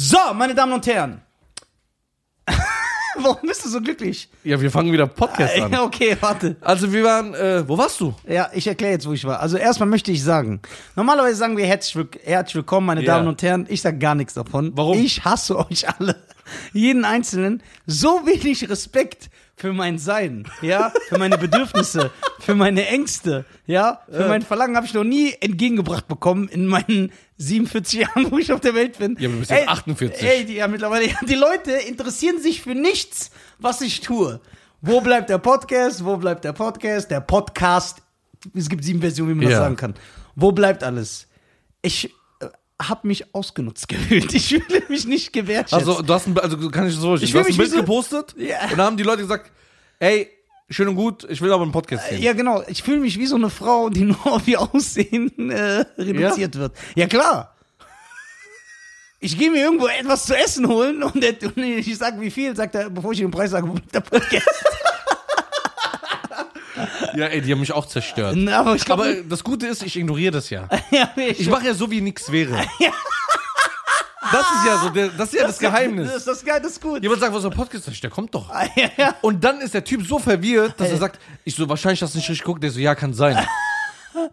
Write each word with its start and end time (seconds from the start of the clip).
So, 0.00 0.16
meine 0.32 0.54
Damen 0.54 0.72
und 0.74 0.86
Herren. 0.86 1.20
Warum 3.16 3.42
bist 3.42 3.64
du 3.64 3.68
so 3.68 3.80
glücklich? 3.80 4.28
Ja, 4.44 4.60
wir 4.60 4.70
fangen 4.70 4.92
wieder 4.92 5.08
Podcast 5.08 5.58
an. 5.58 5.72
Ja, 5.72 5.82
okay, 5.82 6.16
warte. 6.20 6.54
Also 6.60 6.92
wir 6.92 7.02
waren, 7.02 7.34
äh, 7.34 7.68
wo 7.68 7.76
warst 7.76 7.98
du? 7.98 8.14
Ja, 8.28 8.48
ich 8.54 8.68
erkläre 8.68 8.92
jetzt, 8.92 9.08
wo 9.08 9.12
ich 9.12 9.24
war. 9.24 9.40
Also 9.40 9.56
erstmal 9.56 9.88
möchte 9.88 10.12
ich 10.12 10.22
sagen, 10.22 10.60
normalerweise 10.94 11.34
sagen 11.34 11.56
wir 11.56 11.66
herzlich, 11.66 11.96
willk- 11.96 12.20
herzlich 12.22 12.54
willkommen, 12.54 12.86
meine 12.86 13.02
Ja. 13.02 13.16
Damen 13.16 13.26
und 13.26 13.42
Herren. 13.42 13.66
Ich 13.68 13.82
sag 13.82 13.98
gar 13.98 14.14
nichts 14.14 14.34
davon. 14.34 14.70
Warum? 14.76 14.96
Ich 15.00 15.24
hasse 15.24 15.58
euch 15.58 15.88
alle. 15.98 16.14
Jeden 16.72 17.04
Einzelnen. 17.04 17.60
So 17.84 18.24
wenig 18.24 18.70
Respekt 18.70 19.30
für 19.58 19.72
mein 19.72 19.98
Sein, 19.98 20.44
ja, 20.62 20.92
für 21.08 21.18
meine 21.18 21.36
Bedürfnisse, 21.36 22.10
für 22.38 22.54
meine 22.54 22.86
Ängste, 22.86 23.44
ja, 23.66 24.00
für 24.08 24.28
mein 24.28 24.42
Verlangen 24.42 24.76
habe 24.76 24.86
ich 24.86 24.94
noch 24.94 25.02
nie 25.04 25.34
entgegengebracht 25.40 26.06
bekommen 26.06 26.48
in 26.48 26.66
meinen 26.66 27.12
47 27.38 28.00
Jahren, 28.00 28.30
wo 28.30 28.38
ich 28.38 28.52
auf 28.52 28.60
der 28.60 28.74
Welt 28.74 28.98
bin. 28.98 29.16
Ja, 29.18 29.28
du 29.28 29.38
bist 29.38 29.50
jetzt 29.50 29.68
48. 29.68 30.22
Ey, 30.22 30.44
die, 30.46 30.54
ja, 30.54 30.68
mittlerweile, 30.68 31.08
die 31.28 31.34
Leute 31.34 31.72
interessieren 31.72 32.40
sich 32.40 32.62
für 32.62 32.74
nichts, 32.76 33.30
was 33.58 33.80
ich 33.80 34.00
tue. 34.00 34.40
Wo 34.80 35.00
bleibt 35.00 35.28
der 35.28 35.38
Podcast? 35.38 36.04
Wo 36.04 36.16
bleibt 36.16 36.44
der 36.44 36.52
Podcast? 36.52 37.10
Der 37.10 37.20
Podcast. 37.20 37.98
Es 38.54 38.68
gibt 38.68 38.84
sieben 38.84 39.00
Versionen, 39.00 39.30
wie 39.32 39.34
man 39.34 39.44
das 39.46 39.52
Ja. 39.54 39.58
sagen 39.58 39.76
kann. 39.76 39.94
Wo 40.36 40.52
bleibt 40.52 40.84
alles? 40.84 41.26
Ich 41.82 42.04
äh, 42.04 42.10
habe 42.80 43.06
mich 43.08 43.34
ausgenutzt 43.34 43.88
gefühlt. 43.88 44.32
Ich 44.34 44.48
fühle 44.48 44.82
mich 44.88 45.04
nicht 45.06 45.32
gewertschätzt. 45.32 45.74
Also 45.74 46.00
du 46.02 46.12
hast 46.14 46.26
ein, 46.26 46.38
also 46.38 46.70
kann 46.70 46.86
ich 46.86 46.94
so, 46.94 47.16
Ich 47.16 47.32
du 47.32 47.38
hast 47.40 47.48
ein 47.48 47.56
Bild 47.56 47.72
gepostet 47.74 48.34
Ja. 48.38 48.68
und 48.70 48.78
da 48.78 48.84
haben 48.84 48.96
die 48.96 49.02
Leute 49.02 49.22
gesagt, 49.22 49.50
ey, 49.98 50.28
schön 50.70 50.86
und 50.88 50.94
gut, 50.96 51.26
ich 51.28 51.40
will 51.40 51.52
aber 51.52 51.62
einen 51.64 51.72
Podcast 51.72 52.08
sehen. 52.08 52.22
ja, 52.22 52.32
genau. 52.34 52.62
Ich 52.68 52.82
fühle 52.82 53.00
mich 53.00 53.18
wie 53.18 53.26
so 53.26 53.36
eine 53.36 53.50
Frau, 53.50 53.88
die 53.90 54.02
nur 54.04 54.24
auf 54.26 54.46
ihr 54.46 54.60
Aussehen 54.60 55.50
äh, 55.50 55.84
reduziert 55.98 56.54
wird. 56.56 56.72
Ja, 56.94 57.06
klar. 57.06 57.54
Ich 59.20 59.36
gehe 59.36 59.50
mir 59.50 59.62
irgendwo 59.62 59.88
etwas 59.88 60.26
zu 60.26 60.36
essen 60.36 60.68
holen 60.68 61.02
und, 61.02 61.20
der, 61.20 61.34
und 61.42 61.58
ich 61.58 61.98
sage, 61.98 62.20
wie 62.20 62.30
viel, 62.30 62.54
sagt 62.54 62.76
er, 62.76 62.88
bevor 62.88 63.10
ich 63.10 63.18
den 63.18 63.32
Preis 63.32 63.50
sage, 63.50 63.68
der 63.92 64.00
Podcast? 64.00 64.46
Ja, 67.14 67.26
ey, 67.26 67.40
die 67.40 67.52
haben 67.52 67.60
mich 67.60 67.72
auch 67.72 67.86
zerstört. 67.86 68.34
Na, 68.36 68.60
aber 68.60 68.74
ich 68.74 68.84
glaube, 68.84 69.04
Aber 69.04 69.14
das 69.22 69.44
Gute 69.44 69.66
ist, 69.66 69.82
ich 69.82 69.96
ignoriere 69.96 70.32
das 70.32 70.50
ja. 70.50 70.68
ja, 70.90 71.10
ich, 71.16 71.48
mache 71.48 71.66
ja 71.66 71.74
so, 71.74 71.90
wie 71.90 72.00
nichts 72.00 72.30
wäre. 72.30 72.60
Das 74.30 74.42
ist 74.42 74.66
ja 74.66 74.78
so, 74.82 74.90
der, 74.90 75.08
das 75.08 75.32
ist 75.32 75.40
ja 75.40 75.46
das 75.46 75.58
Geheimnis. 75.58 76.12
Das, 76.12 76.24
das 76.24 76.44
das 76.44 76.72
ist 76.72 76.82
gut. 76.82 77.02
Jemand 77.02 77.18
sagt, 77.18 77.32
was 77.32 77.42
ist 77.42 77.50
der 77.50 77.56
Podcast? 77.56 78.02
Der 78.02 78.10
kommt 78.10 78.34
doch. 78.34 78.50
Ja, 78.76 78.90
ja. 78.98 79.14
Und 79.22 79.42
dann 79.42 79.62
ist 79.62 79.72
der 79.72 79.82
Typ 79.82 80.06
so 80.06 80.18
verwirrt, 80.18 80.78
dass 80.78 80.90
er 80.90 80.98
sagt, 80.98 81.18
ich 81.44 81.54
so, 81.54 81.66
wahrscheinlich 81.66 82.02
hast 82.02 82.12
du 82.12 82.18
nicht 82.18 82.28
richtig 82.28 82.44
geguckt. 82.44 82.62
Der 82.62 82.70
so, 82.70 82.78
ja, 82.78 82.94
kann 82.94 83.14
sein. 83.14 83.42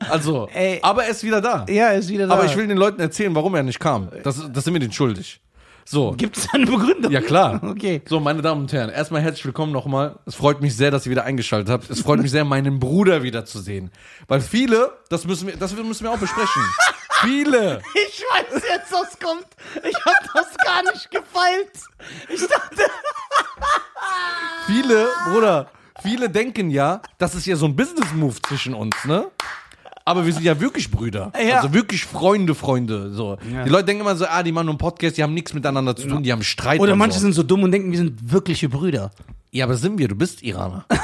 Also, 0.10 0.50
Ey. 0.54 0.80
aber 0.82 1.06
er 1.06 1.12
ist 1.12 1.24
wieder 1.24 1.40
da. 1.40 1.66
Ja, 1.70 1.92
ist 1.92 2.10
wieder 2.10 2.28
da. 2.28 2.34
Aber 2.34 2.46
ich 2.46 2.58
will 2.58 2.68
den 2.68 2.78
Leuten 2.78 3.00
erzählen, 3.00 3.34
warum 3.36 3.56
er 3.56 3.64
nicht 3.64 3.80
kam. 3.80 4.10
Das, 4.24 4.42
das 4.52 4.64
sind 4.64 4.74
wir 4.74 4.80
den 4.80 4.92
schuldig. 4.92 5.40
So. 5.88 6.14
Gibt 6.18 6.36
es 6.38 6.50
eine 6.52 6.66
Begründung? 6.66 7.12
Ja, 7.12 7.22
klar. 7.22 7.62
Okay. 7.64 8.02
So, 8.08 8.20
meine 8.20 8.42
Damen 8.42 8.62
und 8.62 8.74
Herren, 8.74 8.90
erstmal 8.90 9.22
herzlich 9.22 9.46
willkommen 9.46 9.72
nochmal. 9.72 10.18
Es 10.26 10.34
freut 10.34 10.60
mich 10.60 10.76
sehr, 10.76 10.90
dass 10.90 11.06
ihr 11.06 11.12
wieder 11.12 11.26
eingeschaltet 11.26 11.70
habt. 11.70 11.90
Es 11.92 12.02
freut 12.02 12.20
mich 12.20 12.32
sehr, 12.32 12.44
meinen 12.44 12.80
Bruder 12.80 13.22
wiederzusehen. 13.22 13.92
Weil 14.28 14.42
viele, 14.42 14.98
das 15.10 15.26
müssen 15.26 15.48
wir, 15.48 15.58
das 15.58 15.76
müssen 15.76 16.04
wir 16.04 16.12
auch 16.12 16.18
besprechen. 16.18 16.64
viele. 17.22 17.82
Ich 17.94 18.24
weiß 18.32 18.64
jetzt, 18.64 18.92
was 18.92 19.20
kommt. 19.20 19.46
Ich 19.84 19.96
hab 19.96 20.34
das 20.34 20.58
gar 20.58 20.84
nicht 20.92 21.12
gefeilt. 21.12 21.72
Ich 22.30 22.48
dachte, 22.48 22.82
Viele, 24.68 25.08
Bruder, 25.30 25.68
viele 26.02 26.30
denken 26.30 26.72
ja, 26.72 27.02
das 27.20 27.36
ist 27.36 27.46
ja 27.46 27.56
so 27.56 27.68
ein 27.68 27.76
Business-Move 27.76 28.42
zwischen 28.42 28.74
uns, 28.74 28.96
ne? 29.06 29.28
Aber 30.08 30.26
wir 30.26 30.32
sind 30.34 30.44
ja 30.44 30.60
wirklich 30.60 30.90
Brüder. 30.92 31.32
Ja. 31.46 31.58
Also 31.58 31.74
wirklich 31.74 32.06
Freunde, 32.06 32.56
Freunde. 32.56 33.12
So. 33.12 33.38
Die 33.66 33.70
Leute 33.70 33.86
denken 33.86 34.02
immer 34.02 34.16
so, 34.16 34.26
ah, 34.26 34.42
die 34.44 34.52
machen 34.52 34.66
nur 34.66 34.74
einen 34.74 34.80
Podcast, 34.80 35.18
die 35.18 35.24
haben 35.24 35.34
nichts 35.34 35.54
miteinander 35.54 35.96
zu 35.96 36.08
tun, 36.08 36.24
die 36.24 36.32
haben 36.32 36.44
Streit. 36.44 36.80
oder 36.80 36.96
manche 36.96 37.20
so. 37.20 37.22
sind 37.24 37.34
so 37.34 37.44
dumm 37.44 37.64
und 37.64 37.72
denken, 37.72 37.92
wir 37.92 37.98
sind 37.98 38.32
wirkliche 38.32 38.70
Brüder. 38.70 39.12
Ja, 39.52 39.66
aber 39.66 39.76
sind 39.76 39.98
wir, 39.98 40.08
du 40.08 40.16
bist 40.16 40.42
Iraner. 40.44 40.86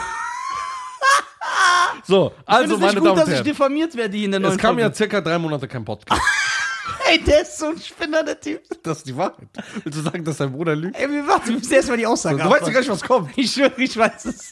so, 2.07 2.31
also 2.45 2.77
meine 2.77 2.93
nicht 2.93 2.99
gut, 2.99 3.07
Damen 3.07 3.15
dass 3.17 3.25
und 3.25 3.31
ich 3.31 3.35
Herren. 3.35 3.45
diffamiert 3.45 3.95
werde 3.95 4.15
hier 4.17 4.25
in 4.25 4.31
der 4.31 4.39
neuen 4.39 4.53
Es 4.53 4.57
kam 4.59 4.75
Folge. 4.75 4.81
ja 4.81 4.93
circa 4.93 5.21
drei 5.21 5.37
Monate 5.37 5.67
kein 5.67 5.85
Podcast. 5.85 6.21
Ey, 7.11 7.21
der 7.23 7.41
ist 7.41 7.59
so 7.59 7.67
ein 7.67 7.79
Spinner, 7.79 8.23
der 8.23 8.39
Typ. 8.39 8.61
Das 8.83 8.99
ist 8.99 9.07
die 9.07 9.15
Wahrheit. 9.15 9.47
Willst 9.83 9.99
du 9.99 10.03
sagen, 10.03 10.23
dass 10.23 10.37
dein 10.37 10.51
Bruder 10.51 10.75
lügt? 10.75 10.97
Ey, 10.97 11.09
wir 11.09 11.27
warten, 11.27 11.49
wir 11.49 11.55
müssen 11.57 11.73
erstmal 11.73 11.97
die 11.97 12.07
Aussage 12.07 12.41
Du 12.41 12.49
weißt 12.49 12.65
ja 12.67 12.73
gar 12.73 12.79
nicht, 12.79 12.89
was 12.89 13.01
kommt. 13.03 13.37
Ich 13.37 13.51
schwöre, 13.51 13.73
ich 13.77 13.95
weiß 13.95 14.25
es. 14.25 14.51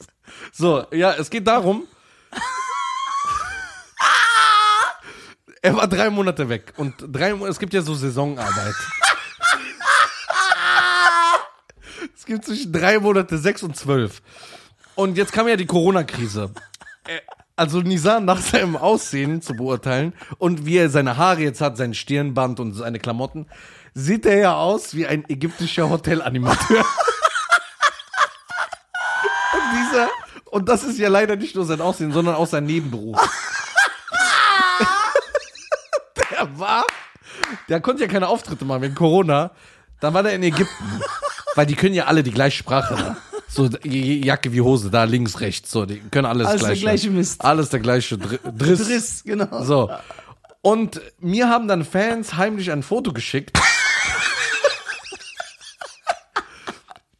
So, 0.54 0.84
ja, 0.92 1.14
es 1.14 1.30
geht 1.30 1.48
darum. 1.48 1.84
Er 5.62 5.76
war 5.76 5.88
drei 5.88 6.10
Monate 6.10 6.50
weg. 6.50 6.74
Und 6.78 6.96
drei 7.12 7.34
Monate, 7.34 7.52
es 7.52 7.60
gibt 7.60 7.74
ja 7.74 7.82
so 7.82 7.94
Saisonarbeit. 7.94 8.76
es 12.16 12.26
gibt 12.26 12.46
zwischen 12.46 12.72
drei 12.72 13.00
Monate, 13.00 13.38
sechs 13.38 13.64
und 13.64 13.76
zwölf. 13.76 14.22
Und 14.96 15.18
jetzt 15.18 15.34
kam 15.34 15.48
ja 15.48 15.56
die 15.56 15.66
Corona-Krise. 15.66 16.52
Äh, 17.08 17.20
Also 17.56 17.82
Nisa 17.82 18.20
nach 18.22 18.40
seinem 18.40 18.78
Aussehen 18.78 19.42
zu 19.42 19.54
beurteilen 19.54 20.14
und 20.38 20.66
wie 20.66 20.78
er 20.78 20.90
seine 20.90 21.18
Haare 21.18 21.42
jetzt 21.42 21.60
hat, 21.60 21.76
sein 21.76 21.94
Stirnband 21.94 22.62
und 22.62 22.74
seine 22.74 23.00
Klamotten, 23.00 23.48
sieht 23.94 24.26
er 24.26 24.38
ja 24.38 24.56
aus 24.56 24.96
wie 24.96 25.06
ein 25.08 25.26
ägyptischer 25.28 25.90
Hotelanimateur. 25.90 26.80
und 29.54 29.62
dieser, 29.74 30.10
und 30.46 30.70
das 30.70 30.84
ist 30.84 30.98
ja 31.00 31.10
leider 31.10 31.36
nicht 31.36 31.56
nur 31.56 31.66
sein 31.66 31.82
Aussehen, 31.82 32.14
sondern 32.14 32.36
auch 32.36 32.48
sein 32.48 32.66
Nebenberuf. 32.66 33.18
Der 36.40 36.60
war, 36.60 36.86
der 37.68 37.82
konnte 37.82 38.04
ja 38.04 38.08
keine 38.10 38.28
Auftritte 38.28 38.66
machen 38.66 38.82
wegen 38.82 38.96
Corona. 38.96 39.52
Dann 40.00 40.14
war 40.14 40.24
der 40.24 40.34
in 40.34 40.44
Ägypten, 40.44 41.02
weil 41.56 41.66
die 41.66 41.76
können 41.76 41.94
ja 41.94 42.06
alle 42.06 42.24
die 42.24 42.32
gleiche 42.32 42.58
Sprache. 42.58 43.18
So 43.50 43.68
Jacke 43.84 44.54
wie 44.54 44.62
Hose, 44.62 44.90
da 44.92 45.04
links, 45.06 45.40
rechts, 45.42 45.72
so, 45.72 45.86
die 45.86 46.00
können 46.00 46.26
alles, 46.26 46.48
Alles 46.48 46.62
der 46.62 46.68
gleiche. 46.70 46.82
gleiche 46.82 47.10
Mist. 47.10 47.44
Alles 47.44 47.70
der 47.70 47.80
gleiche 47.80 48.18
Dr 48.18 48.52
Driss. 48.52 48.88
Driss, 48.88 49.24
genau. 49.24 49.64
So. 49.64 49.90
Und 50.62 51.02
mir 51.20 51.50
haben 51.50 51.68
dann 51.68 51.84
Fans 51.84 52.36
heimlich 52.38 52.72
ein 52.72 52.84
Foto 52.84 53.12
geschickt, 53.12 53.58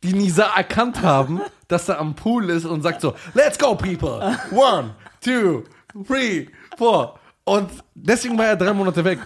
die 0.04 0.14
Nisa 0.14 0.44
erkannt 0.56 1.02
haben, 1.02 1.42
dass 1.68 1.90
er 1.90 2.00
am 2.00 2.16
Pool 2.16 2.50
ist 2.50 2.66
und 2.66 2.82
sagt 2.84 3.02
so, 3.02 3.16
let's 3.34 3.58
go 3.58 3.76
people. 3.76 4.38
One, 4.52 4.96
two, 5.22 5.64
three, 6.08 6.48
four. 6.78 7.19
Und 7.50 7.70
deswegen 7.96 8.38
war 8.38 8.46
er 8.46 8.56
drei 8.56 8.72
Monate 8.74 9.04
weg. 9.04 9.20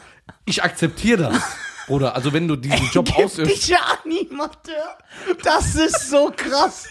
Ich 0.46 0.64
akzeptiere 0.64 1.24
das. 1.24 1.44
Bruder, 1.88 2.16
also 2.16 2.32
wenn 2.32 2.48
du 2.48 2.56
diesen 2.56 2.88
Job 2.94 3.14
ausübst. 3.18 3.40
Ägyptischer 3.40 3.80
Animateur. 4.06 4.98
Das 5.44 5.76
ist 5.76 6.10
so 6.10 6.32
krass. 6.34 6.88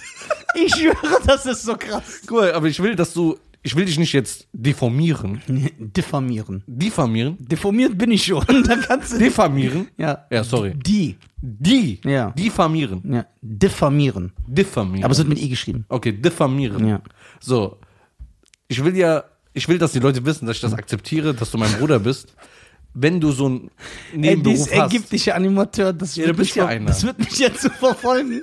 Ich 0.54 0.75
schwöre, 0.75 1.21
das 1.26 1.47
ist 1.47 1.62
so 1.62 1.75
krass. 1.75 2.21
Cool, 2.31 2.53
aber 2.53 2.66
ich 2.66 2.82
will, 2.82 2.94
dass 2.94 3.15
du, 3.15 3.38
ich 3.62 3.75
will 3.75 3.87
dich 3.87 3.98
nicht 3.98 4.12
jetzt 4.12 4.47
deformieren. 4.53 5.41
Diffamieren. 5.78 6.62
Diffamieren? 6.66 7.38
Deformiert 7.41 7.97
bin 7.97 8.10
ich 8.10 8.25
schon. 8.26 8.44
Dann 8.47 8.82
kannst 8.82 9.15
du. 9.15 9.19
Diffamieren? 9.19 9.88
ja. 9.97 10.26
Ja, 10.31 10.44
sorry. 10.44 10.75
Die. 10.75 11.16
Die. 11.41 11.98
Ja. 12.04 12.31
Diffamieren. 12.32 13.00
Ja. 13.10 13.26
Diffamieren. 13.41 14.32
Diffamieren. 14.47 15.04
Aber 15.04 15.12
es 15.12 15.19
wird 15.19 15.28
mit 15.28 15.41
I 15.41 15.48
geschrieben. 15.48 15.87
Okay, 15.88 16.12
diffamieren. 16.12 16.87
Ja. 16.87 17.00
So. 17.41 17.78
Ich 18.69 18.84
will 18.84 18.94
ja, 18.97 19.25
ich 19.55 19.69
will, 19.69 19.79
dass 19.79 19.93
die 19.93 19.99
Leute 19.99 20.25
wissen, 20.25 20.47
dass 20.47 20.57
ich 20.57 20.63
das 20.63 20.75
akzeptiere, 20.75 21.35
dass 21.35 21.51
du 21.51 21.59
mein 21.59 21.73
Bruder 21.75 21.99
bist. 21.99 22.35
Wenn 22.95 23.21
du 23.21 23.33
so 23.33 23.49
Ey, 23.49 23.71
Nebenberuf 24.19 24.67
dieses 24.69 24.79
hast. 24.79 24.93
ägyptische 24.93 25.35
Animateur, 25.35 25.93
das, 25.95 26.15
Ja, 26.15 26.27
wird 26.27 26.37
bist 26.37 26.51
mich 26.51 26.57
ja 26.57 26.67
einer. 26.67 26.87
das 26.87 27.03
wird 27.05 27.19
mich 27.19 27.39
jetzt 27.39 27.63
so 27.63 27.71
verfolgen. 27.71 28.43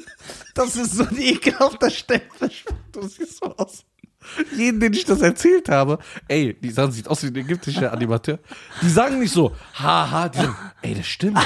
Das 0.56 0.76
ist 0.76 0.94
so 0.96 1.04
ein 1.04 1.18
ekelhafter 1.22 1.90
Stempel. 1.92 2.50
Du 2.92 3.08
siehst 3.08 3.38
so 3.40 3.56
aus. 3.58 3.84
Jeden, 4.58 4.80
den 4.80 4.92
ich 4.94 5.06
das 5.06 5.22
erzählt 5.22 5.70
habe, 5.70 6.00
ey, 6.28 6.54
die 6.60 6.72
sagen, 6.72 6.92
sieht 6.92 7.08
aus 7.08 7.22
wie 7.24 7.28
ein 7.28 7.36
ägyptischer 7.36 7.94
Animateur. 7.94 8.40
Die 8.82 8.90
sagen 8.90 9.20
nicht 9.20 9.32
so, 9.32 9.56
haha, 9.76 10.30
die 10.30 10.40
sagen, 10.40 10.56
ey, 10.82 10.96
das 10.96 11.06
stimmt. 11.08 11.40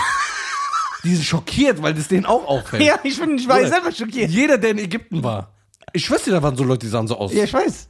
Die 1.04 1.14
sind 1.16 1.26
schockiert, 1.26 1.82
weil 1.82 1.94
das 1.94 2.08
denen 2.08 2.26
auch 2.26 2.48
auffällt. 2.48 2.84
Ja, 2.84 2.98
ich 3.04 3.20
bin, 3.20 3.38
ich 3.38 3.48
war 3.50 3.58
Bruder, 3.58 3.70
selber 3.70 3.92
schockiert. 3.92 4.30
Jeder, 4.32 4.58
der 4.58 4.72
in 4.72 4.78
Ägypten 4.80 5.22
war. 5.24 5.54
Ich 5.92 6.06
schwöre 6.06 6.22
dir, 6.22 6.32
da 6.32 6.42
waren 6.42 6.56
so 6.56 6.64
Leute, 6.64 6.86
die 6.86 6.90
sahen 6.92 7.08
so 7.08 7.18
aus. 7.18 7.34
Ja, 7.34 7.44
ich 7.44 7.54
weiß. 7.54 7.90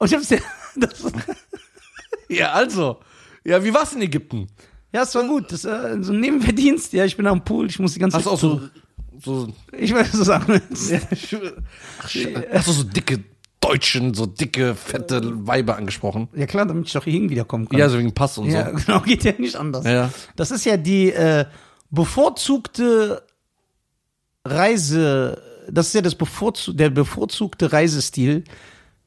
Und 0.00 0.08
ich 0.08 0.14
hab's 0.14 0.28
dir. 0.28 0.40
Das, 0.76 1.02
Ja, 2.28 2.52
also. 2.52 3.00
Ja, 3.44 3.62
wie 3.64 3.74
war's 3.74 3.92
in 3.92 4.02
Ägypten? 4.02 4.48
ja, 4.92 5.02
es 5.02 5.14
war 5.14 5.24
gut. 5.26 5.52
Das 5.52 5.64
äh, 5.64 5.98
so 6.00 6.12
ein 6.12 6.20
Nebenverdienst. 6.20 6.92
Ja, 6.92 7.04
ich 7.04 7.16
bin 7.16 7.26
am 7.26 7.44
Pool. 7.44 7.66
Ich 7.66 7.78
muss 7.78 7.94
die 7.94 7.98
ganze 8.00 8.16
Hast 8.16 8.26
du 8.26 8.30
auch 8.30 8.38
so, 8.38 8.60
so 9.22 9.48
Ich 9.76 9.92
weiß, 9.92 10.08
was 10.12 10.18
du 10.18 10.24
sagen 10.24 10.60
Hast 12.52 12.68
du 12.68 12.72
so 12.72 12.82
dicke 12.84 13.24
Deutschen, 13.60 14.14
so 14.14 14.26
dicke, 14.26 14.74
fette 14.74 15.46
Weiber 15.46 15.76
angesprochen? 15.76 16.28
Ja, 16.34 16.46
klar, 16.46 16.66
damit 16.66 16.86
ich 16.86 16.92
doch 16.92 17.04
hier 17.04 17.28
wiederkommen 17.28 17.68
kann. 17.68 17.78
Ja, 17.78 17.88
so 17.88 17.98
wegen 17.98 18.14
Pass 18.14 18.38
und 18.38 18.48
Ja, 18.50 18.70
so. 18.70 18.76
genau, 18.86 19.00
geht 19.00 19.24
ja 19.24 19.32
nicht 19.38 19.56
anders. 19.56 19.84
Ja. 19.84 20.10
Das 20.36 20.50
ist 20.50 20.64
ja 20.64 20.76
die 20.76 21.12
äh, 21.12 21.44
bevorzugte 21.90 23.22
Reise, 24.44 25.42
das 25.68 25.88
ist 25.88 25.94
ja 25.94 26.00
das 26.00 26.14
bevorzu 26.14 26.72
der 26.72 26.90
bevorzugte 26.90 27.72
Reisestil 27.72 28.44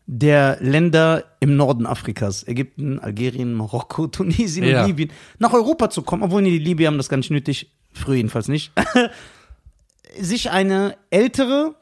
der 0.06 0.58
Länder 0.62 1.24
im 1.40 1.56
Norden 1.56 1.86
Afrikas. 1.86 2.46
Ägypten, 2.48 3.00
Algerien, 3.00 3.54
Marokko, 3.54 4.08
Tunesien 4.12 4.66
Ja. 4.66 4.82
und 4.82 4.88
Libyen. 4.88 5.12
Nach 5.40 5.54
Europa 5.54 5.90
zu 5.90 6.02
kommen, 6.02 6.24
obwohl 6.24 6.44
die 6.44 6.60
Libyer 6.60 6.88
haben 6.88 6.98
das 6.98 7.10
gar 7.10 7.18
nicht 7.18 7.32
nötig. 7.32 7.72
früher 7.94 8.16
jedenfalls 8.16 8.48
nicht, 8.48 8.72
sich 10.20 10.52
eine 10.52 10.98
ältere, 11.10 11.76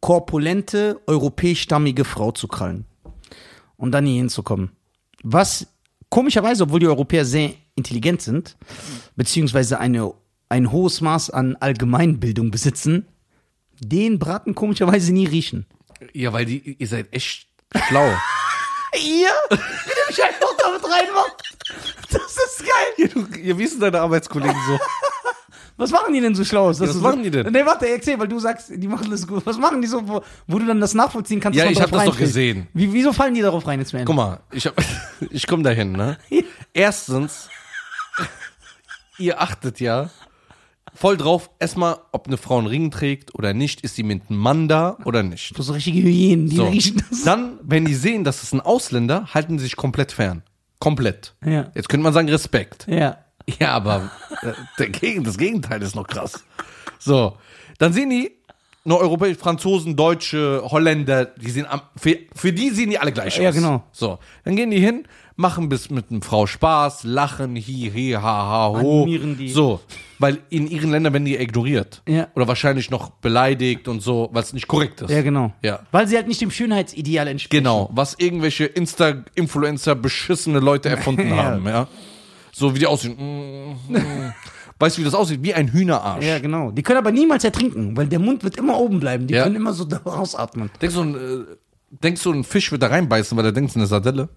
korpulente, 0.00 1.00
europäischstammige 1.06 2.04
Frau 2.04 2.32
zu 2.32 2.48
krallen. 2.48 2.84
Und 3.76 3.92
dann 3.92 4.06
hier 4.06 4.16
hinzukommen. 4.16 4.70
Was 5.22 5.66
komischerweise, 6.08 6.64
obwohl 6.64 6.80
die 6.80 6.86
Europäer 6.88 7.24
sehr 7.24 7.52
intelligent 7.76 8.22
sind, 8.22 8.56
beziehungsweise 9.14 9.78
eine, 9.78 10.12
ein 10.48 10.72
hohes 10.72 11.00
Maß 11.00 11.30
an 11.30 11.54
Allgemeinbildung 11.56 12.50
besitzen, 12.50 13.06
den 13.80 14.18
Braten 14.18 14.54
komischerweise 14.56 15.12
nie 15.12 15.26
riechen. 15.26 15.66
Ja, 16.12 16.32
weil 16.32 16.44
die, 16.44 16.76
ihr 16.78 16.86
seid 16.86 17.12
echt 17.12 17.48
schlau. 17.88 18.06
Ihr? 18.94 19.28
Wie 19.50 19.56
du 19.56 20.06
mich 20.08 20.22
einfach 20.24 20.48
damit 20.58 20.82
reinmacht. 20.84 21.56
Das 22.10 22.22
ist 22.36 22.60
geil. 22.60 22.86
ihr, 22.96 23.08
du- 23.08 23.26
ihr 23.38 23.58
wissen 23.58 23.80
deine 23.80 24.00
Arbeitskollegen 24.00 24.56
so. 24.66 24.78
Was 25.76 25.90
machen 25.92 26.12
die 26.12 26.20
denn 26.20 26.34
so 26.34 26.44
Schlaues? 26.44 26.78
dass 26.78 26.88
was 26.88 26.96
machen 26.96 27.22
die 27.22 27.30
denn? 27.30 27.52
Nee, 27.52 27.64
warte, 27.64 27.88
erzähl, 27.88 28.18
weil 28.18 28.26
du 28.26 28.40
sagst, 28.40 28.68
die 28.74 28.88
machen 28.88 29.10
das 29.12 29.24
gut. 29.24 29.46
Was 29.46 29.58
machen 29.58 29.80
die 29.80 29.86
so, 29.86 30.08
wo, 30.08 30.22
wo 30.48 30.58
du 30.58 30.66
dann 30.66 30.80
das 30.80 30.92
nachvollziehen 30.92 31.38
kannst? 31.38 31.56
Ja, 31.56 31.66
man 31.66 31.72
ich 31.72 31.80
hab 31.80 31.90
drauf 31.90 32.00
das 32.00 32.10
doch 32.14 32.18
gesehen. 32.18 32.66
Wie, 32.74 32.92
wieso 32.92 33.12
fallen 33.12 33.32
die 33.34 33.42
darauf 33.42 33.64
rein 33.64 33.78
jetzt 33.78 33.92
mehr? 33.92 34.04
Guck 34.04 34.16
mal, 34.16 34.40
ich, 34.50 34.66
hab, 34.66 34.74
ich 35.30 35.46
komme 35.46 35.62
dahin, 35.62 35.92
ne? 35.92 36.18
Erstens, 36.72 37.48
ihr 39.18 39.40
achtet 39.40 39.78
ja 39.78 40.10
voll 40.94 41.16
drauf, 41.16 41.50
erstmal, 41.58 41.96
ob 42.12 42.26
eine 42.26 42.36
Frau 42.36 42.58
einen 42.58 42.66
Ring 42.66 42.90
trägt 42.90 43.34
oder 43.34 43.54
nicht, 43.54 43.82
ist 43.82 43.96
sie 43.96 44.02
mit 44.02 44.22
einem 44.28 44.38
Mann 44.38 44.68
da 44.68 44.98
oder 45.04 45.22
nicht. 45.22 45.54
So 45.56 45.72
richtige 45.72 46.00
Hyänen, 46.02 46.48
die 46.48 46.56
So. 46.56 46.66
riechen 46.66 47.02
das. 47.10 47.22
Dann, 47.24 47.58
wenn 47.62 47.84
die 47.84 47.94
sehen, 47.94 48.24
dass 48.24 48.42
es 48.42 48.52
ein 48.52 48.60
Ausländer, 48.60 49.28
halten 49.34 49.58
sie 49.58 49.64
sich 49.64 49.76
komplett 49.76 50.12
fern. 50.12 50.42
Komplett. 50.78 51.34
Ja. 51.44 51.70
Jetzt 51.74 51.88
könnte 51.88 52.04
man 52.04 52.12
sagen 52.12 52.28
Respekt. 52.28 52.86
Ja. 52.88 53.18
Ja, 53.58 53.70
aber 53.72 54.10
äh, 54.42 54.52
der 54.78 54.90
Gegen, 54.90 55.24
das 55.24 55.38
Gegenteil 55.38 55.80
ist 55.82 55.94
noch 55.96 56.06
krass. 56.06 56.44
So, 56.98 57.36
dann 57.78 57.92
sehen 57.92 58.10
die 58.10 58.32
nur 58.84 59.00
europäische 59.00 59.38
Franzosen, 59.38 59.96
Deutsche, 59.96 60.62
Holländer, 60.64 61.26
die 61.26 61.50
sehen 61.50 61.66
am, 61.66 61.82
für, 61.96 62.16
für 62.34 62.52
die 62.52 62.70
sehen 62.70 62.90
die 62.90 62.98
alle 62.98 63.12
gleich 63.12 63.34
aus. 63.34 63.42
Ja, 63.42 63.50
genau. 63.50 63.84
So, 63.92 64.18
dann 64.44 64.56
gehen 64.56 64.70
die 64.70 64.80
hin, 64.80 65.06
machen 65.38 65.68
bis 65.68 65.88
mit 65.88 66.10
einer 66.10 66.20
Frau 66.20 66.46
Spaß, 66.46 67.04
lachen, 67.04 67.54
hi, 67.56 67.90
hi, 67.94 68.10
ha, 68.12 68.20
ha, 68.22 68.68
ho. 68.70 69.02
Animieren 69.04 69.38
die. 69.38 69.48
So, 69.48 69.80
weil 70.18 70.38
in 70.50 70.66
ihren 70.66 70.90
Ländern 70.90 71.12
werden 71.12 71.24
die 71.24 71.36
ignoriert. 71.36 72.02
Ja. 72.08 72.26
Oder 72.34 72.48
wahrscheinlich 72.48 72.90
noch 72.90 73.10
beleidigt 73.10 73.86
und 73.86 74.02
so, 74.02 74.28
weil 74.32 74.42
es 74.42 74.52
nicht 74.52 74.66
korrekt 74.66 75.00
ist. 75.00 75.10
Ja, 75.10 75.22
genau. 75.22 75.52
Ja. 75.62 75.78
Weil 75.92 76.08
sie 76.08 76.16
halt 76.16 76.26
nicht 76.26 76.40
dem 76.40 76.50
Schönheitsideal 76.50 77.28
entsprechen. 77.28 77.62
Genau, 77.64 77.88
was 77.92 78.14
irgendwelche 78.18 78.64
Insta-Influencer 78.66 79.94
beschissene 79.94 80.58
Leute 80.58 80.88
erfunden 80.88 81.28
Ja. 81.30 81.36
haben, 81.36 81.66
ja. 81.66 81.86
So 82.52 82.74
wie 82.74 82.80
die 82.80 82.86
aussehen. 82.86 83.14
Mm, 83.16 83.92
mm. 83.92 84.32
Weißt 84.80 84.96
du, 84.96 85.02
wie 85.02 85.04
das 85.04 85.14
aussieht? 85.14 85.40
Wie 85.42 85.54
ein 85.54 85.68
Hühnerarsch. 85.72 86.24
Ja, 86.24 86.40
genau. 86.40 86.72
Die 86.72 86.82
können 86.82 86.98
aber 86.98 87.12
niemals 87.12 87.44
ertrinken, 87.44 87.96
weil 87.96 88.08
der 88.08 88.18
Mund 88.18 88.42
wird 88.42 88.56
immer 88.56 88.76
oben 88.78 88.98
bleiben. 88.98 89.28
Die 89.28 89.34
Ja. 89.34 89.44
können 89.44 89.54
immer 89.56 89.72
so 89.72 89.84
da 89.84 89.98
rausatmen. 90.04 90.70
Denkst 90.82 90.94
du, 90.96 91.02
ein, 91.02 91.14
äh, 91.14 91.44
denkst 91.90 92.22
du, 92.24 92.32
ein 92.32 92.42
Fisch 92.42 92.72
wird 92.72 92.82
da 92.82 92.88
reinbeißen, 92.88 93.38
weil 93.38 93.44
er 93.44 93.52
denkt, 93.52 93.70
es 93.70 93.76
ist 93.76 93.80
eine 93.80 93.86
Sardelle? 93.86 94.28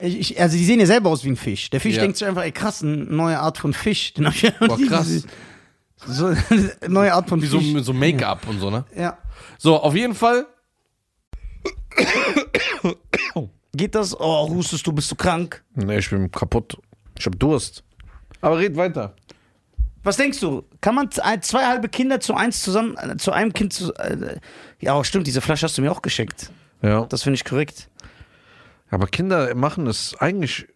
Ich, 0.00 0.18
ich, 0.32 0.40
also 0.40 0.56
die 0.56 0.64
sehen 0.64 0.80
ja 0.80 0.86
selber 0.86 1.10
aus 1.10 1.24
wie 1.24 1.28
ein 1.28 1.36
Fisch. 1.36 1.70
Der 1.70 1.80
Fisch 1.80 1.96
Ja. 1.96 2.02
denkt 2.02 2.16
sich 2.16 2.26
einfach, 2.26 2.42
ey 2.42 2.52
krass, 2.52 2.82
eine 2.82 2.96
neue 2.96 3.38
Art 3.38 3.58
von 3.58 3.72
Fisch. 3.74 4.14
Den 4.14 4.26
hab 4.26 4.34
ich 4.34 4.42
ja 4.42 4.50
noch 4.60 4.68
Boah, 4.68 4.78
nie 4.78 4.86
krass. 4.86 5.06
gesehen. 5.06 5.30
So, 6.06 6.26
eine 6.50 6.72
neue 6.88 7.12
Art 7.12 7.28
von 7.28 7.42
Wie 7.42 7.46
so, 7.46 7.58
Fisch. 7.60 7.72
mit 7.72 7.84
so 7.84 7.92
Make-up 7.92 8.48
und 8.48 8.58
so, 8.60 8.70
ne? 8.70 8.84
ja. 8.96 9.18
So, 9.58 9.76
auf 9.80 9.94
jeden 9.94 10.14
Fall. 10.14 10.46
Geht 13.74 13.94
das? 13.94 14.18
Oh, 14.18 14.48
hustest 14.48 14.86
du, 14.86 14.92
bist 14.92 15.10
du 15.10 15.14
krank? 15.16 15.62
Nee, 15.74 15.98
ich 15.98 16.10
bin 16.10 16.30
kaputt. 16.30 16.76
Ich 17.18 17.26
hab 17.26 17.38
Durst. 17.38 17.84
Aber 18.40 18.58
red 18.58 18.76
weiter. 18.76 19.14
Was 20.02 20.16
denkst 20.16 20.40
du? 20.40 20.64
Kann 20.80 20.94
man 20.94 21.10
z- 21.10 21.22
ein- 21.22 21.42
zwei 21.42 21.66
halbe 21.66 21.88
Kinder 21.90 22.20
zu 22.20 22.34
eins 22.34 22.62
zusammen, 22.62 22.96
äh, 22.96 23.16
zu 23.18 23.32
einem 23.32 23.52
Kind 23.52 23.72
zu. 23.74 23.92
Äh, 23.94 24.38
ja, 24.80 25.04
stimmt, 25.04 25.26
diese 25.26 25.40
Flasche 25.42 25.66
hast 25.66 25.76
du 25.76 25.82
mir 25.82 25.92
auch 25.92 26.00
geschenkt. 26.02 26.50
Ja. 26.82 27.04
Das 27.04 27.22
finde 27.22 27.34
ich 27.34 27.44
korrekt. 27.44 27.89
Aber 28.90 29.06
Kinder 29.06 29.54
machen 29.54 29.86
es 29.86 30.14
eigentlich. 30.18 30.66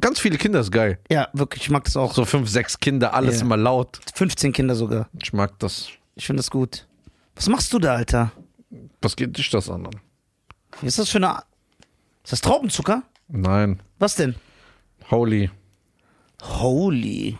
Ganz 0.00 0.20
viele 0.20 0.36
Kinder 0.36 0.60
ist 0.60 0.70
geil. 0.70 0.98
Ja, 1.10 1.28
wirklich, 1.32 1.62
ich 1.64 1.70
mag 1.70 1.84
das 1.84 1.96
auch. 1.96 2.12
So 2.14 2.24
fünf, 2.24 2.48
sechs 2.50 2.78
Kinder, 2.78 3.14
alles 3.14 3.36
Ja. 3.36 3.42
immer 3.42 3.56
laut. 3.56 4.00
15 4.14 4.52
Kinder 4.52 4.74
sogar. 4.74 5.08
Ich 5.22 5.32
mag 5.32 5.58
das. 5.60 5.88
Ich 6.14 6.26
finde 6.26 6.40
das 6.40 6.50
gut. 6.50 6.86
Was 7.36 7.48
machst 7.48 7.72
du 7.72 7.78
da, 7.78 7.94
Alter? 7.94 8.32
Was 9.00 9.16
geht 9.16 9.36
dich 9.38 9.48
das 9.50 9.70
an? 9.70 9.88
Was 10.72 10.82
ist 10.82 10.98
das 10.98 11.08
für 11.08 11.18
eine. 11.18 11.42
Ist 12.22 12.32
das 12.32 12.40
Traubenzucker? 12.42 13.02
Nein. 13.28 13.80
Was 13.98 14.14
denn? 14.16 14.34
Holy. 15.10 15.50
Holy. 16.42 17.38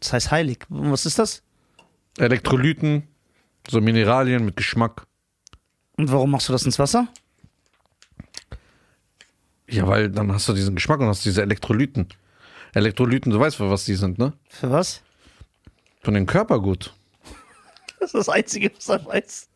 Das 0.00 0.12
heißt 0.12 0.30
heilig. 0.30 0.58
Was 0.68 1.06
ist 1.06 1.18
das? 1.18 1.42
Elektrolyten, 2.18 3.06
so 3.68 3.80
Mineralien 3.80 4.44
mit 4.44 4.56
Geschmack. 4.56 5.06
Und 5.96 6.10
warum 6.10 6.30
machst 6.30 6.48
du 6.48 6.52
das 6.52 6.64
ins 6.64 6.78
Wasser? 6.78 7.08
Ja, 9.72 9.86
weil 9.88 10.10
dann 10.10 10.32
hast 10.32 10.48
du 10.48 10.52
diesen 10.52 10.74
Geschmack 10.74 11.00
und 11.00 11.06
hast 11.06 11.24
diese 11.24 11.42
Elektrolyten. 11.42 12.06
Elektrolyten, 12.74 13.32
du 13.32 13.40
weißt, 13.40 13.56
für 13.56 13.70
was 13.70 13.84
die 13.84 13.94
sind, 13.94 14.18
ne? 14.18 14.32
Für 14.48 14.70
was? 14.70 15.02
Von 16.02 16.14
dem 16.14 16.26
Körper 16.26 16.60
gut. 16.60 16.92
Das 18.00 18.08
ist 18.08 18.14
das 18.14 18.28
Einzige, 18.28 18.70
was 18.74 18.88
er 18.88 19.04
weiß. 19.06 19.48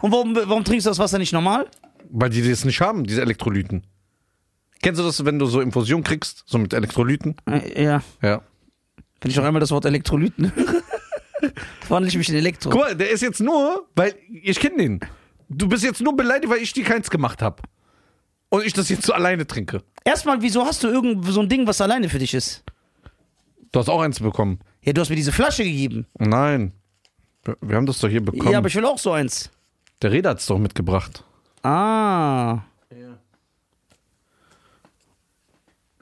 Und 0.00 0.12
warum, 0.12 0.34
warum 0.34 0.64
trinkst 0.64 0.86
du 0.86 0.90
das 0.90 0.98
Wasser 0.98 1.18
nicht 1.18 1.32
normal? 1.32 1.68
Weil 2.10 2.30
die 2.30 2.48
das 2.48 2.64
nicht 2.64 2.80
haben, 2.80 3.04
diese 3.04 3.20
Elektrolyten. 3.20 3.84
Kennst 4.82 4.98
du 5.00 5.04
das, 5.04 5.24
wenn 5.24 5.38
du 5.38 5.46
so 5.46 5.60
Infusion 5.60 6.02
kriegst, 6.02 6.44
so 6.46 6.58
mit 6.58 6.72
Elektrolyten? 6.72 7.36
Äh, 7.46 7.84
ja. 7.84 8.02
Ja. 8.20 8.42
Wenn 9.20 9.30
ich 9.30 9.36
noch 9.36 9.44
einmal 9.44 9.60
das 9.60 9.70
Wort 9.70 9.84
Elektrolyten 9.84 10.54
höre, 10.54 10.82
wandle 11.88 12.08
ich 12.08 12.16
mich 12.16 12.28
in 12.28 12.34
Elektro. 12.34 12.70
Guck 12.70 12.80
mal, 12.80 12.96
der 12.96 13.10
ist 13.10 13.20
jetzt 13.20 13.40
nur, 13.40 13.86
weil 13.94 14.14
ich 14.42 14.58
kenne 14.58 14.76
den. 14.78 15.00
Du 15.48 15.68
bist 15.68 15.84
jetzt 15.84 16.00
nur 16.00 16.16
beleidigt, 16.16 16.50
weil 16.50 16.62
ich 16.62 16.72
dir 16.72 16.84
keins 16.84 17.10
gemacht 17.10 17.42
habe. 17.42 17.62
Und 18.52 18.66
ich 18.66 18.74
das 18.74 18.90
jetzt 18.90 19.06
so 19.06 19.14
alleine 19.14 19.46
trinke. 19.46 19.82
Erstmal, 20.04 20.42
wieso 20.42 20.66
hast 20.66 20.82
du 20.82 20.88
irgend 20.88 21.24
so 21.24 21.40
ein 21.40 21.48
Ding, 21.48 21.66
was 21.66 21.80
alleine 21.80 22.10
für 22.10 22.18
dich 22.18 22.34
ist? 22.34 22.62
Du 23.72 23.80
hast 23.80 23.88
auch 23.88 24.02
eins 24.02 24.20
bekommen. 24.20 24.58
Ja, 24.82 24.92
du 24.92 25.00
hast 25.00 25.08
mir 25.08 25.16
diese 25.16 25.32
Flasche 25.32 25.64
gegeben. 25.64 26.04
Nein. 26.18 26.72
Wir- 27.62 27.76
haben 27.76 27.86
das 27.86 27.98
doch 28.00 28.10
hier 28.10 28.22
bekommen. 28.22 28.52
Ja, 28.52 28.58
aber 28.58 28.68
ich 28.68 28.74
will 28.74 28.84
auch 28.84 28.98
so 28.98 29.12
eins. 29.12 29.50
der 30.02 30.12
Reda 30.12 30.30
hat's 30.30 30.44
doch 30.44 30.58
mitgebracht. 30.58 31.24
Ah. 31.62 32.58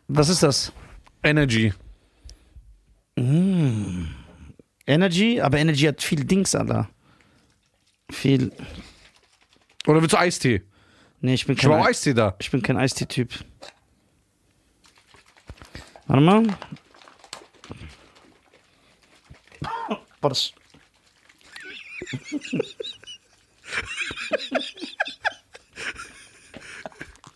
Was 0.08 0.28
ist 0.28 0.42
das? 0.42 0.72
Energy. 1.22 1.72
Energy? 4.86 5.40
Aber 5.40 5.58
Energy 5.58 5.84
hat 5.86 6.02
viel 6.02 6.24
Dings, 6.24 6.56
Alter. 6.56 6.88
Viel. 8.10 8.50
Oder 9.86 10.00
willst 10.00 10.14
du 10.14 10.18
Eistee? 10.18 10.62
Nee, 11.20 11.34
ich 11.34 11.46
bin 11.46 11.56
Ich 11.56 11.68
war 11.68 11.78
kein, 11.78 11.86
Eistee 11.88 12.14
da. 12.14 12.34
ich 12.38 12.50
bin 12.50 12.62
kein 12.62 12.76
Eistee-Typ. 12.76 13.32
Warte 16.06 16.22
mal. 16.22 16.42
Boah, 20.20 20.28
das. 20.28 20.52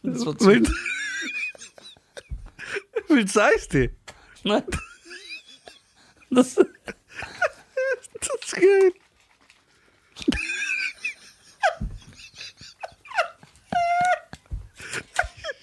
das 0.03 0.26
war 0.26 0.38
zu 0.38 0.47
Willst, 0.47 0.73
willst 3.09 3.37
du 3.37 3.41
Eistee? 3.43 3.91
Nein. 4.43 4.64
Das, 6.31 6.55
Das 6.55 6.67
ist 8.45 8.55
geil. 8.55 8.93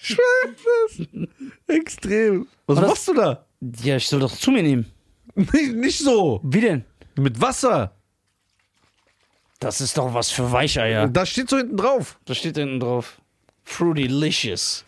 Ich 0.02 0.18
weiß 0.18 1.06
das. 1.06 1.76
Extrem. 1.76 2.46
Was 2.66 2.78
das- 2.80 2.88
machst 2.88 3.08
du 3.08 3.14
da? 3.14 3.46
ja, 3.84 3.96
ich 3.96 4.06
soll 4.08 4.20
doch 4.20 4.36
zu 4.36 4.50
mir 4.50 4.62
nehmen. 4.62 4.86
Nicht, 5.34 5.74
nicht 5.74 5.98
so. 5.98 6.40
Wie 6.42 6.60
denn? 6.60 6.84
Mit 7.16 7.40
Wasser. 7.40 7.94
Das 9.60 9.80
ist 9.80 9.96
doch 9.96 10.12
was 10.12 10.30
für 10.30 10.50
Weicheier. 10.50 11.08
Da 11.08 11.24
steht 11.24 11.48
so 11.48 11.56
hinten 11.56 11.76
drauf. 11.76 12.18
Da 12.24 12.34
steht 12.34 12.56
hinten 12.56 12.80
drauf. 12.80 13.20
Fruitylicious. 13.64 14.84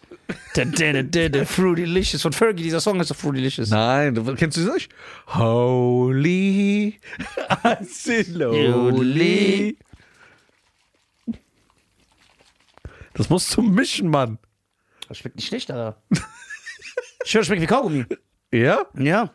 Da, 0.54 0.64
da, 0.64 0.92
da, 0.92 1.02
da, 1.02 1.28
da, 1.28 1.44
Fruitylicious. 1.44 2.22
Von 2.22 2.32
Fergie, 2.32 2.64
dieser 2.64 2.80
Song 2.80 2.98
heißt 2.98 3.10
doch 3.10 3.16
Fruitylicious. 3.16 3.70
Nein, 3.70 4.14
du, 4.16 4.34
kennst 4.34 4.56
du 4.56 4.64
das 4.64 4.74
nicht? 4.74 4.92
Holy. 5.28 6.98
Slowly. 7.86 9.76
Das 13.14 13.30
musst 13.30 13.56
du 13.56 13.62
mischen, 13.62 14.08
Mann. 14.08 14.38
Das 15.14 15.20
schmeckt 15.20 15.36
nicht 15.36 15.46
schlecht, 15.46 15.70
Alter. 15.70 16.02
Ich 17.24 17.32
höre, 17.34 17.42
das 17.42 17.46
schmeckt 17.46 17.62
wie 17.62 17.66
Kaugummi. 17.68 18.04
Ja? 18.50 18.84
Ja. 18.98 19.30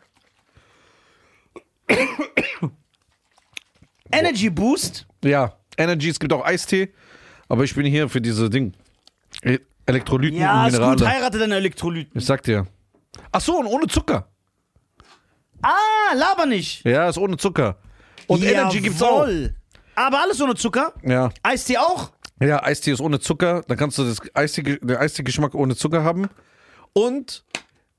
Energy 4.12 4.50
Boost. 4.50 5.06
Ja. 5.24 5.54
Energy, 5.78 6.10
es 6.10 6.20
gibt 6.20 6.34
auch 6.34 6.44
Eistee. 6.44 6.92
Aber 7.48 7.64
ich 7.64 7.74
bin 7.74 7.86
hier 7.86 8.10
für 8.10 8.20
diese 8.20 8.50
Ding. 8.50 8.74
E- 9.42 9.58
Elektrolyten 9.86 10.38
Ja, 10.38 10.60
und 10.64 10.66
ist 10.68 10.72
Minerale. 10.74 10.96
gut. 10.98 11.06
Heirate 11.08 11.38
deine 11.38 11.56
Elektrolyten. 11.56 12.20
Ich 12.20 12.26
sag 12.26 12.42
dir. 12.42 12.66
Ach 13.32 13.40
so, 13.40 13.58
und 13.58 13.66
ohne 13.66 13.86
Zucker. 13.86 14.28
Ah, 15.62 16.14
laber 16.14 16.44
nicht. 16.44 16.84
Ja, 16.84 17.08
ist 17.08 17.16
ohne 17.16 17.38
Zucker. 17.38 17.78
Und 18.26 18.44
Energy 18.44 18.82
gibt's 18.82 19.02
auch. 19.02 19.26
Jawohl. 19.26 19.54
Aber 19.94 20.20
alles 20.20 20.38
ohne 20.42 20.54
Zucker. 20.56 20.92
Ja. 21.02 21.30
Eistee 21.42 21.78
auch? 21.78 22.12
Ja, 22.40 22.62
Eistee 22.62 22.92
ist 22.92 23.00
ohne 23.00 23.20
Zucker. 23.20 23.62
Dann 23.68 23.76
kannst 23.76 23.98
du 23.98 24.04
das 24.04 24.18
Eistee, 24.34 24.62
den 24.62 24.96
Eistee-Geschmack 24.96 25.54
ohne 25.54 25.76
Zucker 25.76 26.02
haben. 26.04 26.28
Und 26.92 27.44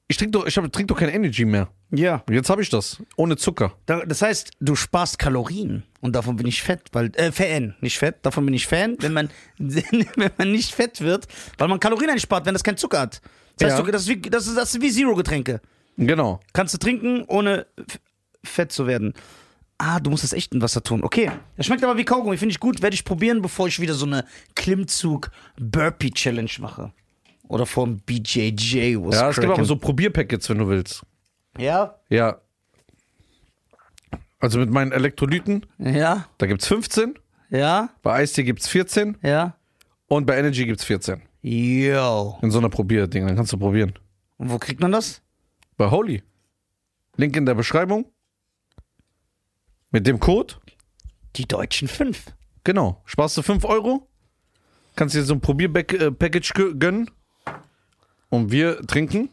ich 0.08 0.18
trinke 0.18 0.32
doch, 0.32 0.46
ich 0.46 0.58
hab, 0.58 0.72
trink 0.74 0.88
doch 0.88 0.98
kein 0.98 1.10
Energy 1.10 1.46
mehr. 1.46 1.70
Ja. 1.92 2.24
Jetzt 2.30 2.50
habe 2.50 2.62
ich 2.62 2.70
das. 2.70 3.02
Ohne 3.18 3.38
Zucker. 3.38 3.74
Da- 3.86 4.06
Das 4.06 4.22
heißt, 4.22 4.52
du 4.60 4.76
sparst 4.76 5.20
Kalorien. 5.20 5.84
Und 6.00 6.16
davon 6.16 6.36
bin 6.38 6.48
ich 6.48 6.62
fett, 6.64 6.82
weil, 6.94 7.12
äh, 7.16 7.32
Fan, 7.32 7.76
nicht 7.82 7.98
fett. 8.00 8.18
Davon 8.26 8.46
bin 8.46 8.54
ich 8.54 8.66
Fan, 8.68 8.96
wenn 9.00 9.14
man, 9.14 9.30
wenn 9.58 10.32
man 10.38 10.52
nicht 10.52 10.74
fett 10.74 11.02
wird, 11.02 11.28
weil 11.58 11.68
man 11.68 11.80
Kalorien 11.80 12.10
einspart, 12.10 12.46
wenn 12.46 12.54
das 12.54 12.64
kein 12.64 12.78
Zucker 12.78 13.00
hat. 13.02 13.22
Das 13.58 13.68
heißt, 13.72 13.80
Ja. 13.80 13.86
du, 13.86 13.92
das, 13.92 14.02
ist 14.04 14.08
wie, 14.10 14.22
das, 14.22 14.48
ist, 14.48 14.58
das 14.58 14.74
ist 14.74 14.82
wie 14.82 14.92
Zero-Getränke. 14.92 15.62
Genau. 15.98 16.40
Kannst 16.54 16.74
du 16.74 16.78
trinken, 16.78 17.24
ohne 17.28 17.68
fett 18.44 18.72
zu 18.72 18.88
werden. 18.88 19.14
Ah, 19.84 20.00
du 20.00 20.12
musst 20.12 20.24
das 20.24 20.34
echt 20.34 20.54
in 20.54 20.62
Wasser 20.62 20.84
tun. 20.84 21.04
Okay. 21.04 21.32
Das 21.58 21.66
schmeckt 21.66 21.84
aber 21.84 21.98
wie 21.98 22.06
Kaugummi. 22.06 22.38
Finde 22.38 22.52
ich 22.54 22.60
gut. 22.60 22.84
Werde 22.84 22.94
ich 22.94 23.04
probieren, 23.04 23.42
bevor 23.42 23.68
ich 23.68 23.80
wieder 23.80 23.96
so 23.96 24.06
eine 24.06 24.26
Klimmzug-Burpee-Challenge 24.54 26.52
mache. 26.60 26.92
Oder 27.48 27.66
vom 27.66 27.98
BJJ. 28.00 28.98
was 29.00 29.16
Ja, 29.16 29.30
es 29.30 29.38
gibt 29.38 29.52
aber 29.52 29.66
so 29.66 29.76
Probierpackets, 29.76 30.48
wenn 30.52 30.60
du 30.60 30.68
willst. 30.68 31.02
Ja? 31.58 31.96
Ja. 32.10 32.40
Also 34.40 34.60
mit 34.60 34.70
meinen 34.70 34.92
Elektrolyten, 34.92 35.66
Ja? 35.80 36.28
da 36.38 36.46
gibt's 36.46 36.68
15. 36.68 37.16
Ja? 37.50 37.90
Bei 38.04 38.14
Eistee 38.14 38.44
gibt's 38.44 38.68
14. 38.68 39.18
Ja? 39.24 39.56
Und 40.08 40.26
bei 40.28 40.38
Energy 40.38 40.66
gibt's 40.66 40.84
14. 40.84 41.24
Yo. 41.42 42.38
In 42.44 42.52
so 42.52 42.60
einer 42.60 42.70
Probierding, 42.70 43.26
dann 43.26 43.36
kannst 43.36 43.52
du 43.52 43.58
probieren. 43.58 43.94
Und 44.38 44.52
wo 44.52 44.60
kriegt 44.60 44.80
man 44.80 44.92
das? 44.92 45.22
Bei 45.76 45.90
Holy. 45.90 46.22
Link 47.18 47.36
in 47.36 47.48
der 47.48 47.56
Beschreibung. 47.56 48.06
Mit 49.92 50.08
dem 50.08 50.20
Code. 50.20 50.56
Die 51.36 51.46
deutschen 51.48 51.88
fünf. 51.88 52.26
Genau. 52.64 53.02
Sparst 53.06 53.38
du 53.38 53.42
5 53.42 53.66
Euro. 53.66 54.08
Kannst 54.96 55.16
dir 55.16 55.24
so 55.24 55.34
ein 55.34 55.42
Probierpackage 55.42 56.54
gönnen. 56.78 57.10
Und 58.30 58.52
wir 58.52 58.82
trinken. 58.88 59.30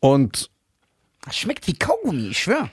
Und 0.00 0.50
Das 1.24 1.36
schmeckt 1.36 1.66
wie 1.66 1.72
Kaugummi, 1.74 2.28
ich 2.28 2.38
schwör. 2.38 2.70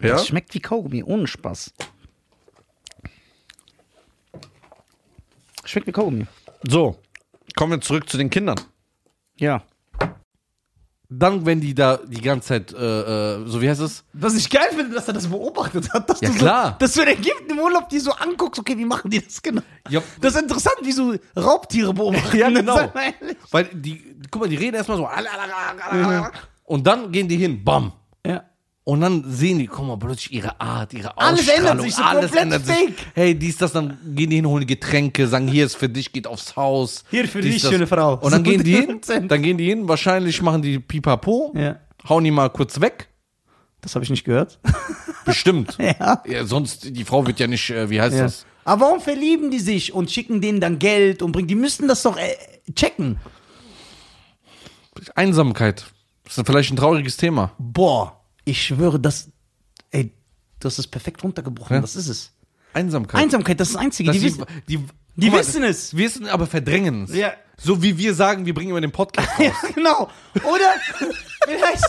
ja, 0.00 0.08
Das 0.08 0.26
schmeckt 0.26 0.52
wie 0.54 0.60
Kaugummi, 0.60 1.02
ohne 1.02 1.26
Spaß. 1.26 1.72
Schmeckt 5.64 5.86
wie 5.86 5.92
Kaugummi. 5.92 6.26
so. 6.62 7.00
Kommen 7.56 7.72
wir 7.72 7.80
zurück 7.80 8.08
zu 8.08 8.16
den 8.18 8.30
Kindern. 8.30 8.60
Ja. 9.36 9.62
Dann, 11.12 11.44
wenn 11.44 11.60
die 11.60 11.74
da 11.74 11.96
die 11.96 12.20
ganze 12.20 12.48
Zeit, 12.48 12.72
äh, 12.72 12.76
äh, 13.36 13.44
so 13.44 13.60
wie 13.60 13.68
heißt 13.68 13.80
es? 13.80 14.04
Was 14.12 14.36
ich 14.36 14.48
geil 14.48 14.68
finde, 14.70 14.94
dass 14.94 15.08
er 15.08 15.14
das 15.14 15.26
beobachtet 15.26 15.92
hat. 15.92 16.08
Dass 16.08 16.20
Ja, 16.20 16.28
du 16.28 16.34
klar. 16.36 16.66
So, 16.70 16.76
dass 16.78 16.92
du 16.92 17.02
in 17.02 17.08
Ägypten 17.08 17.50
im 17.50 17.58
Urlaub 17.58 17.88
die 17.88 17.98
so 17.98 18.12
anguckst, 18.12 18.60
okay, 18.60 18.78
wie 18.78 18.84
machen 18.84 19.10
die 19.10 19.20
das 19.20 19.42
genau? 19.42 19.62
Ja. 19.88 20.00
Das 20.20 20.36
ist 20.36 20.42
interessant, 20.42 20.76
wie 20.82 20.92
so 20.92 21.16
Raubtiere 21.36 21.92
beobachten. 21.92 22.36
Ja, 22.36 22.48
genau. 22.50 22.92
Weil 23.50 23.64
die, 23.72 24.00
guck 24.30 24.42
mal, 24.42 24.48
die 24.48 24.54
reden 24.56 24.76
erstmal 24.76 24.98
so. 24.98 25.08
Und 26.64 26.86
dann 26.86 27.10
gehen 27.10 27.26
die 27.26 27.36
hin, 27.36 27.64
bam. 27.64 27.92
Und 28.90 29.02
dann 29.02 29.22
sehen 29.28 29.60
die, 29.60 29.68
guck 29.68 29.86
mal, 29.86 29.96
plötzlich 29.96 30.32
ihre 30.32 30.60
Art, 30.60 30.92
ihre 30.94 31.16
Alles 31.16 31.46
ändert 31.46 31.80
sich, 31.80 31.94
so 31.94 32.02
alles 32.02 32.32
ändert 32.32 32.66
sich. 32.66 32.74
fake. 32.74 32.94
Hey, 33.14 33.38
dies, 33.38 33.56
das, 33.56 33.70
dann 33.70 33.96
gehen 34.16 34.30
die 34.30 34.36
hin, 34.36 34.46
holen 34.48 34.66
Getränke, 34.66 35.28
sagen, 35.28 35.46
hier 35.46 35.64
ist 35.66 35.76
für 35.76 35.88
dich, 35.88 36.12
geht 36.12 36.26
aufs 36.26 36.56
Haus. 36.56 37.04
Hier 37.08 37.28
für 37.28 37.40
Dies, 37.40 37.52
dich, 37.54 37.62
das. 37.62 37.70
schöne 37.70 37.86
Frau. 37.86 38.14
Und 38.14 38.32
dann 38.32 38.44
So 38.44 38.50
gehen 38.50 38.64
die 38.64 38.74
hin, 38.74 39.00
100%. 39.02 39.28
dann 39.28 39.42
gehen 39.42 39.58
die 39.58 39.66
hin, 39.66 39.86
wahrscheinlich 39.86 40.42
machen 40.42 40.62
die 40.62 40.80
Pipapo, 40.80 41.54
Ja. 41.56 41.76
hauen 42.08 42.24
die 42.24 42.32
mal 42.32 42.50
kurz 42.50 42.80
weg. 42.80 43.06
Das 43.80 43.94
habe 43.94 44.02
ich 44.04 44.10
nicht 44.10 44.24
gehört. 44.24 44.58
Bestimmt. 45.24 45.76
ja. 46.00 46.20
ja, 46.26 46.44
sonst, 46.44 46.96
die 46.96 47.04
Frau 47.04 47.24
wird 47.28 47.38
ja 47.38 47.46
nicht, 47.46 47.70
äh, 47.70 47.90
wie 47.90 48.00
heißt 48.00 48.16
ja. 48.16 48.24
das? 48.24 48.44
Aber 48.64 48.86
warum 48.86 49.00
verlieben 49.00 49.52
die 49.52 49.60
sich 49.60 49.92
und 49.94 50.10
schicken 50.10 50.40
denen 50.40 50.60
dann 50.60 50.80
Geld 50.80 51.22
und 51.22 51.30
bringen, 51.30 51.46
die 51.46 51.54
müssten 51.54 51.86
das 51.86 52.02
doch 52.02 52.16
äh, 52.16 52.34
checken. 52.74 53.20
Einsamkeit. 55.14 55.86
Das 56.24 56.38
ist 56.38 56.46
vielleicht 56.46 56.72
ein 56.72 56.76
trauriges 56.76 57.16
Thema. 57.16 57.52
Boah, 57.58 58.19
ich 58.50 58.62
schwöre, 58.62 58.98
das, 59.00 59.28
ey, 59.90 60.12
das 60.58 60.78
ist 60.78 60.88
perfekt 60.88 61.22
runtergebrochen. 61.24 61.76
Ja. 61.76 61.80
Das 61.80 61.96
ist 61.96 62.08
es. 62.08 62.32
Einsamkeit. 62.72 63.20
Einsamkeit, 63.20 63.58
das 63.60 63.68
ist 63.68 63.74
das 63.74 63.82
Einzige. 63.82 64.12
Die 64.12 64.18
die, 64.18 64.24
wissen, 64.24 64.44
die, 64.68 64.76
die 64.76 65.26
guck 65.26 65.30
mal, 65.32 65.38
wissen 65.40 65.62
es. 65.64 65.96
wissen, 65.96 66.26
aber 66.28 66.46
verdrängen 66.46 67.04
es. 67.04 67.14
Ja. 67.14 67.32
So 67.56 67.82
wie 67.82 67.98
wir 67.98 68.14
sagen, 68.14 68.46
wir 68.46 68.54
bringen 68.54 68.70
immer 68.70 68.80
den 68.80 68.92
Podcast 68.92 69.28
raus. 69.38 69.46
Ja, 69.46 69.52
genau. 69.74 70.08
Oder 70.44 70.74
vielleicht, 71.46 71.84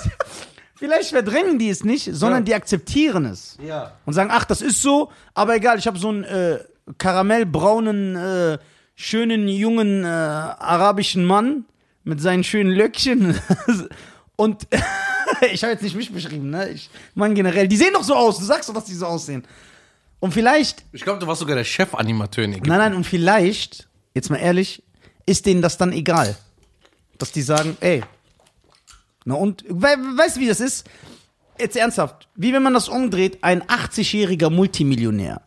vielleicht 0.76 1.10
verdrängen 1.10 1.60
die 1.60 1.70
es 1.70 1.84
nicht, 1.84 2.10
sondern 2.14 2.42
Ja. 2.42 2.46
die 2.46 2.56
akzeptieren 2.56 3.26
es. 3.26 3.58
Ja. 3.64 3.94
Und 4.06 4.14
sagen, 4.14 4.30
ach, 4.34 4.46
das 4.46 4.62
ist 4.62 4.82
so, 4.82 5.12
aber 5.34 5.56
egal, 5.56 5.78
ich 5.78 5.88
habe 5.88 5.98
so 6.00 6.10
einen 6.10 6.24
äh, 6.24 6.60
karamellbraunen, 6.98 8.16
äh, 8.16 8.58
schönen, 8.96 9.48
jungen, 9.48 10.04
äh, 10.04 10.08
arabischen 10.08 11.26
Mann 11.26 11.66
mit 12.04 12.20
seinen 12.22 12.44
schönen 12.44 12.72
Löckchen. 12.72 13.40
Und 14.36 14.68
ich 15.54 15.64
habe 15.64 15.74
jetzt 15.74 15.82
nicht 15.84 15.96
mich 15.96 16.12
beschrieben, 16.12 16.50
ne? 16.50 16.70
Ich 16.70 16.90
meine 17.16 17.34
generell, 17.34 17.68
die 17.68 17.78
sehen 17.78 17.94
doch 17.94 18.04
so 18.04 18.16
aus, 18.16 18.38
du 18.40 18.46
sagst 18.46 18.70
doch, 18.70 18.74
dass 18.74 18.86
die 18.86 18.94
so 18.96 19.06
aussehen. 19.06 19.44
Und 20.20 20.34
vielleicht, 20.34 20.84
Ich 20.92 21.04
glaube, 21.04 21.20
du 21.20 21.28
warst 21.28 21.40
sogar 21.40 21.56
der 21.56 21.64
Chefanimateur 21.64 22.44
in 22.46 22.52
Ägypten. 22.54 22.70
nein, 22.70 22.78
nein, 22.80 22.94
und 22.96 23.06
vielleicht, 23.06 23.88
jetzt 24.14 24.30
mal 24.30 24.38
ehrlich, 24.38 24.84
ist 25.26 25.46
denen 25.46 25.62
das 25.62 25.78
dann 25.78 25.92
egal. 25.94 26.36
Dass 27.18 27.32
die 27.32 27.42
sagen, 27.42 27.78
ey, 27.82 28.04
na 29.26 29.36
und, 29.36 29.64
we 29.68 29.88
weißt 30.18 30.38
du, 30.38 30.40
wie 30.42 30.48
das 30.48 30.60
ist? 30.60 30.88
Jetzt 31.60 31.76
ernsthaft, 31.78 32.28
wie 32.36 32.54
wenn 32.54 32.64
man 32.64 32.74
das 32.74 32.90
umdreht, 32.90 33.40
ein 33.44 33.62
80-jähriger 33.64 34.50
Multimillionär 34.50 35.42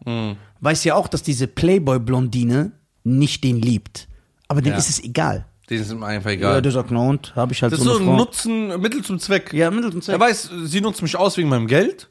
weiß 0.61 0.85
ja 0.85 0.95
auch, 0.95 1.09
dass 1.09 1.23
diese 1.23 1.47
Playboy-Blondine 1.49 2.73
nicht 3.03 3.43
den 3.45 3.61
liebt. 3.61 4.09
Aber 4.49 4.63
dem 4.63 4.73
Ja. 4.73 4.79
ist 4.79 4.89
es 4.89 5.03
egal. 5.03 5.47
Den 5.71 5.81
ist 5.81 5.91
ihm 5.91 6.03
einfach 6.03 6.31
Ja, 6.31 6.35
egal. 6.37 6.63
der 6.63 6.73
sagt, 6.73 6.91
na 6.91 7.01
und, 7.01 7.35
habe 7.37 7.53
ich 7.53 7.63
halt 7.63 7.73
das 7.73 7.81
ist 7.81 7.87
so 7.87 7.97
ein 7.99 8.05
Frau. 8.05 8.17
Nutzen, 8.17 8.81
Mittel 8.81 9.03
zum 9.03 9.19
Zweck. 9.19 9.53
Ja, 9.53 9.71
Mittel 9.71 9.93
zum 9.93 10.03
Zweck. 10.03 10.15
Er 10.15 10.21
weiß, 10.21 10.51
sie 10.65 10.81
nutzt 10.81 11.01
mich 11.03 11.17
aus 11.17 11.37
wegen 11.39 11.49
meinem 11.49 11.67
Geld 11.67 12.11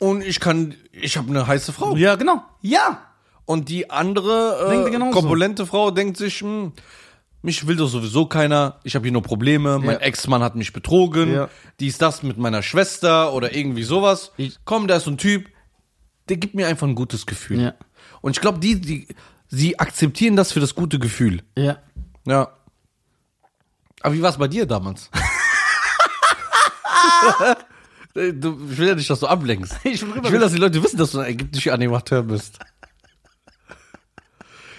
und 0.00 0.22
ich 0.22 0.40
kann, 0.40 0.74
ich 0.92 1.16
habe 1.18 1.28
eine 1.28 1.46
heiße 1.46 1.72
Frau. 1.72 1.94
Ja, 1.96 2.14
genau. 2.16 2.42
Ja. 2.62 3.02
Und 3.44 3.68
die 3.68 3.90
andere 3.90 4.88
äh, 4.90 5.10
korpulente 5.12 5.66
Frau 5.66 5.90
denkt 5.90 6.16
sich, 6.16 6.40
hm, 6.40 6.72
mich 7.42 7.66
will 7.66 7.76
doch 7.76 7.88
sowieso 7.88 8.26
keiner, 8.26 8.80
ich 8.82 8.94
habe 8.96 9.04
hier 9.04 9.12
nur 9.12 9.22
Probleme, 9.22 9.78
mein 9.78 9.90
Ja. 9.96 10.00
Ex-Mann 10.00 10.42
hat 10.42 10.56
mich 10.56 10.72
betrogen, 10.72 11.32
Ja. 11.32 11.48
dies, 11.78 11.98
das 11.98 12.22
mit 12.22 12.38
meiner 12.38 12.62
Schwester 12.62 13.32
oder 13.34 13.54
irgendwie 13.54 13.84
sowas. 13.84 14.32
Komm, 14.64 14.88
da 14.88 14.96
ist 14.96 15.04
so 15.04 15.10
ein 15.12 15.18
Typ, 15.18 15.46
der 16.28 16.38
gibt 16.38 16.54
mir 16.54 16.66
einfach 16.66 16.88
ein 16.88 16.94
gutes 16.96 17.24
Gefühl. 17.26 17.60
Ja. 17.60 17.74
Und 18.20 18.32
ich 18.36 18.40
glaube, 18.40 18.58
die, 18.58 18.80
die, 18.80 19.06
sie 19.48 19.78
akzeptieren 19.78 20.34
das 20.34 20.50
für 20.50 20.58
das 20.60 20.74
gute 20.74 20.98
Gefühl. 20.98 21.42
Ja. 21.56 21.76
Ja. 22.26 22.48
Aber 24.06 24.14
wie 24.14 24.22
war 24.22 24.30
es 24.30 24.36
bei 24.36 24.46
dir 24.46 24.66
damals? 24.66 25.10
du, 28.14 28.56
ich 28.70 28.78
will 28.78 28.86
ja 28.86 28.94
nicht, 28.94 29.10
dass 29.10 29.18
du 29.18 29.26
ablenkst. 29.26 29.74
Ich 29.82 30.00
bin 30.00 30.24
Ich 30.24 30.30
will, 30.30 30.38
dass 30.38 30.52
die 30.52 30.58
Leute 30.58 30.80
wissen, 30.80 30.96
dass 30.96 31.10
du 31.10 31.18
ein 31.18 31.32
ägyptischer 31.32 31.74
Animateur 31.74 32.22
bist. 32.22 32.60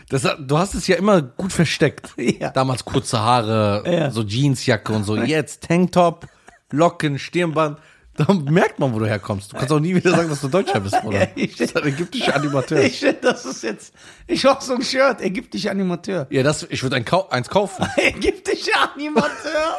Das, 0.08 0.26
du 0.40 0.58
hast 0.58 0.76
es 0.76 0.88
ja 0.88 0.96
immer 0.96 1.22
gut 1.22 1.52
versteckt. 1.52 2.12
Ja. 2.18 2.52
Damals 2.52 2.86
kurze 2.86 3.20
Haare, 3.20 3.84
Ja. 3.86 4.12
so 4.12 4.24
Jeansjacke 4.24 4.94
und 4.94 5.04
so. 5.04 5.18
Jetzt 5.18 5.68
Tanktop, 5.68 6.26
Locken, 6.72 7.20
Stirnband. 7.20 7.80
Da 8.18 8.34
merkt 8.34 8.80
man, 8.80 8.94
wo 8.94 9.00
du 9.00 9.06
herkommst. 9.06 9.54
Du 9.54 9.58
kannst 9.58 9.72
auch 9.72 9.80
nie 9.80 9.94
wieder 9.96 10.10
sagen, 10.12 10.28
dass 10.30 10.42
du 10.42 10.48
Deutscher 10.48 10.80
bist, 10.80 10.96
oder? 11.04 11.28
Ich- 11.36 11.56
das 11.56 11.70
ist 11.70 11.78
ein 11.78 11.88
ägyptischer 11.88 12.36
Animateur. 12.36 12.82
Ich 12.84 13.06
das 13.22 13.46
ist 13.46 13.64
jetzt, 13.64 13.94
ich 14.26 14.44
hab 14.46 14.62
so 14.64 14.74
ein 14.74 14.82
Shirt, 14.82 15.22
ägyptischer 15.22 15.72
Animateur. 15.72 16.26
ja, 16.30 16.44
das, 16.44 16.64
ich 16.70 16.82
würde 16.84 16.96
ein 16.96 17.06
Kau 17.06 17.30
eins 17.30 17.48
kaufen. 17.48 17.86
Ägyptischer 17.98 18.92
Animateur? 18.96 19.78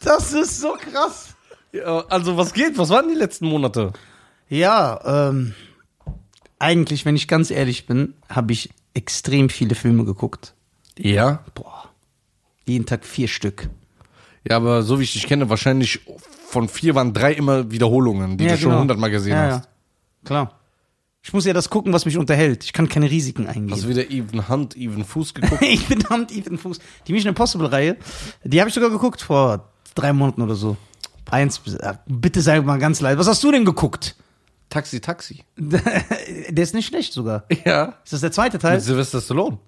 Das 0.00 0.32
ist 0.32 0.60
so 0.60 0.74
krass. 0.78 1.34
Ja, 1.72 2.04
also, 2.08 2.36
was 2.36 2.52
geht? 2.54 2.78
Was 2.78 2.88
waren 2.90 3.08
die 3.08 3.14
letzten 3.14 3.46
Monate? 3.46 3.92
Ja, 4.48 5.28
ähm, 5.28 5.54
eigentlich, 6.58 7.04
wenn 7.04 7.16
ich 7.16 7.28
ganz 7.28 7.50
ehrlich 7.50 7.86
bin, 7.86 8.14
habe 8.28 8.52
ich 8.52 8.70
extrem 8.94 9.48
viele 9.50 9.74
Filme 9.74 10.04
geguckt. 10.04 10.54
Ja. 10.96 11.44
Boah. 11.54 11.90
Jeden 12.64 12.86
Tag 12.86 13.04
vier 13.04 13.28
Stück. 13.28 13.68
Ja, 14.48 14.56
aber 14.56 14.82
so 14.82 14.98
wie 14.98 15.04
ich 15.04 15.12
dich 15.12 15.26
kenne, 15.26 15.48
wahrscheinlich 15.50 16.00
von 16.46 16.68
vier 16.68 16.94
waren 16.94 17.12
drei 17.12 17.32
immer 17.32 17.70
Wiederholungen, 17.70 18.38
die 18.38 18.46
du 18.46 18.56
schon 18.56 18.78
hundertmal 18.78 19.10
gesehen 19.10 19.32
ja, 19.32 19.42
hast. 19.42 19.64
Ja. 19.64 19.70
Klar. 20.24 20.52
Ich 21.22 21.32
muss 21.32 21.44
ja 21.44 21.52
das 21.52 21.70
gucken, 21.70 21.92
was 21.92 22.04
mich 22.04 22.16
unterhält. 22.16 22.62
Ich 22.62 22.72
kann 22.72 22.88
keine 22.88 23.10
Risiken 23.10 23.48
eingehen. 23.48 23.72
Hast 23.72 23.82
du 23.82 23.88
wieder 23.88 24.08
Even 24.10 24.48
Hand, 24.48 24.76
Even 24.76 25.04
Fuß 25.04 25.34
geguckt? 25.34 25.60
ich 25.68 25.88
bin 25.88 26.00
verdammt 26.00 26.30
Ethan 26.30 26.56
Fuß. 26.56 26.78
Die 27.08 27.12
Mission 27.12 27.30
Impossible 27.30 27.66
Reihe, 27.66 27.96
die 28.44 28.60
habe 28.60 28.68
ich 28.68 28.74
sogar 28.74 28.90
geguckt 28.90 29.20
vor 29.20 29.72
drei 29.96 30.12
Monaten 30.12 30.42
oder 30.42 30.54
so. 30.54 30.76
Eins, 31.28 31.60
äh, 31.80 31.94
bitte 32.06 32.40
sei 32.40 32.60
mal 32.60 32.78
ganz 32.78 33.00
leid. 33.00 33.18
Was 33.18 33.26
hast 33.26 33.42
du 33.42 33.50
denn 33.50 33.64
geguckt? 33.64 34.14
Taxi, 34.70 35.00
Taxi. 35.00 35.42
Der 35.56 36.62
ist 36.62 36.74
nicht 36.74 36.86
schlecht 36.86 37.12
sogar. 37.12 37.44
Ja. 37.64 37.94
Ist 38.04 38.12
das 38.12 38.20
der 38.20 38.30
zweite 38.30 38.58
Teil? 38.60 38.76
Mit 38.76 38.84
Sylvester 38.84 39.20
Stallone. 39.20 39.58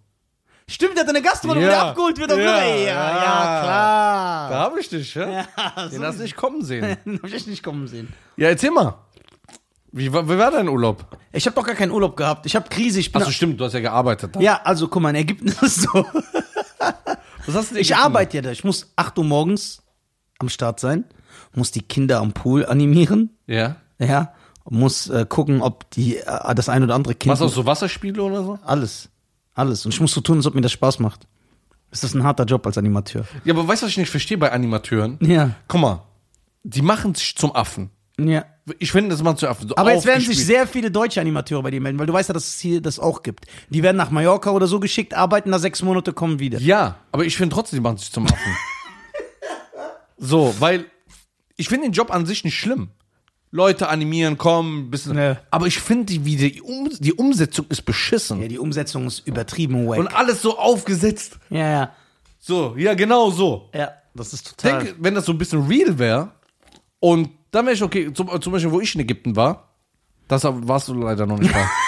Stimmt, 0.71 0.97
der 0.97 1.03
hat 1.05 1.09
eine 1.09 1.23
Gastro, 1.23 1.55
Ja. 1.55 1.61
der 1.69 1.83
abgeholt 1.83 2.19
wird. 2.19 2.31
Ja. 2.31 2.37
Ja, 2.39 2.65
ja, 2.65 2.87
Ja. 2.87 3.61
klar. 3.63 4.51
Da 4.51 4.59
habe 4.61 4.81
ich 4.81 4.89
dich, 4.89 5.15
ja? 5.15 5.29
Ja, 5.29 5.45
Den 5.91 5.99
so 6.01 6.05
hast 6.05 6.19
du 6.19 6.23
nicht 6.23 6.37
kommen 6.37 6.63
sehen. 6.63 6.97
hab 7.07 7.25
ich 7.25 7.35
echt 7.35 7.47
nicht 7.49 7.63
kommen 7.63 7.87
sehen. 7.89 8.13
Ja, 8.37 8.49
erzähl 8.49 8.71
mal. 8.71 8.95
Wie, 9.91 10.13
war- 10.13 10.29
wie 10.29 10.37
war 10.37 10.51
dein 10.51 10.69
Urlaub? 10.69 11.17
Ich 11.33 11.47
habe 11.47 11.57
doch 11.57 11.65
gar 11.65 11.75
keinen 11.75 11.91
Urlaub 11.93 12.17
gehabt. 12.17 12.45
Ich 12.45 12.55
habe 12.55 12.69
Krise. 12.69 13.01
Ich 13.01 13.11
bin 13.11 13.23
Achso, 13.23 13.31
stimmt, 13.33 13.59
du 13.59 13.65
hast 13.65 13.73
ja 13.73 13.81
gearbeitet. 13.81 14.37
Da. 14.37 14.41
ja, 14.41 14.61
also 14.63 14.87
guck 14.89 15.01
mal, 15.03 15.11
in 15.11 15.17
Ägypten 15.17 15.49
ist 15.49 15.63
es 15.63 15.75
so. 15.77 16.05
Was 17.47 17.55
hast 17.55 17.71
du 17.71 17.75
denn 17.75 17.83
Ich 17.83 17.97
arbeite 17.97 18.37
ja 18.37 18.43
da. 18.43 18.51
Ich 18.51 18.65
muss 18.65 18.93
8 18.97 19.17
Uhr 19.19 19.25
morgens 19.25 19.83
am 20.39 20.51
Start 20.51 20.79
sein, 20.81 21.05
muss 21.55 21.71
die 21.71 21.81
Kinder 21.83 22.21
am 22.21 22.33
Pool 22.33 22.67
animieren, 22.67 23.37
Ja. 23.47 23.77
ja, 23.99 24.35
muss 24.69 25.09
äh, 25.09 25.25
gucken, 25.27 25.63
ob 25.63 25.91
die 25.93 26.19
äh, 26.19 26.55
das 26.55 26.69
ein 26.69 26.83
oder 26.83 26.95
andere 26.95 27.15
Kind 27.15 27.41
du 27.41 27.45
auch 27.45 27.49
so 27.49 27.65
Wasserspiele 27.65 28.23
oder 28.23 28.45
so? 28.45 28.59
alles, 28.65 29.09
alles 29.59 29.85
und 29.85 29.93
ich 29.93 30.01
muss 30.01 30.13
so 30.13 30.21
tun, 30.21 30.39
als 30.39 30.47
ob 30.47 30.55
mir 30.55 30.61
das 30.61 30.73
Spaß 30.73 30.99
macht. 31.01 31.27
Das 31.91 32.05
ist 32.05 32.15
ein 32.15 32.23
harter 32.23 32.45
Job 32.45 32.67
als 32.67 32.77
Animateur. 32.79 33.25
Ja, 33.45 33.55
aber 33.55 33.67
weißt 33.67 33.83
du, 33.83 33.87
was 33.87 33.93
ich 33.93 33.99
nicht 33.99 34.11
verstehe 34.11 34.37
bei 34.39 34.53
Animateuren? 34.53 35.19
Ja, 35.23 35.55
Guck 35.69 35.81
mal, 35.81 36.03
die 36.63 36.83
machen 36.83 37.15
sich 37.15 37.35
zum 37.37 37.55
Affen. 37.55 37.91
ja. 38.19 38.45
Ich 38.79 38.93
finde, 38.93 39.09
das 39.09 39.23
machen 39.23 39.39
zum 39.39 39.49
Affen. 39.49 39.67
So 39.67 39.77
Aber 39.79 39.95
jetzt 39.95 40.05
werden 40.05 40.23
sich 40.23 40.45
sehr 40.45 40.67
viele 40.67 40.91
deutsche 40.91 41.23
Animateure 41.23 41.63
bei 41.63 41.71
dir 41.71 41.81
melden, 41.81 41.99
weil 41.99 42.05
du 42.05 42.13
weißt 42.13 42.29
ja, 42.29 42.35
dass 42.35 42.47
es 42.49 42.59
hier 42.59 42.83
das 42.83 42.99
auch 42.99 43.23
gibt. 43.23 43.47
Die 43.71 43.83
werden 43.83 43.97
nach 43.97 44.11
Mallorca 44.11 44.51
oder 44.51 44.67
so 44.67 44.79
geschickt, 44.79 45.15
arbeiten 45.15 45.51
da 45.51 45.59
sechs 45.59 45.81
Monate, 45.83 46.13
kommen 46.13 46.39
wieder. 46.39 46.59
Ja, 46.59 46.97
aber 47.11 47.25
ich 47.25 47.35
finde 47.39 47.55
trotzdem, 47.55 47.79
die 47.79 47.83
machen 47.83 47.97
sich 47.97 48.13
zum 48.13 48.27
Affen. 48.27 48.37
so, 50.19 50.55
weil 50.59 50.85
ich 51.57 51.71
finde 51.71 51.87
den 51.87 51.93
Job 51.93 52.13
an 52.13 52.27
sich 52.27 52.45
nicht 52.45 52.59
schlimm. 52.59 52.91
Leute 53.51 53.89
animieren, 53.89 54.37
kommen, 54.37 54.91
bisschen. 54.91 55.17
Nee. 55.17 55.37
Aber 55.51 55.67
ich 55.67 55.79
finde, 55.79 56.07
die, 56.07 56.25
wie 56.25 56.37
die, 56.37 56.61
um, 56.61 56.91
die 56.99 57.15
Umsetzung 57.15 57.67
ist 57.71 57.83
beschissen. 57.83 58.43
Ja, 58.43 58.49
die 58.49 58.59
Umsetzung 58.59 59.07
ist 59.07 59.27
übertrieben 59.27 59.87
wack. 59.89 59.99
Und 59.99 60.09
alles 60.15 60.43
so 60.43 60.59
aufgesetzt. 60.59 61.39
ja, 61.51 61.71
ja, 61.71 61.93
So, 62.39 62.75
ja, 62.77 62.95
genau 62.95 63.31
so. 63.31 63.71
ja, 63.75 63.91
das 64.15 64.33
ist 64.35 64.47
Ich 64.49 64.57
total. 64.57 64.85
denke, 64.85 64.97
wenn 65.01 65.15
das 65.15 65.25
so 65.25 65.33
ein 65.33 65.39
bisschen 65.39 65.67
real 65.67 65.99
wäre 65.99 66.33
und 67.01 67.31
dann 67.51 67.65
wäre 67.65 67.75
ich 67.75 67.83
okay, 67.83 68.13
zum, 68.13 68.29
zum 68.41 68.53
Beispiel, 68.53 68.71
wo 68.73 68.81
ich 68.81 68.95
in 68.95 69.01
Ägypten 69.01 69.35
war, 69.35 69.69
das 70.29 70.43
warst 70.45 70.89
du 70.89 70.95
leider 70.95 71.25
noch 71.27 71.39
nicht 71.39 71.55
da. 71.55 71.71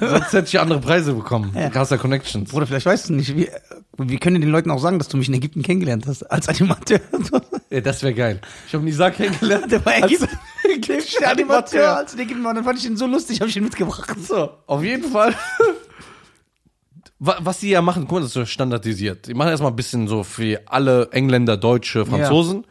Sonst 0.00 0.32
hätte 0.32 0.46
ich 0.48 0.60
andere 0.60 0.80
Preise 0.80 1.12
bekommen. 1.14 1.52
Ja. 1.54 1.68
Ja 1.68 1.96
Connections. 1.96 2.50
Bruder, 2.50 2.66
vielleicht 2.66 2.86
weißt 2.86 3.08
du 3.08 3.14
nicht, 3.14 3.36
wie, 3.36 3.48
wir 3.96 4.18
können 4.18 4.40
den 4.40 4.50
Leuten 4.50 4.70
auch 4.70 4.78
sagen, 4.80 4.98
dass 4.98 5.08
du 5.08 5.16
mich 5.16 5.28
in 5.28 5.34
Ägypten 5.34 5.62
kennengelernt 5.62 6.06
hast, 6.06 6.22
als 6.24 6.48
Animateur. 6.48 7.00
Ja, 7.70 7.82
das 7.82 8.02
wäre 8.02 8.14
geil. 8.14 8.40
Ich 8.66 8.72
habe 8.72 8.82
Nisa 8.82 9.10
kennengelernt. 9.10 9.70
Der 9.70 9.84
war 9.84 9.98
Ägypten. 9.98 10.26
ägyptischer 10.74 11.28
Animateur, 11.30 11.96
als 11.98 12.14
in 12.14 12.20
Ägypten 12.20 12.42
war. 12.42 12.54
Dann 12.54 12.64
fand 12.64 12.78
ich 12.78 12.86
ihn 12.86 12.96
so 12.96 13.06
lustig, 13.06 13.40
habe 13.40 13.50
ich 13.50 13.56
ihn 13.58 13.64
mitgebracht. 13.64 14.10
So, 14.26 14.48
auf 14.66 14.82
jeden 14.82 15.04
Fall. 15.12 15.34
Wa- 17.18 17.36
Was 17.40 17.58
die 17.60 17.70
ja 17.70 17.82
machen, 17.82 18.04
guck 18.04 18.12
mal, 18.12 18.18
das 18.20 18.28
ist 18.28 18.34
so 18.34 18.46
standardisiert. 18.46 19.26
Die 19.26 19.34
machen 19.34 19.48
erstmal 19.50 19.72
ein 19.72 19.76
bisschen 19.76 20.08
so 20.08 20.22
für 20.22 20.62
alle 20.66 21.08
Engländer, 21.12 21.56
Deutsche, 21.56 22.06
Franzosen. 22.06 22.64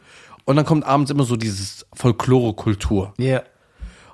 Und 0.44 0.56
dann 0.56 0.64
kommt 0.64 0.84
abends 0.86 1.10
immer 1.10 1.24
so 1.24 1.36
dieses 1.36 1.86
Folklore-Kultur. 1.92 3.12
Ja. 3.18 3.42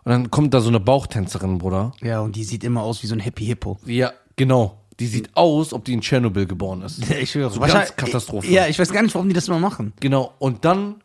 Und 0.04 0.10
dann 0.10 0.30
kommt 0.30 0.52
da 0.52 0.60
so 0.60 0.68
eine 0.68 0.80
Bauchtänzerin, 0.80 1.58
Bruder. 1.58 1.92
Ja, 2.02 2.20
und 2.20 2.36
die 2.36 2.44
sieht 2.44 2.62
immer 2.62 2.82
aus 2.82 3.02
wie 3.02 3.06
so 3.06 3.14
ein 3.14 3.20
Happy 3.20 3.46
Hippo. 3.46 3.78
Ja, 3.86 4.12
genau. 4.36 4.80
Die 5.00 5.06
sieht 5.06 5.34
aus, 5.34 5.72
ob 5.72 5.84
die 5.84 5.92
in 5.94 6.02
Tschernobyl 6.02 6.46
geboren 6.46 6.82
ist. 6.82 7.10
Ich 7.18 7.34
höre. 7.34 7.50
So 7.50 7.60
ganz 7.60 7.96
Katastrophe. 7.96 8.46
Ja, 8.48 8.66
ich 8.66 8.78
weiß 8.78 8.92
gar 8.92 9.02
nicht, 9.02 9.14
warum 9.14 9.28
die 9.28 9.34
das 9.34 9.48
immer 9.48 9.58
machen. 9.58 9.92
Genau. 10.00 10.34
Und 10.38 10.64
dann, 10.64 11.02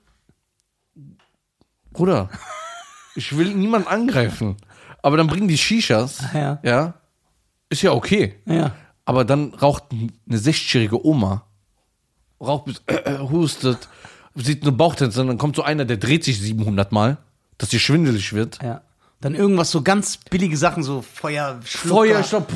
Bruder, 1.92 2.30
ich 3.16 3.36
will 3.36 3.56
niemand 3.56 3.88
angreifen. 3.88 4.58
Aber 5.02 5.18
dann 5.18 5.28
bringen 5.28 5.48
die 5.48 5.58
Shishas. 5.58 6.22
Ja. 6.34 6.60
Ja. 6.64 6.94
Ist 7.70 7.82
ja 7.82 7.94
okay. 7.94 8.36
Ja. 8.46 8.76
Aber 9.06 9.26
dann 9.26 9.54
raucht 9.54 9.86
eine 9.92 10.38
60-jährige 10.38 11.04
Oma, 11.06 11.46
raucht 12.40 12.66
bis, 12.66 12.84
äh, 12.88 12.94
äh, 13.16 13.18
hustet, 13.20 13.88
sieht 14.36 14.62
eine 14.62 14.72
Bauchtänzerin, 14.72 15.28
dann 15.28 15.38
kommt 15.38 15.56
so 15.56 15.64
einer, 15.64 15.86
der 15.86 15.98
dreht 15.98 16.24
sich 16.24 16.40
700 16.40 16.92
Mal, 16.92 17.18
dass 17.58 17.70
dir 17.70 17.80
schwindelig 17.80 18.34
wird. 18.34 18.60
Ja. 18.62 18.82
Dann 19.22 19.36
irgendwas 19.36 19.70
so 19.72 19.82
ganz 19.82 20.18
billige 20.30 20.56
Sachen, 20.56 20.82
so 20.82 21.02
Feuer, 21.02 21.60
Feuerstopp 21.66 22.48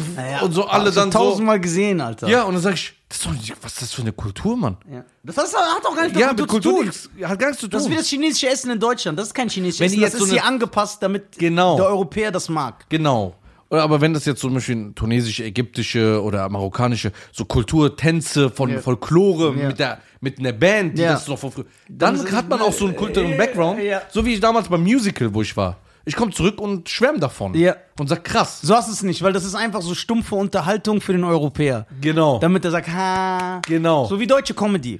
und 0.43 0.54
so 0.54 0.65
alle 0.65 0.91
dann 0.91 1.12
so- 1.12 1.17
tausendmal 1.19 1.60
gesehen, 1.60 1.99
Alter. 1.99 2.30
Ja, 2.30 2.43
und 2.43 2.54
dann 2.54 2.62
sag 2.63 2.76
ich, 2.76 2.93
das 3.10 3.17
ist 3.17 3.26
doch 3.26 3.32
nicht, 3.34 3.54
was 3.62 3.73
ist 3.73 3.82
das 3.82 3.93
für 3.93 4.02
eine 4.02 4.13
Kultur, 4.13 4.56
Mann? 4.56 4.78
ja. 4.89 5.04
Das 5.23 5.36
hat 5.38 5.45
hat 5.47 5.86
auch 5.86 5.93
gar 5.95 6.04
nicht 6.06 6.15
Ja, 6.17 6.30
mit 6.30 6.39
zu 6.39 6.47
Kultur 6.47 6.76
tun. 6.78 6.86
nichts, 6.86 7.10
hat 7.23 7.38
gar 7.39 7.47
nichts 7.47 7.60
zu 7.62 7.67
tun. 7.67 7.71
Das 7.71 7.84
ist 7.84 7.89
wie 7.91 7.95
das 7.97 8.08
chinesische 8.08 8.47
Essen 8.49 8.71
in 8.71 8.80
Deutschland. 8.80 9.19
Das 9.19 9.28
ist 9.28 9.34
kein 9.34 9.49
chinesisches 9.49 9.82
Wenn 9.82 9.88
Essen. 9.91 10.02
Das 10.02 10.12
jetzt 10.13 10.19
so 10.19 10.26
ist 10.26 10.32
hier 10.32 10.45
angepasst, 10.45 11.04
damit 11.04 11.38
Genau. 11.38 11.76
der 11.76 11.88
Europäer 11.88 12.32
das 12.32 12.47
mag. 12.47 12.86
Genau. 12.89 13.36
Oder 13.69 13.84
aber 13.84 13.99
wenn 14.02 14.13
das 14.13 14.23
jetzt 14.26 14.39
so 14.39 14.47
zum 14.47 14.56
Beispiel 14.56 14.93
tunesische, 14.95 15.43
ägyptische 15.43 16.21
oder 16.23 16.47
marokkanische, 16.47 17.12
so 17.34 17.43
Kulturtänze 17.43 18.49
von 18.49 18.69
Ja. 18.69 18.80
Folklore 18.80 19.54
Ja. 19.60 19.67
mit 19.67 19.80
der 19.80 19.99
mit 20.21 20.39
einer 20.39 20.54
Band, 20.54 20.97
die 20.97 21.02
Ja. 21.02 21.13
das 21.13 21.28
noch 21.28 21.38
von 21.39 21.52
früher. 21.52 21.65
Dann 21.89 22.15
ist- 22.15 22.32
hat 22.32 22.47
man 22.47 22.62
auch 22.62 22.71
so 22.71 22.86
einen 22.86 22.95
kulturellen 22.95 23.34
Äh, 23.34 23.38
Background, 23.38 23.80
so 24.10 24.23
wie 24.26 24.36
ich 24.36 24.39
damals 24.39 24.69
beim 24.69 24.82
Musical, 24.84 25.34
wo 25.34 25.41
ich 25.41 25.58
war. 25.58 25.78
Ich 26.06 26.16
komme 26.16 26.32
zurück 26.32 26.60
und 26.60 26.89
schwärm 26.89 27.20
davon. 27.20 27.54
Ja. 27.56 27.76
Und 27.98 28.08
sag 28.10 28.24
krass. 28.26 28.60
So 28.62 28.76
hast 28.76 28.89
du 28.89 28.94
es 28.94 29.04
nicht, 29.04 29.22
weil 29.22 29.32
das 29.34 29.46
ist 29.46 29.56
einfach 29.56 29.82
so 29.82 29.96
stumpfe 29.96 30.36
Unterhaltung 30.36 31.00
für 31.00 31.13
den 31.13 31.24
Europäer. 31.24 31.88
Genau. 32.02 32.39
Damit 32.39 32.66
er 32.66 32.72
sagt, 32.72 32.89
ha. 32.89 33.62
Genau. 33.66 34.06
So 34.06 34.20
wie 34.20 34.28
deutsche 34.28 34.54
Comedy. 34.54 35.00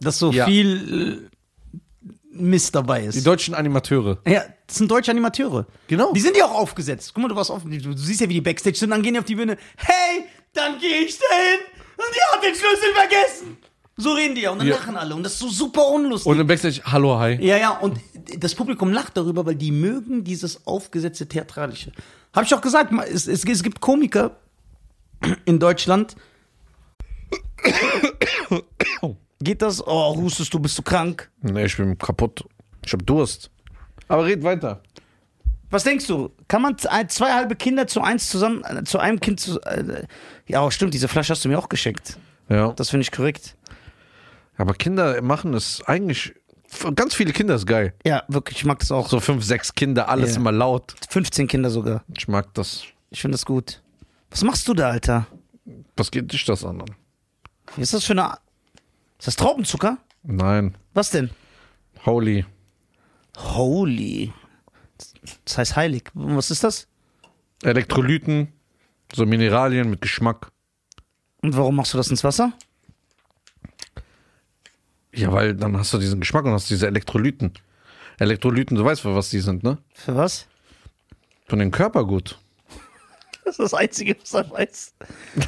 Dass 0.00 0.18
so 0.18 0.30
Ja. 0.30 0.44
viel 0.46 1.28
äh, 1.30 2.08
Mist 2.30 2.74
dabei 2.74 3.04
ist. 3.04 3.16
Die 3.16 3.24
deutschen 3.24 3.54
Animateure. 3.54 4.18
Ja, 4.26 4.44
das 4.66 4.76
sind 4.76 4.88
deutsche 4.90 5.10
Animateure. 5.10 5.66
Genau. 5.88 6.12
Die 6.12 6.20
sind 6.20 6.36
ja 6.36 6.44
auch 6.46 6.54
aufgesetzt. 6.54 7.12
Guck 7.14 7.22
mal, 7.22 7.28
du 7.28 7.34
warst 7.34 7.50
offen. 7.50 7.70
Du, 7.72 7.78
du 7.78 7.96
siehst 7.96 8.20
ja, 8.20 8.28
wie 8.28 8.34
die 8.34 8.40
Backstage 8.40 8.76
sind, 8.76 8.90
dann 8.90 9.02
gehen 9.02 9.14
die 9.14 9.18
auf 9.20 9.24
die 9.26 9.34
Bühne. 9.34 9.56
Hey, 9.76 10.24
dann 10.52 10.78
gehe 10.78 10.98
ich 11.00 11.18
dahin 11.18 11.60
und 11.96 12.14
die 12.14 12.36
hat 12.36 12.44
den 12.44 12.54
Schlüssel 12.54 12.94
vergessen. 12.94 13.56
So 14.00 14.12
reden 14.12 14.36
die 14.36 14.42
ja 14.42 14.52
und 14.52 14.58
dann 14.60 14.68
Ja. 14.68 14.76
lachen 14.76 14.96
alle 14.96 15.12
und 15.14 15.24
das 15.24 15.32
ist 15.32 15.38
so 15.40 15.48
super 15.48 15.88
unlustig. 15.88 16.30
Und 16.30 16.38
im 16.38 16.46
Backstage, 16.46 16.80
hallo, 16.84 17.18
hi. 17.18 17.36
ja, 17.44 17.56
ja, 17.56 17.70
und 17.78 17.98
das 18.38 18.54
Publikum 18.54 18.92
lacht 18.92 19.16
darüber, 19.16 19.44
weil 19.44 19.56
die 19.56 19.72
mögen 19.72 20.22
dieses 20.22 20.66
aufgesetzte 20.68 21.26
Theatralische. 21.28 21.90
Hab 22.32 22.44
ich 22.44 22.54
auch 22.54 22.60
gesagt, 22.60 22.92
es, 23.10 23.26
es, 23.26 23.44
es 23.44 23.62
gibt 23.64 23.80
Komiker 23.80 24.36
in 25.46 25.58
Deutschland. 25.58 26.14
Geht 29.40 29.62
das? 29.62 29.84
Oh, 29.86 30.16
hustest 30.16 30.52
du, 30.54 30.58
bist 30.58 30.76
du 30.78 30.82
krank? 30.82 31.30
Nee, 31.42 31.64
ich 31.66 31.76
bin 31.76 31.96
kaputt. 31.98 32.44
Ich 32.84 32.92
hab 32.92 33.04
Durst. 33.06 33.50
Aber 34.08 34.24
red 34.24 34.42
weiter. 34.42 34.80
Was 35.70 35.84
denkst 35.84 36.06
du? 36.06 36.30
Kann 36.48 36.62
man 36.62 36.78
z- 36.78 36.90
ein- 36.90 37.08
zwei 37.08 37.32
halbe 37.34 37.54
Kinder 37.54 37.86
zu 37.86 38.00
eins 38.00 38.30
zusammen, 38.30 38.62
äh, 38.64 38.84
zu 38.84 38.98
einem 38.98 39.20
Kind 39.20 39.38
zu. 39.40 39.60
Äh, 39.62 40.04
ja, 40.46 40.68
stimmt, 40.70 40.94
diese 40.94 41.08
Flasche 41.08 41.32
hast 41.32 41.44
du 41.44 41.48
mir 41.48 41.58
auch 41.58 41.68
geschenkt. 41.68 42.16
Ja. 42.48 42.72
Das 42.72 42.88
finde 42.90 43.02
ich 43.02 43.12
korrekt. 43.12 43.54
Aber 44.58 44.74
Kinder 44.74 45.22
machen 45.22 45.54
es 45.54 45.82
eigentlich. 45.86 46.34
Ganz 46.94 47.14
viele 47.14 47.32
Kinder 47.32 47.54
ist 47.54 47.66
geil. 47.66 47.94
Ja, 48.04 48.24
wirklich, 48.28 48.58
ich 48.58 48.64
mag 48.66 48.78
das 48.80 48.92
auch. 48.92 49.08
So 49.08 49.20
fünf, 49.20 49.42
sechs 49.42 49.72
Kinder, 49.74 50.08
alles 50.10 50.32
Ja. 50.34 50.40
immer 50.40 50.52
laut. 50.52 50.94
15 51.08 51.46
Kinder 51.48 51.70
sogar. 51.70 52.04
Ich 52.14 52.28
mag 52.28 52.52
das. 52.54 52.82
Ich 53.10 53.22
finde 53.22 53.36
das 53.36 53.46
gut. 53.46 53.82
Was 54.30 54.42
machst 54.44 54.68
du 54.68 54.74
da, 54.74 54.90
Alter? 54.90 55.26
Was 55.96 56.10
geht 56.10 56.30
dich 56.30 56.44
das 56.44 56.64
an? 56.64 56.82
Was 57.76 57.78
ist 57.78 57.94
das 57.94 58.04
für 58.04 58.12
eine. 58.12 58.34
Ist 59.18 59.28
das 59.28 59.36
Traubenzucker? 59.36 59.96
Nein. 60.24 60.76
Was 60.92 61.10
denn? 61.10 61.30
Holy. 62.04 62.44
Holy. 63.38 64.32
Das 65.44 65.58
heißt 65.58 65.76
heilig. 65.76 66.04
Was 66.14 66.50
ist 66.50 66.64
das? 66.64 66.86
Elektrolyten, 67.62 68.52
so 69.14 69.24
Mineralien 69.26 69.90
mit 69.90 70.00
Geschmack. 70.00 70.50
Und 71.42 71.56
warum 71.56 71.76
machst 71.76 71.94
du 71.94 71.98
das 71.98 72.08
ins 72.08 72.24
Wasser? 72.24 72.52
Ja, 75.18 75.32
weil 75.32 75.54
dann 75.54 75.76
hast 75.76 75.92
du 75.92 75.98
diesen 75.98 76.20
Geschmack 76.20 76.44
und 76.44 76.52
hast 76.52 76.70
diese 76.70 76.86
Elektrolyten. 76.86 77.52
Elektrolyten, 78.18 78.76
du 78.76 78.84
weißt, 78.84 79.00
für 79.00 79.14
was 79.14 79.30
die 79.30 79.40
sind, 79.40 79.62
ne? 79.62 79.78
Für 79.94 80.16
was? 80.16 80.46
Von 81.46 81.58
den 81.58 81.70
Körpergut. 81.70 82.38
Das 83.44 83.58
ist 83.58 83.72
das 83.72 83.74
Einzige, 83.74 84.14
was 84.20 84.34
er 84.34 84.50
weiß. 84.50 84.94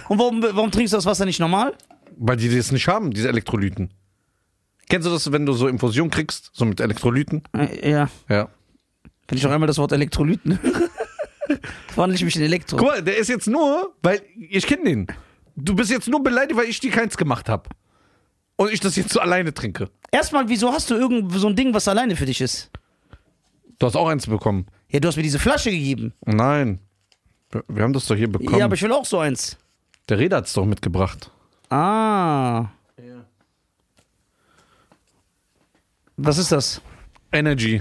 Und 0.09 0.18
warum, 0.18 0.42
warum 0.42 0.70
trinkst 0.70 0.94
du 0.94 0.96
das 0.96 1.04
Wasser 1.04 1.26
nicht 1.26 1.38
normal? 1.38 1.74
Weil 2.16 2.38
die 2.38 2.48
das 2.56 2.72
nicht 2.72 2.88
haben, 2.88 3.11
diese 3.11 3.28
Elektrolyten. 3.28 3.90
Kennst 4.88 5.06
du 5.06 5.12
das, 5.12 5.30
wenn 5.33 5.44
du 5.44 5.52
so 5.52 5.68
Infusion 5.68 6.09
kriegst, 6.09 6.50
so 6.54 6.64
mit 6.64 6.80
Elektrolyten? 6.80 7.42
Äh, 7.52 7.90
ja. 7.90 8.11
Ja. 8.30 8.48
Wenn 9.28 9.37
ich 9.37 9.44
noch 9.44 9.50
einmal 9.50 9.66
das 9.66 9.76
Wort 9.76 9.92
Elektrolyten 9.92 10.62
höre, 10.62 10.88
wandle 11.94 12.16
ich 12.16 12.24
mich 12.24 12.37
in 12.37 12.42
Elektro. 12.42 12.78
Guck 12.78 12.88
mal, 12.88 13.02
der 13.02 13.18
ist 13.18 13.28
jetzt 13.28 13.46
nur, 13.46 13.94
weil 14.02 14.22
ich 14.48 14.66
kenne 14.66 14.85
den. 14.85 15.06
Du 15.54 15.74
bist 15.76 15.90
jetzt 15.90 16.09
nur 16.09 16.22
beleidigt, 16.22 16.59
weil 16.59 16.70
ich 16.70 16.80
dir 16.80 16.90
keins 16.90 17.18
gemacht 17.18 17.50
habe. 17.50 17.68
Und 18.61 18.70
ich 18.70 18.81
das 18.81 18.94
jetzt 18.96 19.14
so 19.14 19.20
alleine 19.20 19.55
trinke. 19.55 19.88
Erstmal, 20.12 20.46
wieso 20.51 20.70
hast 20.70 20.90
du 20.90 20.94
irgend 20.94 21.33
so 21.33 21.49
ein 21.49 21.57
Ding, 21.57 21.73
was 21.73 21.88
alleine 21.88 22.14
für 22.14 22.27
dich 22.27 22.42
ist? 22.42 22.70
Du 23.79 23.87
hast 23.87 23.96
auch 23.96 24.07
eins 24.07 24.27
bekommen. 24.27 24.66
Ja, 24.90 25.01
du 25.01 25.09
hast 25.09 25.16
mir 25.16 25.23
diese 25.23 25.38
Flasche 25.38 25.70
gegeben. 25.70 26.12
Nein. 26.27 26.79
Wir- 27.68 27.83
haben 27.83 27.94
das 27.94 28.05
doch 28.07 28.16
hier 28.16 28.31
bekommen. 28.31 28.59
Ja, 28.59 28.66
aber 28.66 28.75
ich 28.75 28.83
will 28.83 28.92
auch 28.92 29.07
so 29.07 29.18
eins. 29.18 29.57
der 30.11 30.18
Reda 30.18 30.37
hat 30.37 30.44
es 30.46 30.53
doch 30.53 30.66
mitgebracht. 30.66 31.31
Ah. 31.70 32.66
Was 36.18 36.37
ist 36.37 36.53
das? 36.53 36.83
Energy. 37.33 37.81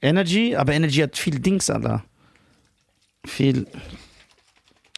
Energy? 0.00 0.54
Aber 0.54 0.72
Energy 0.72 1.00
hat 1.00 1.16
viel 1.18 1.40
Dings, 1.40 1.68
Alter. 1.68 2.04
Viel. 3.24 3.66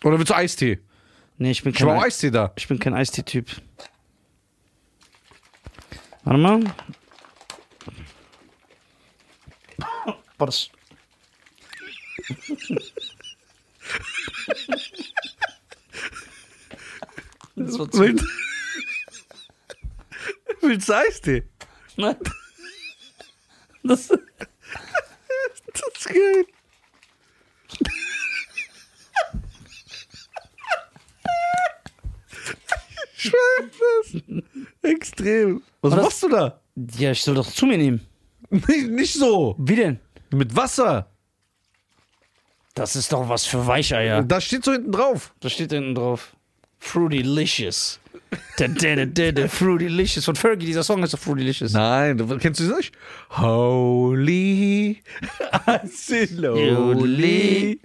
Oder 0.05 0.19
willst 0.19 0.29
du 0.31 0.37
Eistee? 0.37 0.81
Nee, 1.39 1.53
ich 1.53 1.63
bin 1.63 1.73
Ich 1.73 1.79
kein, 1.79 1.89
auch 1.89 2.03
Eistee 2.03 2.31
da. 2.31 2.53
ich 2.57 2.67
bin 2.69 2.79
kein 2.79 2.95
Eistee-Typ. 2.95 3.51
Warte 6.25 6.39
mal. 6.39 6.61
Boah, 10.37 10.47
das. 10.47 10.69
das 17.57 17.79
war 17.79 17.91
zu. 17.91 18.01
Willst, 18.01 18.25
willst 20.61 20.89
du 20.89 20.97
Eistee? 20.97 21.45
Nein. 21.97 22.17
Das, 23.83 24.09
Das 24.09 24.19
ist 25.99 26.09
geil. 26.09 26.47
Ich 33.21 33.33
das. 33.33 34.23
Extrem. 34.83 35.63
Was 35.81 35.95
das- 35.95 36.05
machst 36.05 36.23
du 36.23 36.29
da? 36.29 36.61
ja, 36.99 37.11
ich 37.11 37.23
soll 37.23 37.35
doch 37.35 37.51
zu 37.51 37.67
mir 37.67 37.79
nehmen. 37.79 38.01
Nicht, 38.51 38.91
nicht 38.91 39.15
so. 39.15 39.57
Wie 39.59 39.77
denn? 39.77 39.99
Mit 40.31 40.55
Wasser. 40.55 41.11
Das 42.75 42.95
ist 42.97 43.13
doch 43.13 43.29
was 43.29 43.45
für 43.45 43.67
Weicheier. 43.67 44.23
Da 44.23 44.41
steht 44.41 44.65
so 44.65 44.73
hinten 44.73 44.93
drauf. 44.93 45.35
Da 45.41 45.49
steht 45.49 45.73
hinten 45.73 45.95
drauf. 45.97 46.37
Fruitylicious. 46.79 47.99
Da, 48.57 48.69
da, 48.69 48.95
da, 48.95 49.05
da, 49.07 49.33
da, 49.33 49.49
Fruitylicious. 49.49 50.25
Von 50.25 50.37
Fergie, 50.37 50.67
dieser 50.67 50.85
Song 50.85 51.03
heißt 51.03 51.13
doch 51.15 51.19
Fruitylicious. 51.19 51.73
Nein, 51.73 52.19
du, 52.19 52.39
kennst 52.39 52.61
du 52.61 52.69
das 52.69 52.77
nicht? 52.77 52.95
Holy. 53.31 55.03
Holy. 55.67 57.81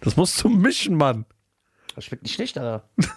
Das 0.00 0.16
musst 0.16 0.42
du 0.42 0.48
mischen, 0.48 0.96
Mann. 0.96 1.24
Das 1.94 2.04
schmeckt 2.04 2.22
nicht 2.22 2.34
schlecht, 2.34 2.58
Alter. 2.58 2.88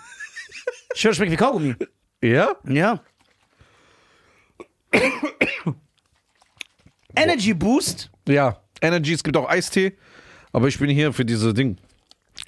Ich 0.97 1.03
höre, 1.03 1.09
das 1.11 1.17
schmeckt 1.17 1.31
wie 1.33 1.35
Kaugummi. 1.35 1.75
Ja? 2.21 2.55
Ja. 2.65 3.01
Energy 7.15 7.53
Boost. 7.53 8.09
Ja. 8.27 8.61
Energy, 8.81 9.13
es 9.13 9.23
gibt 9.23 9.35
auch 9.37 9.49
Eistee. 9.49 9.97
Aber 10.53 10.67
ich 10.67 10.79
bin 10.79 10.89
hier 10.89 11.11
für 11.13 11.25
diese 11.25 11.53
Ding. 11.53 11.77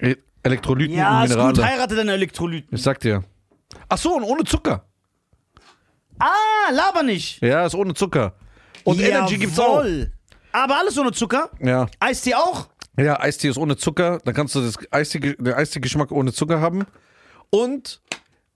E- 0.00 0.16
Elektrolyten 0.42 0.96
Ja, 0.96 1.18
und 1.18 1.24
ist 1.24 1.30
Minerale. 1.30 1.54
gut. 1.54 1.64
Heirate 1.64 1.94
deine 1.96 2.12
Elektrolyten. 2.12 2.74
Ich 2.76 2.82
sag 2.82 3.00
dir. 3.00 3.22
Ach 3.88 3.98
so, 3.98 4.14
und 4.16 4.22
ohne 4.22 4.44
Zucker. 4.44 4.86
Ah, 6.18 6.70
laber 6.72 7.02
nicht. 7.02 7.42
Ja, 7.42 7.66
ist 7.66 7.74
ohne 7.74 7.92
Zucker. 7.94 8.34
Und 8.84 9.00
Energy 9.00 9.36
gibt's 9.36 9.58
auch. 9.58 9.84
Jawohl. 9.84 10.12
Aber 10.52 10.78
alles 10.78 10.96
ohne 10.98 11.12
Zucker. 11.12 11.50
Ja. 11.60 11.86
Eistee 12.00 12.34
auch. 12.34 12.68
Ja, 12.98 13.20
Eistee 13.20 13.48
ist 13.48 13.56
ohne 13.58 13.76
Zucker. 13.76 14.18
Dann 14.24 14.34
kannst 14.34 14.54
du 14.54 14.60
das 14.60 14.76
Eistee, 14.90 15.20
den 15.20 15.54
Eistee-Geschmack 15.54 16.10
ohne 16.12 16.32
Zucker 16.32 16.60
haben. 16.60 16.84
Und 17.50 18.00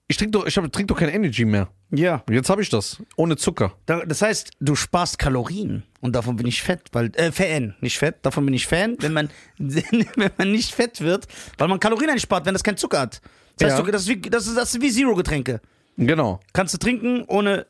ich 0.09 0.17
trinke 0.17 0.33
doch, 0.33 0.47
ich 0.47 0.57
hab, 0.57 0.71
trink 0.73 0.89
doch 0.89 0.99
kein 0.99 1.09
Energy 1.09 1.45
mehr. 1.45 1.69
Ja. 1.91 2.23
Jetzt 2.29 2.51
habe 2.51 2.61
ich 2.63 2.69
das. 2.69 3.01
Ohne 3.17 3.37
Zucker. 3.37 3.73
Da- 3.87 4.05
Das 4.05 4.21
heißt, 4.23 4.51
du 4.61 4.75
sparst 4.75 5.19
Kalorien. 5.19 5.85
Und 6.01 6.17
davon 6.17 6.37
bin 6.37 6.47
ich 6.47 6.63
fett, 6.63 6.83
weil, 6.93 7.11
äh, 7.17 7.31
Fan, 7.33 7.77
nicht 7.81 7.99
fett. 7.99 8.17
Davon 8.23 8.45
bin 8.45 8.55
ich 8.55 8.67
Fan, 8.67 8.97
wenn 9.01 9.13
man, 9.13 9.31
wenn 9.59 10.31
man 10.37 10.51
nicht 10.53 10.75
fett 10.75 11.01
wird, 11.01 11.27
weil 11.59 11.69
man 11.69 11.79
Kalorien 11.81 12.11
einspart, 12.11 12.45
wenn 12.47 12.55
das 12.55 12.65
kein 12.65 12.77
Zucker 12.77 13.01
hat. 13.01 13.21
Das 13.59 13.67
heißt, 13.71 13.79
Ja. 13.79 13.85
du, 13.85 13.93
das, 13.93 14.03
ist 14.03 14.09
wie, 14.09 14.21
das, 14.21 14.47
ist, 14.47 14.57
das 14.57 14.75
ist 14.75 14.81
wie 14.83 14.91
Zero-Getränke. 14.91 15.61
Genau. 15.99 16.41
Kannst 16.53 16.75
du 16.75 16.79
trinken, 16.79 17.25
ohne 17.29 17.67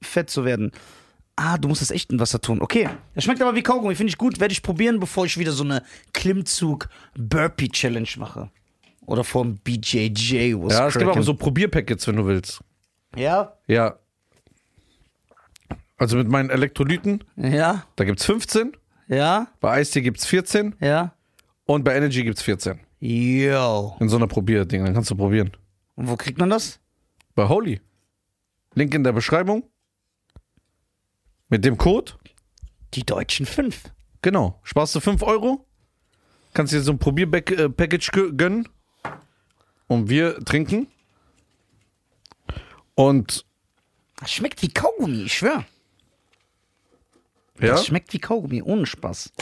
fett 0.00 0.30
zu 0.30 0.44
werden. 0.44 0.72
Ah, 1.42 1.56
du 1.56 1.68
musst 1.68 1.80
das 1.80 1.90
echt 1.90 2.12
in 2.12 2.20
Wasser 2.20 2.38
tun. 2.38 2.60
Okay. 2.60 2.86
Das 3.14 3.24
schmeckt 3.24 3.40
aber 3.40 3.54
wie 3.54 3.62
Kaugummi. 3.62 3.94
Finde 3.94 4.10
ich 4.10 4.18
gut. 4.18 4.38
Werde 4.40 4.52
ich 4.52 4.62
probieren, 4.62 5.00
bevor 5.00 5.24
ich 5.24 5.38
wieder 5.38 5.52
so 5.52 5.64
eine 5.64 5.82
Klimmzug-Burpee-Challenge 6.12 8.08
mache. 8.18 8.50
Oder 9.06 9.24
vom 9.24 9.56
BJJ. 9.56 10.54
was 10.58 10.74
Ja, 10.74 10.86
es 10.88 10.98
gibt 10.98 11.08
aber 11.10 11.22
so 11.22 11.32
Probierpackets, 11.32 12.06
wenn 12.06 12.16
du 12.16 12.26
willst. 12.26 12.60
Ja? 13.16 13.54
Ja. 13.66 13.96
Also 15.96 16.18
mit 16.18 16.28
meinen 16.28 16.50
Elektrolyten, 16.50 17.24
Ja? 17.36 17.84
da 17.96 18.04
gibt's 18.04 18.26
15. 18.26 18.76
Ja? 19.08 19.48
Bei 19.60 19.70
Eistee 19.72 20.02
gibt's 20.02 20.26
14. 20.26 20.74
Ja? 20.80 21.14
Und 21.64 21.84
bei 21.84 21.96
Energy 21.96 22.22
gibt's 22.22 22.42
14. 22.42 22.80
Yo. 23.00 23.96
In 23.98 24.10
so 24.10 24.16
einer 24.16 24.26
Probierding. 24.26 24.84
Dann 24.84 24.92
kannst 24.92 25.10
du 25.10 25.14
probieren. 25.14 25.52
Und 25.94 26.06
wo 26.08 26.16
kriegt 26.16 26.38
man 26.38 26.50
das? 26.50 26.80
Bei 27.34 27.48
Holy. 27.48 27.80
Link 28.74 28.94
in 28.94 29.04
der 29.04 29.12
Beschreibung. 29.12 29.64
Mit 31.50 31.64
dem 31.64 31.76
Code. 31.76 32.12
Die 32.94 33.04
deutschen 33.04 33.44
fünf. 33.46 33.84
Genau. 34.22 34.60
Sparst 34.62 34.94
du 34.94 35.00
5 35.00 35.22
Euro. 35.22 35.66
Kannst 36.54 36.72
dir 36.72 36.80
so 36.80 36.92
ein 36.92 36.98
Probierpackage 36.98 38.10
gönnen. 38.36 38.68
Und 39.86 40.08
wir 40.08 40.38
trinken. 40.44 40.86
Und 42.94 43.44
Das 44.16 44.30
schmeckt 44.32 44.62
wie 44.62 44.68
Kaugummi, 44.68 45.22
ich 45.24 45.34
schwör. 45.34 45.64
ja, 47.60 47.68
Das 47.68 47.86
schmeckt 47.86 48.12
wie 48.12 48.18
Kaugummi, 48.18 48.62
ohne 48.62 48.84
Spaß. 48.86 49.32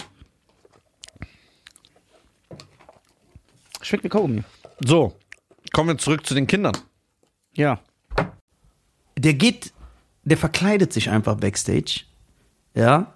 Schmeckt 3.82 4.04
wie 4.04 4.08
Kaugummi. 4.08 4.44
so. 4.80 5.16
Kommen 5.72 5.88
wir 5.90 5.98
zurück 5.98 6.24
zu 6.26 6.34
den 6.34 6.46
Kindern. 6.46 6.76
Ja. 7.54 7.80
Der 9.16 9.34
geht, 9.34 9.72
der 10.28 10.38
verkleidet 10.38 10.92
sich 10.92 11.10
einfach 11.10 11.36
backstage. 11.36 12.02
Ja. 12.74 13.12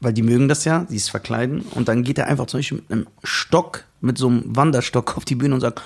Weil 0.00 0.12
die 0.14 0.22
mögen 0.22 0.48
das 0.48 0.64
ja, 0.64 0.86
die 0.88 0.96
es 0.96 1.08
verkleiden. 1.08 1.60
Und 1.74 1.88
dann 1.88 2.04
geht 2.04 2.18
er 2.18 2.26
einfach 2.26 2.46
zum 2.46 2.58
Beispiel 2.60 2.78
mit 2.78 2.90
einem 2.90 3.06
Stock, 3.22 3.84
mit 4.00 4.16
so 4.16 4.28
einem 4.28 4.56
Wanderstock 4.56 5.16
auf 5.16 5.24
die 5.24 5.34
Bühne 5.34 5.54
und 5.54 5.60
sagt, 5.60 5.82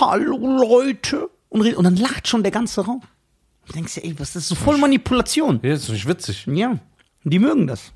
Hallo 0.00 0.38
Leute. 0.38 1.28
Und, 1.50 1.60
redet, 1.60 1.76
und 1.76 1.84
dann 1.84 1.96
lacht 1.96 2.26
schon 2.28 2.42
der 2.42 2.52
ganze 2.52 2.82
Raum. 2.82 3.02
Du 3.66 3.74
denkst 3.74 3.96
ja, 3.96 4.04
ey, 4.04 4.14
was 4.18 4.28
ist 4.28 4.36
das? 4.36 4.48
So 4.48 4.54
voll 4.54 4.78
Manipulation. 4.78 5.60
Ja, 5.62 5.74
ist 5.74 5.88
nicht 5.88 6.08
witzig. 6.08 6.46
Ja. 6.46 6.78
Die 7.24 7.38
mögen 7.38 7.66
das. 7.66 7.92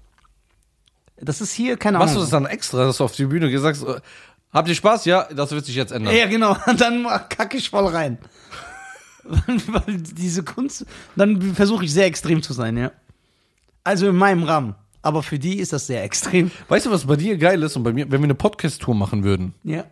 Das 1.19 1.41
ist 1.41 1.53
hier, 1.53 1.79
keine 1.79 1.99
Machst 1.99 2.15
du 2.15 2.19
Ahnung. 2.19 2.25
das 2.25 2.31
dann 2.31 2.47
extra, 2.47 2.85
dass 2.85 2.99
du 2.99 3.05
auf 3.05 3.13
die 3.13 3.25
Bühne 3.25 3.49
gehst, 3.49 3.63
sagst, 3.63 3.83
äh, 3.83 4.01
habt 4.53 4.69
ihr 4.69 4.75
Spaß? 4.75 5.07
Ja, 5.07 5.27
das 5.35 5.51
wird 5.53 5.65
sich 5.65 5.75
jetzt 5.75 5.91
ändern. 5.91 6.15
Ja, 6.15 6.27
genau. 6.27 6.57
Und 6.67 6.81
dann 6.81 7.07
kacke 7.31 7.57
ich 7.57 7.71
voll 7.71 7.87
rein. 7.87 8.19
Weil 9.67 9.99
diese 9.99 10.43
Kunst, 10.43 10.87
dann 11.17 11.55
versuche 11.55 11.85
ich 11.85 11.93
sehr 11.93 12.07
extrem 12.07 12.43
zu 12.43 12.53
sein, 12.53 12.77
ja. 12.77 12.93
Also 13.85 14.09
in 14.09 14.17
meinem 14.17 14.43
Rahmen. 14.45 14.75
Aber 15.03 15.23
für 15.23 15.39
die 15.39 15.59
ist 15.61 15.73
das 15.73 15.87
sehr 15.87 16.03
extrem. 16.03 16.51
Weißt 16.69 16.87
du, 16.87 16.91
was 16.91 17.05
bei 17.07 17.17
dir 17.17 17.37
geil 17.39 17.63
ist 17.63 17.77
und 17.77 17.85
bei 17.85 17.93
mir, 17.93 18.11
wenn 18.11 18.21
wir 18.21 18.25
eine 18.27 18.35
Podcast-Tour 18.35 18.95
machen 18.95 19.23
würden, 19.23 19.55
Ja. 19.63 19.85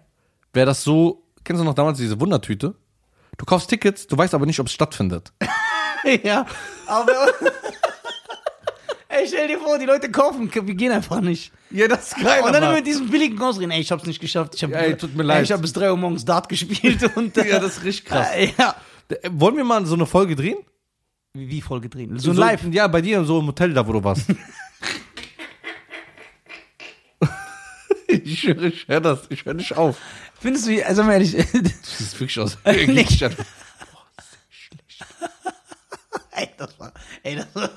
wäre 0.53 0.67
das 0.67 0.83
so, 0.83 1.23
kennst 1.45 1.61
du 1.61 1.65
noch 1.65 1.75
damals 1.75 1.99
diese 1.99 2.19
Wundertüte? 2.21 2.75
Du 3.39 3.45
kaufst 3.45 3.69
Tickets, 3.71 4.07
du 4.07 4.17
weißt 4.17 4.35
aber 4.35 4.47
nicht, 4.47 4.59
ob 4.61 4.67
es 4.67 4.73
stattfindet. 4.73 5.33
Ja. 6.23 6.45
Aber. 6.87 7.13
Ey, 9.09 9.27
stell 9.29 9.47
dir 9.49 9.59
vor, 9.61 9.79
die 9.79 9.87
Leute 9.87 10.11
kaufen, 10.11 10.51
wir 10.53 10.75
gehen 10.75 10.91
einfach 10.93 11.21
nicht. 11.21 11.53
Ja, 11.71 11.87
das 11.87 12.09
ist 12.09 12.23
geil, 12.23 12.43
Und 12.43 12.53
dann 12.53 12.63
immer 12.63 12.73
mit 12.75 12.87
diesem 12.87 13.09
billigen 13.09 13.41
Ausreden, 13.41 13.71
ey, 13.71 13.81
ich 13.81 13.93
hab's 13.93 14.05
nicht 14.05 14.21
geschafft. 14.21 14.55
Ich 14.57 14.65
hab, 14.65 14.73
Ey, 14.73 14.97
tut 14.97 15.15
mir 15.15 15.23
Ey, 15.23 15.27
leid. 15.29 15.45
ich 15.45 15.53
hab 15.53 15.63
bis 15.63 15.73
3 15.73 15.91
Uhr 15.93 15.97
morgens 15.97 16.25
Dart 16.25 16.49
gespielt 16.49 17.03
und. 17.17 17.37
Ja, 17.37 17.59
das 17.61 17.79
ist 17.79 17.85
richtig 17.85 18.07
krass. 18.07 18.27
Äh, 18.35 18.51
ja. 18.59 18.75
Äh, 19.09 19.31
Wollen 19.33 19.57
wir 19.57 19.65
mal 19.65 19.85
so 19.87 19.95
eine 19.95 20.07
Folge 20.07 20.37
drehen? 20.37 20.59
Wie, 21.35 21.49
wie 21.49 21.61
voll 21.61 21.81
gedreht? 21.81 22.11
So 22.17 22.31
ein 22.31 22.37
Live. 22.37 22.65
Ja, 22.71 22.87
bei 22.87 23.01
dir 23.01 23.25
so 23.25 23.41
im 23.41 23.47
Hotel 23.49 23.75
da, 23.75 23.85
wo 23.87 23.93
du 23.93 24.05
warst. 24.05 24.27
ich 28.09 28.47
höre 28.47 28.63
ich 28.65 28.87
hör 28.89 29.01
das, 29.01 29.21
ich 29.31 29.45
höre 29.45 29.55
nicht 29.55 29.77
auf. 29.77 29.97
Findest 30.41 30.67
du, 30.69 30.87
also 30.87 31.03
mal 31.03 31.13
ehrlich, 31.15 31.33
Das 31.35 32.01
ist 32.01 32.15
wirklich 32.21 32.39
aus. 32.39 32.57
Nicht. 32.87 33.21
Ja, 33.21 33.31
ey, 36.33 36.49
das 36.57 36.79
war, 36.79 36.93
ey, 37.23 37.37
das 37.37 37.47
war, 37.55 37.71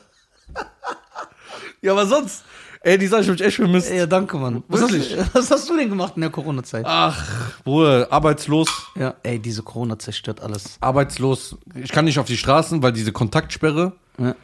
Ja, 1.82 1.92
aber 1.94 2.06
sonst, 2.06 2.44
ey, 2.82 2.98
die 2.98 3.08
Sache, 3.08 3.22
ich 3.22 3.28
hab 3.28 3.34
mich 3.38 3.42
echt 3.46 3.56
vermisst. 3.58 3.92
ja, 3.92 4.06
danke, 4.06 4.38
Mann. 4.38 4.64
Was 4.68 4.82
hast, 4.82 4.92
Wirklich? 4.92 5.16
du- 5.16 5.30
was 5.34 5.52
hast 5.52 5.70
du 5.70 5.78
denn 5.78 5.90
gemacht 5.90 6.14
in 6.16 6.22
der 6.22 6.30
Corona-Zeit? 6.32 6.86
Ach, 6.88 7.24
Bruder, 7.64 8.08
arbeitslos, 8.12 8.70
Ja, 8.96 9.16
ey, 9.24 9.40
diese 9.40 9.64
Corona 9.64 9.98
zerstört 10.00 10.42
alles. 10.42 10.78
arbeitslos. 10.80 11.58
Ich 11.76 11.92
kann 11.92 12.06
nicht 12.06 12.20
auf 12.20 12.28
die 12.28 12.38
Straßen, 12.38 12.82
weil 12.84 12.92
diese 12.94 13.12
Kontaktsperre. 13.12 13.94
Ja. 14.20 14.36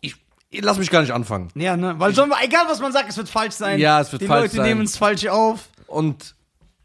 Ich, 0.00 0.16
ich 0.50 0.62
lass 0.62 0.78
mich 0.78 0.90
gar 0.90 1.00
nicht 1.02 1.12
anfangen. 1.12 1.48
Ja, 1.54 1.76
ne? 1.76 1.94
Weil 1.98 2.16
wir, 2.16 2.26
egal 2.42 2.64
was 2.68 2.80
man 2.80 2.92
sagt, 2.92 3.08
es 3.10 3.16
wird 3.16 3.28
falsch 3.28 3.54
sein. 3.54 3.78
Ja, 3.78 4.00
es 4.00 4.10
wird 4.12 4.22
Die 4.22 4.26
falsch 4.26 4.44
Leute 4.44 4.56
sein. 4.56 4.66
nehmen 4.66 4.82
es 4.82 4.96
falsch 4.96 5.26
auf. 5.26 5.68
Und 5.86 6.34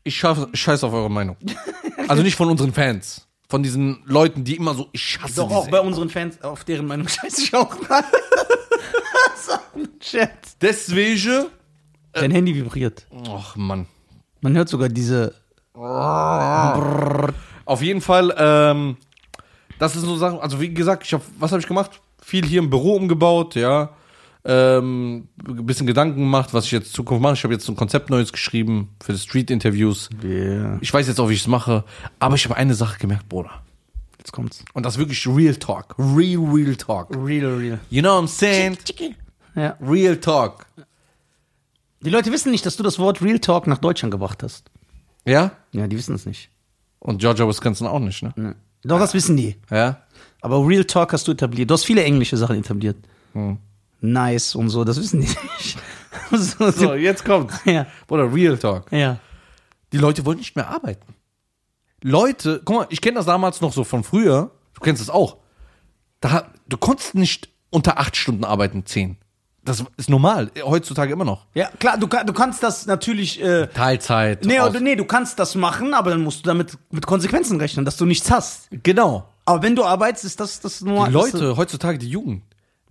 ich 0.03 0.17
schaff, 0.17 0.47
scheiß 0.53 0.83
auf 0.83 0.93
eure 0.93 1.09
Meinung. 1.11 1.37
Also 2.07 2.23
nicht 2.23 2.35
von 2.35 2.49
unseren 2.49 2.73
Fans. 2.73 3.25
Von 3.49 3.63
diesen 3.63 4.03
Leuten, 4.05 4.43
die 4.43 4.55
immer 4.55 4.75
so, 4.75 4.89
ich 4.91 5.19
hasse 5.21 5.35
Doch 5.37 5.47
diese- 5.47 5.57
auch 5.59 5.67
bei 5.69 5.79
unseren 5.81 6.09
Fans, 6.09 6.41
auf 6.43 6.63
deren 6.63 6.85
Meinung 6.85 7.07
scheiße 7.09 7.41
ich 7.41 7.53
auch 7.55 7.75
mal. 7.89 8.03
So 9.35 9.53
ein 9.75 9.99
Chat. 9.99 10.31
Deswegen. 10.61 11.47
Dein 12.13 12.31
Handy 12.31 12.55
vibriert. 12.55 13.05
Ach, 13.29 13.55
Mann. 13.55 13.87
Man 14.41 14.55
hört 14.55 14.69
sogar 14.69 14.89
diese. 14.89 15.35
Auf 17.65 17.81
jeden 17.81 18.01
Fall, 18.01 18.33
ähm, 18.37 18.97
das 19.77 19.95
ist 19.95 20.01
so 20.03 20.17
Sachen, 20.17 20.39
also 20.39 20.59
wie 20.59 20.73
gesagt, 20.73 21.05
ich 21.05 21.13
hab, 21.13 21.21
was 21.39 21.51
habe 21.51 21.61
ich 21.61 21.67
gemacht? 21.67 22.01
Viel 22.21 22.45
hier 22.45 22.59
im 22.59 22.69
Büro 22.69 22.95
umgebaut, 22.95 23.55
ja. 23.55 23.83
Äh, 23.83 23.89
ähm, 24.49 25.27
ein 25.47 25.65
bisschen 25.65 25.85
Gedanken 25.85 26.21
gemacht, 26.21 26.53
was 26.53 26.65
ich 26.65 26.71
jetzt 26.71 26.87
in 26.87 26.93
Zukunft 26.93 27.21
mache. 27.21 27.33
Ich 27.33 27.43
habe 27.43 27.53
jetzt 27.53 27.67
ein 27.67 27.75
Konzept 27.75 28.09
Neues 28.09 28.31
geschrieben 28.31 28.89
für 29.01 29.13
die 29.13 29.19
Street-Interviews. 29.19 30.09
Yeah. 30.23 30.77
Ich 30.81 30.93
weiß 30.93 31.07
jetzt 31.07 31.19
auch, 31.19 31.29
wie 31.29 31.33
ich 31.33 31.41
es 31.41 31.47
mache. 31.47 31.83
Aber 32.19 32.35
ich 32.35 32.45
habe 32.45 32.55
eine 32.55 32.73
Sache 32.73 32.97
gemerkt, 32.99 33.27
Bruder. 33.29 33.61
Jetzt 34.19 34.31
kommt's. 34.31 34.63
Und 34.73 34.85
das 34.85 34.93
ist 34.95 34.99
wirklich 34.99 35.25
Real 35.27 35.55
Talk. 35.55 35.95
Real, 35.97 36.43
real 36.43 36.75
Talk. 36.75 37.09
Real, 37.15 37.55
real. 37.55 37.79
You 37.89 38.01
know 38.01 38.15
what 38.21 38.25
I'm 38.25 38.27
saying? 38.27 38.77
Ja. 39.55 39.75
Real 39.81 40.17
Talk. 40.17 40.67
Die 42.01 42.09
Leute 42.09 42.31
wissen 42.31 42.51
nicht, 42.51 42.65
dass 42.65 42.77
du 42.77 42.83
das 42.83 42.99
Wort 42.99 43.21
Real 43.21 43.39
Talk 43.39 43.65
nach 43.67 43.77
Deutschland 43.79 44.11
gebracht 44.11 44.43
hast. 44.43 44.69
Ja? 45.25 45.51
Ja, 45.71 45.87
die 45.87 45.97
wissen 45.97 46.15
es 46.15 46.25
nicht. 46.25 46.49
Und 46.99 47.19
Georgia, 47.19 47.47
Wisconsin 47.47 47.87
auch 47.87 47.99
nicht, 47.99 48.21
ne? 48.23 48.33
Nee. 48.35 48.51
Doch, 48.83 48.99
das 48.99 49.13
wissen 49.13 49.35
die. 49.35 49.55
Ja? 49.69 50.01
Aber 50.41 50.65
Real 50.65 50.83
Talk 50.85 51.13
hast 51.13 51.27
du 51.27 51.31
etabliert. 51.31 51.69
Du 51.69 51.73
hast 51.73 51.85
viele 51.85 52.03
englische 52.03 52.37
Sachen 52.37 52.57
etabliert. 52.57 52.97
Hm. 53.33 53.57
Nice 54.01 54.55
und 54.55 54.69
so, 54.69 54.83
das 54.85 54.97
wissen 54.99 55.21
die 55.21 55.27
nicht. 55.27 55.77
so, 56.31 56.71
So, 56.71 56.93
jetzt 56.93 57.25
kommt's. 57.25 57.59
Ja, 57.65 57.85
Bruder, 58.07 58.33
Real 58.33 58.57
Talk. 58.57 58.91
ja. 58.91 59.17
Die 59.91 59.97
Leute 59.97 60.23
wollen 60.25 60.37
nicht 60.37 60.55
mehr 60.55 60.69
arbeiten. 60.69 61.15
Leute, 62.01 62.61
guck 62.63 62.75
mal, 62.75 62.87
ich 62.89 63.01
kenne 63.01 63.15
das 63.15 63.25
damals 63.25 63.61
noch 63.61 63.73
so 63.73 63.83
von 63.83 64.03
früher. 64.03 64.51
Du 64.73 64.81
kennst 64.81 65.01
es 65.01 65.09
auch. 65.09 65.37
Da, 66.21 66.47
du 66.67 66.77
konntest 66.77 67.15
nicht 67.15 67.49
unter 67.69 67.99
acht 67.99 68.15
Stunden 68.15 68.43
arbeiten, 68.43 68.85
zehn. 68.85 69.17
Das 69.63 69.83
ist 69.97 70.09
normal, 70.09 70.51
heutzutage 70.63 71.11
immer 71.13 71.25
noch. 71.25 71.45
Ja, 71.53 71.69
klar, 71.79 71.97
du, 71.97 72.07
du 72.07 72.33
kannst 72.33 72.63
das 72.63 72.85
natürlich. 72.85 73.41
Äh, 73.41 73.67
Teilzeit. 73.67 74.45
nee, 74.45 74.59
oder, 74.59 74.79
nee, 74.79 74.95
du 74.95 75.05
kannst 75.05 75.37
das 75.37 75.55
machen, 75.55 75.93
aber 75.93 76.11
dann 76.11 76.23
musst 76.23 76.39
du 76.39 76.43
damit 76.47 76.77
mit 76.91 77.05
Konsequenzen 77.05 77.59
rechnen, 77.59 77.85
dass 77.85 77.97
du 77.97 78.05
nichts 78.05 78.31
hast. 78.31 78.69
Genau. 78.71 79.27
Aber 79.45 79.61
wenn 79.61 79.75
du 79.75 79.83
arbeitest, 79.83 80.25
ist 80.25 80.39
das 80.39 80.61
das 80.61 80.81
nur. 80.81 81.07
Die 81.07 81.11
Leute, 81.11 81.57
heutzutage 81.57 81.99
die 81.99 82.09
Jugend, 82.09 82.43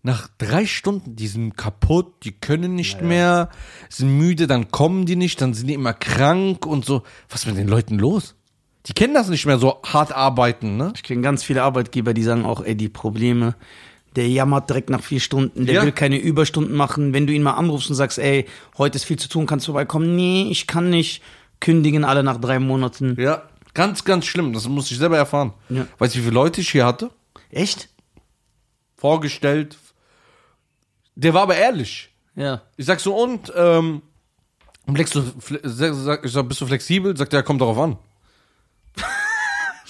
nach 0.02 0.28
drei 0.38 0.66
Stunden, 0.66 1.16
die 1.16 1.26
sind 1.26 1.56
kaputt, 1.56 2.22
die 2.22 2.32
können 2.32 2.74
nicht 2.74 3.02
mehr, 3.02 3.48
sind 3.88 4.16
müde, 4.16 4.46
dann 4.46 4.70
kommen 4.70 5.06
die 5.06 5.16
nicht, 5.16 5.40
dann 5.40 5.54
sind 5.54 5.66
die 5.66 5.74
immer 5.74 5.94
krank 5.94 6.66
und 6.66 6.84
so. 6.84 7.02
Was 7.28 7.40
ist 7.40 7.46
mit 7.46 7.56
den 7.56 7.68
Leuten 7.68 7.98
los? 7.98 8.36
Die 8.88 8.94
kennen 8.94 9.14
das 9.14 9.28
nicht 9.28 9.44
mehr 9.46 9.58
so 9.58 9.80
hart 9.84 10.12
arbeiten, 10.12 10.76
ne? 10.76 10.92
Ich 10.96 11.02
kenne 11.02 11.20
ganz 11.20 11.44
viele 11.44 11.62
Arbeitgeber, 11.62 12.14
die 12.14 12.22
sagen 12.22 12.44
auch, 12.44 12.62
ey, 12.64 12.74
die 12.74 12.88
Probleme. 12.88 13.54
Der 14.16 14.26
jammert 14.28 14.68
direkt 14.70 14.88
nach 14.90 15.02
vier 15.02 15.20
Stunden, 15.20 15.66
der 15.66 15.74
Ja. 15.76 15.82
will 15.84 15.92
keine 15.92 16.16
Überstunden 16.18 16.74
machen. 16.74 17.12
Wenn 17.12 17.26
du 17.26 17.32
ihn 17.32 17.42
mal 17.42 17.52
anrufst 17.52 17.90
und 17.90 17.96
sagst, 17.96 18.18
ey, 18.18 18.46
heute 18.78 18.96
ist 18.96 19.04
viel 19.04 19.18
zu 19.18 19.28
tun, 19.28 19.46
kannst 19.46 19.66
du 19.68 19.72
vorbeikommen? 19.72 20.16
Nee, 20.16 20.48
ich 20.50 20.66
kann 20.66 20.88
nicht. 20.90 21.22
Kündigen 21.60 22.04
alle 22.04 22.22
nach 22.22 22.38
drei 22.38 22.58
Monaten. 22.58 23.16
Ja. 23.20 23.42
Ganz, 23.74 24.04
ganz 24.04 24.24
schlimm, 24.24 24.52
das 24.54 24.66
muss 24.66 24.90
ich 24.90 24.96
selber 24.98 25.18
erfahren. 25.18 25.52
Ja. 25.68 25.86
Weißt 25.98 26.14
du, 26.14 26.18
wie 26.20 26.22
viele 26.22 26.34
Leute 26.34 26.60
ich 26.62 26.70
hier 26.70 26.86
hatte? 26.86 27.10
Echt? 27.50 27.88
Vorgestellt. 28.96 29.76
Der 31.14 31.34
war 31.34 31.42
aber 31.42 31.56
ehrlich. 31.56 32.10
Ja. 32.34 32.62
Ich 32.76 32.86
sag 32.86 33.00
so, 33.00 33.14
und, 33.14 33.52
ähm, 33.54 34.02
bleibst 34.86 35.14
du, 35.14 35.22
ich 35.50 35.58
sag, 35.64 36.48
bist 36.48 36.60
du 36.60 36.66
flexibel? 36.66 37.16
Sagt 37.16 37.32
er, 37.34 37.42
kommt 37.42 37.60
darauf 37.60 37.78
an. 37.78 37.98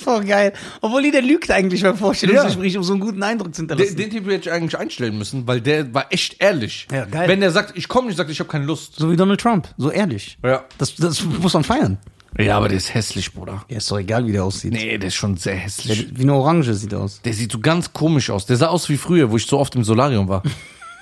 Voll 0.00 0.24
geil. 0.24 0.52
Obwohl 0.80 1.02
die, 1.02 1.10
der 1.10 1.22
lügt 1.22 1.50
eigentlich 1.50 1.82
beim 1.82 1.96
Vorstellungsgespräch, 1.96 2.76
um 2.76 2.84
so 2.84 2.92
einen 2.92 3.00
guten 3.00 3.22
Eindruck 3.22 3.52
zu 3.54 3.62
Den, 3.62 3.68
hinterlassen. 3.76 3.96
den 3.96 4.10
Typ 4.10 4.26
hätte 4.26 4.48
ich 4.48 4.52
eigentlich 4.52 4.78
einstellen 4.78 5.18
müssen, 5.18 5.46
weil 5.48 5.60
der 5.60 5.92
war 5.92 6.12
echt 6.12 6.40
ehrlich. 6.40 6.86
Ja, 6.92 7.04
geil. 7.04 7.28
Wenn 7.28 7.40
der 7.40 7.50
sagt, 7.50 7.76
ich 7.76 7.88
komme 7.88 8.06
nicht, 8.06 8.16
sagt, 8.16 8.30
ich 8.30 8.38
habe 8.38 8.48
keine 8.48 8.64
Lust. 8.64 8.94
so 8.96 9.10
wie 9.10 9.16
Donald 9.16 9.40
Trump. 9.40 9.68
So 9.76 9.90
ehrlich. 9.90 10.38
Ja. 10.44 10.64
Das, 10.78 10.94
das 10.94 11.24
muss 11.24 11.52
man 11.54 11.64
feiern. 11.64 11.98
Ja, 12.38 12.58
aber 12.58 12.68
der 12.68 12.76
ist 12.76 12.94
hässlich, 12.94 13.32
Bruder. 13.32 13.64
Ja, 13.68 13.78
ist 13.78 13.90
doch 13.90 13.98
egal, 13.98 14.24
wie 14.26 14.32
der 14.32 14.44
aussieht. 14.44 14.72
Nee, 14.72 14.98
der 14.98 15.08
ist 15.08 15.14
schon 15.16 15.36
sehr 15.36 15.54
Der, 15.54 15.62
hässlich. 15.62 16.08
wie 16.16 16.22
eine 16.22 16.34
Orange 16.34 16.74
sieht 16.74 16.92
er 16.92 17.00
aus. 17.00 17.20
Der 17.22 17.32
sieht 17.32 17.50
so 17.50 17.58
ganz 17.58 17.92
komisch 17.92 18.30
aus. 18.30 18.46
Der 18.46 18.56
sah 18.56 18.68
aus 18.68 18.88
wie 18.90 18.98
früher, 18.98 19.30
wo 19.30 19.36
ich 19.36 19.46
so 19.46 19.58
oft 19.58 19.74
im 19.74 19.82
Solarium 19.82 20.28
war. 20.28 20.42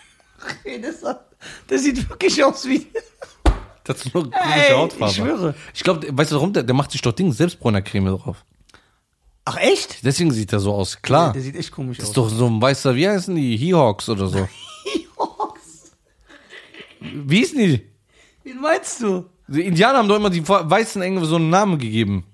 Ey, 0.65 0.81
das, 0.81 1.03
der 1.69 1.79
sieht 1.79 2.09
wirklich 2.09 2.43
aus 2.43 2.67
wie. 2.67 2.87
Das 3.85 3.99
ist 4.05 4.15
nur 4.15 4.31
komische 4.31 4.77
Hautfarbe. 4.77 5.11
ich 5.13 5.17
schwöre. 5.17 5.55
Ich 5.75 5.83
glaube, 5.85 6.07
weißt 6.11 6.31
du 6.33 6.37
warum? 6.37 6.53
Der, 6.53 6.63
der 6.63 6.75
macht 6.75 6.93
sich 6.93 7.03
doch 7.03 7.13
Ding 7.13 7.33
Selbstbräunercreme 7.33 8.17
drauf. 8.17 8.45
Ach, 9.49 9.57
echt? 9.59 10.05
Deswegen 10.05 10.33
sieht 10.33 10.53
er 10.53 10.59
so 10.61 10.75
aus. 10.75 11.01
Klar. 11.01 11.33
Der 11.33 11.41
sieht 11.41 11.55
echt 11.57 11.71
komisch 11.71 11.99
Das 11.99 12.07
aus. 12.07 12.11
ist 12.11 12.17
doch 12.17 12.29
so 12.29 12.47
ein 12.47 12.61
weißer, 12.61 12.95
wie 12.97 13.09
heißen 13.09 13.35
die? 13.35 13.57
He-Hawks 13.57 14.09
oder 14.09 14.27
so. 14.27 14.49
Wie 17.01 17.39
hießen 17.39 17.59
die? 17.59 17.83
Wen 18.43 18.61
meinst 18.61 19.03
du? 19.03 19.27
Die 19.49 19.63
Indianer 19.65 19.99
haben 19.99 20.09
doch 20.09 20.17
immer 20.17 20.31
die 20.31 20.47
weißen 20.49 21.01
irgendwie 21.03 21.27
so 21.27 21.37
einen 21.37 21.51
Namen 21.51 21.79
gegeben. 21.79 22.25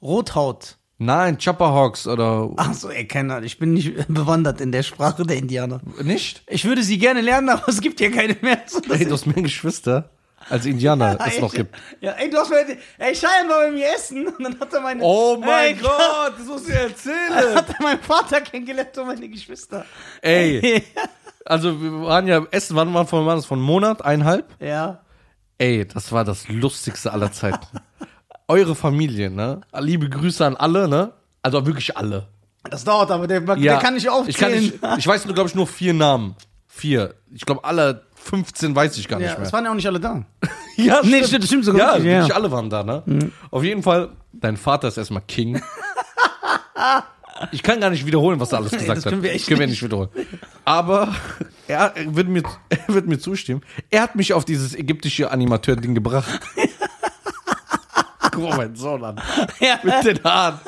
Rothaut. 0.00 0.78
Nein, 0.98 1.36
Chopperhawks 1.36 2.06
oder 2.06 2.50
Ach 2.56 2.72
so, 2.74 2.88
ey, 2.88 3.06
keine 3.06 3.34
Ahnung. 3.34 3.44
Ich 3.44 3.58
bin 3.58 3.74
nicht 3.74 3.92
bewandert 4.08 4.60
in 4.60 4.72
der 4.72 4.82
Sprache 4.84 5.24
der 5.26 5.36
Indianer. 5.36 5.80
nicht? 6.02 6.42
Ich 6.48 6.64
würde 6.64 6.82
sie 6.82 6.96
gerne 6.98 7.20
lernen, 7.20 7.48
aber 7.50 7.68
es 7.68 7.80
gibt 7.80 7.98
hier 7.98 8.10
keine 8.10 8.36
mehr. 8.40 8.62
So, 8.66 8.80
Ey, 8.90 9.04
du 9.04 9.12
hast 9.12 9.26
mehr 9.26 9.42
Geschwister 9.42 10.10
als 10.48 10.66
Indianer 10.66 11.18
es 11.26 11.40
noch 11.40 11.52
gibt. 11.52 11.74
Ja, 12.00 12.12
ey, 12.12 12.30
du 12.30 12.38
hast 12.38 12.50
mal, 12.50 12.64
ey, 12.98 13.12
Cheyenne 13.14 13.48
war 13.48 13.60
bei 13.60 13.70
mir 13.70 13.86
essen 13.94 14.26
und 14.38 14.42
dann 14.42 14.58
hat 14.60 14.72
er 14.72 14.80
meine, 14.80 15.00
Oh 15.02 15.36
mein 15.38 15.74
ey, 15.76 15.80
Gott, 15.80 16.32
das 16.38 16.46
musst 16.46 16.68
du 16.68 16.72
dir 16.72 16.78
erzählen. 16.80 17.54
hat 17.54 17.66
er 17.70 17.82
meinen 17.82 18.00
Vater 18.00 18.40
kennengelernt 18.40 18.96
und 18.98 19.06
meine 19.06 19.28
Geschwister. 19.28 19.84
Ey, 20.20 20.82
also 21.44 21.80
wir 21.80 22.02
waren 22.02 22.26
ja 22.26 22.44
essen, 22.50 22.76
wann 22.76 22.92
war 22.94 23.06
von, 23.06 23.26
war 23.26 23.36
das 23.36 23.46
von 23.46 23.58
einem 23.58 23.66
Monat, 23.66 24.04
eineinhalb? 24.04 24.46
ja. 24.60 25.00
Ey, 25.58 25.86
das 25.86 26.10
war 26.10 26.24
das 26.24 26.48
lustigste 26.48 27.12
aller 27.12 27.30
Zeiten. 27.30 27.64
Eure 28.48 28.74
Familie, 28.74 29.30
ne? 29.30 29.60
Liebe 29.78 30.08
Grüße 30.10 30.44
an 30.44 30.56
alle, 30.56 30.88
ne? 30.88 31.12
Also 31.40 31.64
wirklich 31.64 31.96
alle. 31.96 32.26
Das 32.68 32.82
dauert 32.82 33.12
aber, 33.12 33.28
der, 33.28 33.40
der 33.42 33.78
kann 33.78 33.94
nicht 33.94 34.08
aufzählen. 34.08 34.28
Ich, 34.28 34.80
kann 34.80 34.90
nicht, 34.90 34.98
ich 34.98 35.06
weiß 35.06 35.24
nur, 35.26 35.34
glaube 35.34 35.48
ich, 35.50 35.54
nur 35.54 35.68
vier 35.68 35.94
Namen. 35.94 36.34
Vier. 36.66 37.14
Ich 37.32 37.46
glaube, 37.46 37.62
alle 37.62 38.06
15 38.22 38.74
weiß 38.74 38.96
ich 38.98 39.08
gar 39.08 39.20
ja, 39.20 39.28
nicht 39.28 39.38
mehr. 39.38 39.46
es 39.46 39.52
waren 39.52 39.64
ja 39.64 39.70
auch 39.70 39.74
nicht 39.74 39.86
alle 39.86 40.00
da. 40.00 40.24
Ja, 40.76 41.00
Nee, 41.02 41.22
stimmt, 41.24 41.42
das 41.42 41.46
stimmt 41.48 41.64
sogar 41.66 41.80
Ja, 41.80 41.92
wirklich, 41.94 42.12
ja. 42.12 42.18
wirklich 42.20 42.34
alle 42.34 42.50
waren 42.50 42.70
da, 42.70 42.82
ne? 42.82 43.30
Auf 43.50 43.62
jeden 43.62 43.82
Fall, 43.82 44.10
dein 44.32 44.56
Vater 44.56 44.88
ist 44.88 44.96
erstmal 44.96 45.22
King. 45.28 45.60
Ich 47.50 47.62
kann 47.64 47.80
gar 47.80 47.90
nicht 47.90 48.06
wiederholen, 48.06 48.38
was 48.38 48.52
er 48.52 48.58
alles 48.58 48.70
gesagt 48.70 48.98
das 48.98 49.04
hat. 49.04 49.10
können 49.10 49.22
wir 49.24 49.32
echt 49.32 49.48
können 49.48 49.58
wir 49.58 49.66
nicht 49.66 49.82
wiederholen. 49.82 50.10
Aber 50.64 51.12
er, 51.66 51.92
er, 51.96 52.14
wird 52.14 52.28
mir, 52.28 52.42
er 52.68 52.94
wird 52.94 53.08
mir 53.08 53.18
zustimmen. 53.18 53.62
Er 53.90 54.02
hat 54.02 54.14
mich 54.14 54.32
auf 54.32 54.44
dieses 54.44 54.76
ägyptische 54.76 55.28
Animateur-Ding 55.30 55.92
gebracht. 55.94 56.40
Guck 58.30 58.44
mal 58.48 58.56
meinen 58.56 58.76
Sohn 58.76 59.02
an. 59.04 59.20
Ja. 59.60 59.78
Mit 59.82 60.04
den 60.04 60.22
Haaren. 60.24 60.60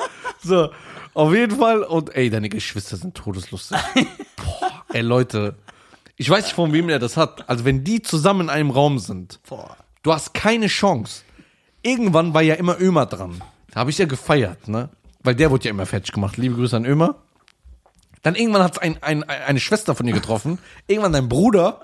So, 0.43 0.69
auf 1.13 1.33
jeden 1.33 1.57
Fall. 1.57 1.83
Und 1.83 2.13
ey, 2.15 2.29
deine 2.29 2.49
Geschwister 2.49 2.97
sind 2.97 3.15
todeslustig. 3.15 3.77
Boah, 4.35 4.83
ey, 4.91 5.01
Leute. 5.01 5.55
Ich 6.17 6.29
weiß 6.29 6.45
nicht, 6.45 6.55
von 6.55 6.71
wem 6.71 6.89
er 6.89 6.99
das 6.99 7.17
hat. 7.17 7.47
Also, 7.49 7.65
wenn 7.65 7.83
die 7.83 8.01
zusammen 8.01 8.41
in 8.41 8.49
einem 8.49 8.71
Raum 8.71 8.99
sind, 8.99 9.39
Boah. 9.47 9.75
Du 10.03 10.13
hast 10.13 10.33
keine 10.35 10.67
Chance. 10.67 11.23
Irgendwann 11.81 12.33
war 12.33 12.43
ja 12.43 12.55
immer 12.55 12.79
Ömer 12.79 13.07
dran. 13.07 13.41
Da 13.71 13.79
habe 13.79 13.89
ich 13.89 13.97
ja 13.97 14.05
gefeiert, 14.05 14.67
ne? 14.67 14.89
Weil 15.23 15.33
der 15.33 15.49
wurde 15.49 15.65
ja 15.65 15.71
immer 15.71 15.87
fertig 15.87 16.11
gemacht. 16.11 16.37
Liebe 16.37 16.53
Grüße 16.55 16.77
an 16.77 16.85
Ömer. 16.85 17.15
Dann 18.21 18.35
irgendwann 18.35 18.63
hat 18.63 18.73
es 18.73 18.77
ein, 18.77 19.01
ein, 19.01 19.23
eine 19.23 19.59
Schwester 19.59 19.95
von 19.95 20.07
ihr 20.07 20.13
getroffen. 20.13 20.59
Irgendwann 20.87 21.11
dein 21.13 21.27
Bruder. 21.27 21.81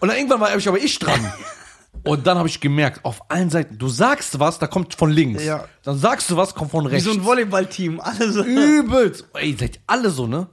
Und 0.00 0.08
dann 0.08 0.16
irgendwann 0.16 0.40
war 0.40 0.56
ich 0.56 0.68
aber 0.68 0.78
ich 0.78 0.98
dran. 1.00 1.32
Und 2.04 2.26
dann 2.26 2.38
habe 2.38 2.48
ich 2.48 2.60
gemerkt, 2.60 3.04
auf 3.04 3.30
allen 3.30 3.50
Seiten, 3.50 3.78
du 3.78 3.88
sagst 3.88 4.38
was, 4.40 4.58
da 4.58 4.66
kommt 4.66 4.94
von 4.94 5.10
links. 5.10 5.44
Ja. 5.44 5.64
Dann 5.84 5.98
sagst 5.98 6.30
du 6.30 6.36
was, 6.36 6.54
kommt 6.54 6.70
von 6.70 6.84
Wie 6.86 6.90
rechts. 6.90 7.04
so 7.04 7.12
ein 7.12 7.24
Volleyballteam. 7.24 8.00
Alle 8.00 8.32
so. 8.32 8.42
Übelst. 8.42 9.24
Ey, 9.34 9.56
seid 9.58 9.80
alle 9.86 10.10
so, 10.10 10.26
ne? 10.26 10.48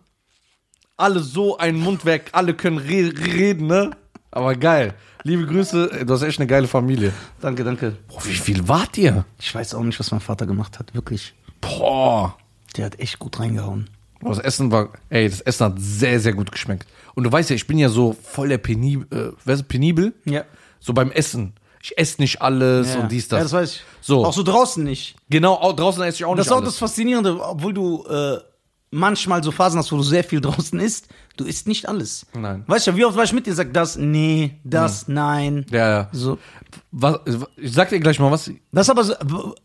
Alle 1.00 1.22
so 1.22 1.58
ein 1.58 1.80
Mundwerk, 1.80 2.30
alle 2.34 2.54
können 2.54 2.78
re 2.78 3.12
reden, 3.34 3.68
ne? 3.68 3.92
Aber 4.32 4.54
geil. 4.56 4.94
Liebe 5.24 5.46
Grüße, 5.46 6.04
du 6.06 6.14
hast 6.14 6.22
echt 6.24 6.40
eine 6.40 6.48
geile 6.48 6.68
Familie. 6.68 7.14
Danke, 7.42 7.64
danke. 7.64 7.96
Boah, 8.08 8.24
wie 8.26 8.34
viel 8.36 8.68
wart 8.68 8.98
ihr? 8.98 9.26
Ich 9.40 9.54
weiß 9.56 9.74
auch 9.76 9.84
nicht, 9.84 10.00
was 10.00 10.12
mein 10.12 10.20
Vater 10.20 10.46
gemacht 10.46 10.78
hat. 10.78 10.94
Wirklich. 10.94 11.34
Boah. 11.62 12.36
Der 12.78 12.86
hat 12.86 13.00
echt 13.00 13.18
gut 13.18 13.40
reingehauen. 13.40 13.90
Das 14.22 14.40
Essen 14.40 14.72
war, 14.72 14.90
ey, 15.10 15.30
das 15.30 15.40
Essen 15.42 15.66
hat 15.68 15.76
sehr, 15.78 16.20
sehr 16.20 16.34
gut 16.34 16.52
geschmeckt. 16.52 16.86
Und 17.16 17.24
du 17.24 17.32
weißt 17.32 17.50
ja, 17.50 17.56
ich 17.56 17.66
bin 17.68 17.78
ja 17.80 17.88
so 17.90 18.16
voll 18.22 18.50
der 18.50 18.58
penibel, 18.58 19.08
äh, 19.18 19.32
weißt 19.48 19.62
du, 19.62 19.66
penibel? 19.66 20.14
Ja. 20.26 20.44
So 20.82 20.94
beim 20.94 21.12
Essen. 21.12 21.54
Ich 21.82 21.98
esse 21.98 22.22
nicht 22.22 22.42
alles 22.42 22.94
und 22.98 23.10
dies, 23.10 23.30
das. 23.30 23.38
Ja, 23.38 23.44
das 23.44 23.54
weiß 23.54 23.72
ich. 23.76 23.84
So. 24.02 24.26
Auch 24.26 24.34
so 24.34 24.44
draußen 24.44 24.84
nicht. 24.84 25.16
Genau, 25.30 25.56
au- 25.56 25.72
draußen 25.72 26.04
esse 26.04 26.18
ich 26.18 26.26
auch 26.26 26.36
Das 26.36 26.40
nicht 26.40 26.48
ist 26.48 26.52
auch 26.52 26.58
alles. 26.58 26.70
das 26.72 26.78
Faszinierende, 26.78 27.40
obwohl 27.42 27.74
du 27.74 28.06
äh, 28.06 28.38
manchmal 28.91 29.43
so 29.43 29.52
Phasen 29.52 29.78
hast, 29.80 29.91
wo 29.91 29.97
du 29.97 30.04
sehr 30.04 30.23
viel 30.23 30.41
draußen 30.47 30.80
isst, 30.80 31.08
du 31.38 31.45
isst 31.45 31.67
nicht 31.67 31.88
alles. 31.88 32.25
Nein. 32.34 32.63
Weißt 32.67 32.88
du, 32.88 32.95
wie 32.95 33.06
oft 33.06 33.15
war 33.15 33.23
ich 33.23 33.34
mit 33.34 33.45
dir, 33.45 33.54
sag 33.54 33.73
das, 33.73 33.97
nee, 33.97 34.60
das, 34.63 35.08
nein. 35.08 35.65
ja, 35.71 35.89
ja. 35.89 36.10
So. 36.12 36.38
Was, 36.91 37.19
ich 37.58 37.73
sag 37.73 37.89
dir 37.89 37.99
gleich 37.99 38.19
mal 38.19 38.32
was. 38.32 38.52
Das 38.71 38.88
ist 38.88 38.89
aber 38.91 39.04
so, 39.04 39.56